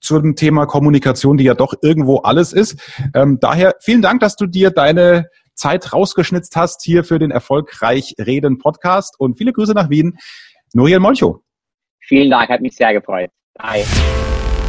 zum 0.00 0.36
Thema 0.36 0.66
Kommunikation, 0.66 1.38
die 1.38 1.44
ja 1.44 1.54
doch 1.54 1.74
irgendwo 1.80 2.18
alles 2.18 2.52
ist. 2.52 2.78
Ähm, 3.14 3.38
daher 3.40 3.76
vielen 3.80 4.02
Dank, 4.02 4.20
dass 4.20 4.36
du 4.36 4.46
dir 4.46 4.70
deine 4.70 5.28
Zeit 5.54 5.92
rausgeschnitzt 5.92 6.56
hast 6.56 6.82
hier 6.82 7.04
für 7.04 7.18
den 7.18 7.30
Erfolgreich 7.30 8.14
Reden 8.18 8.58
Podcast 8.58 9.18
und 9.18 9.38
viele 9.38 9.52
Grüße 9.52 9.72
nach 9.72 9.90
Wien. 9.90 10.18
Nuriel 10.74 11.00
Molcho. 11.00 11.42
Vielen 12.00 12.30
Dank, 12.30 12.50
hat 12.50 12.60
mich 12.60 12.74
sehr 12.74 12.92
gefreut. 12.92 13.30
Bye. 13.54 13.84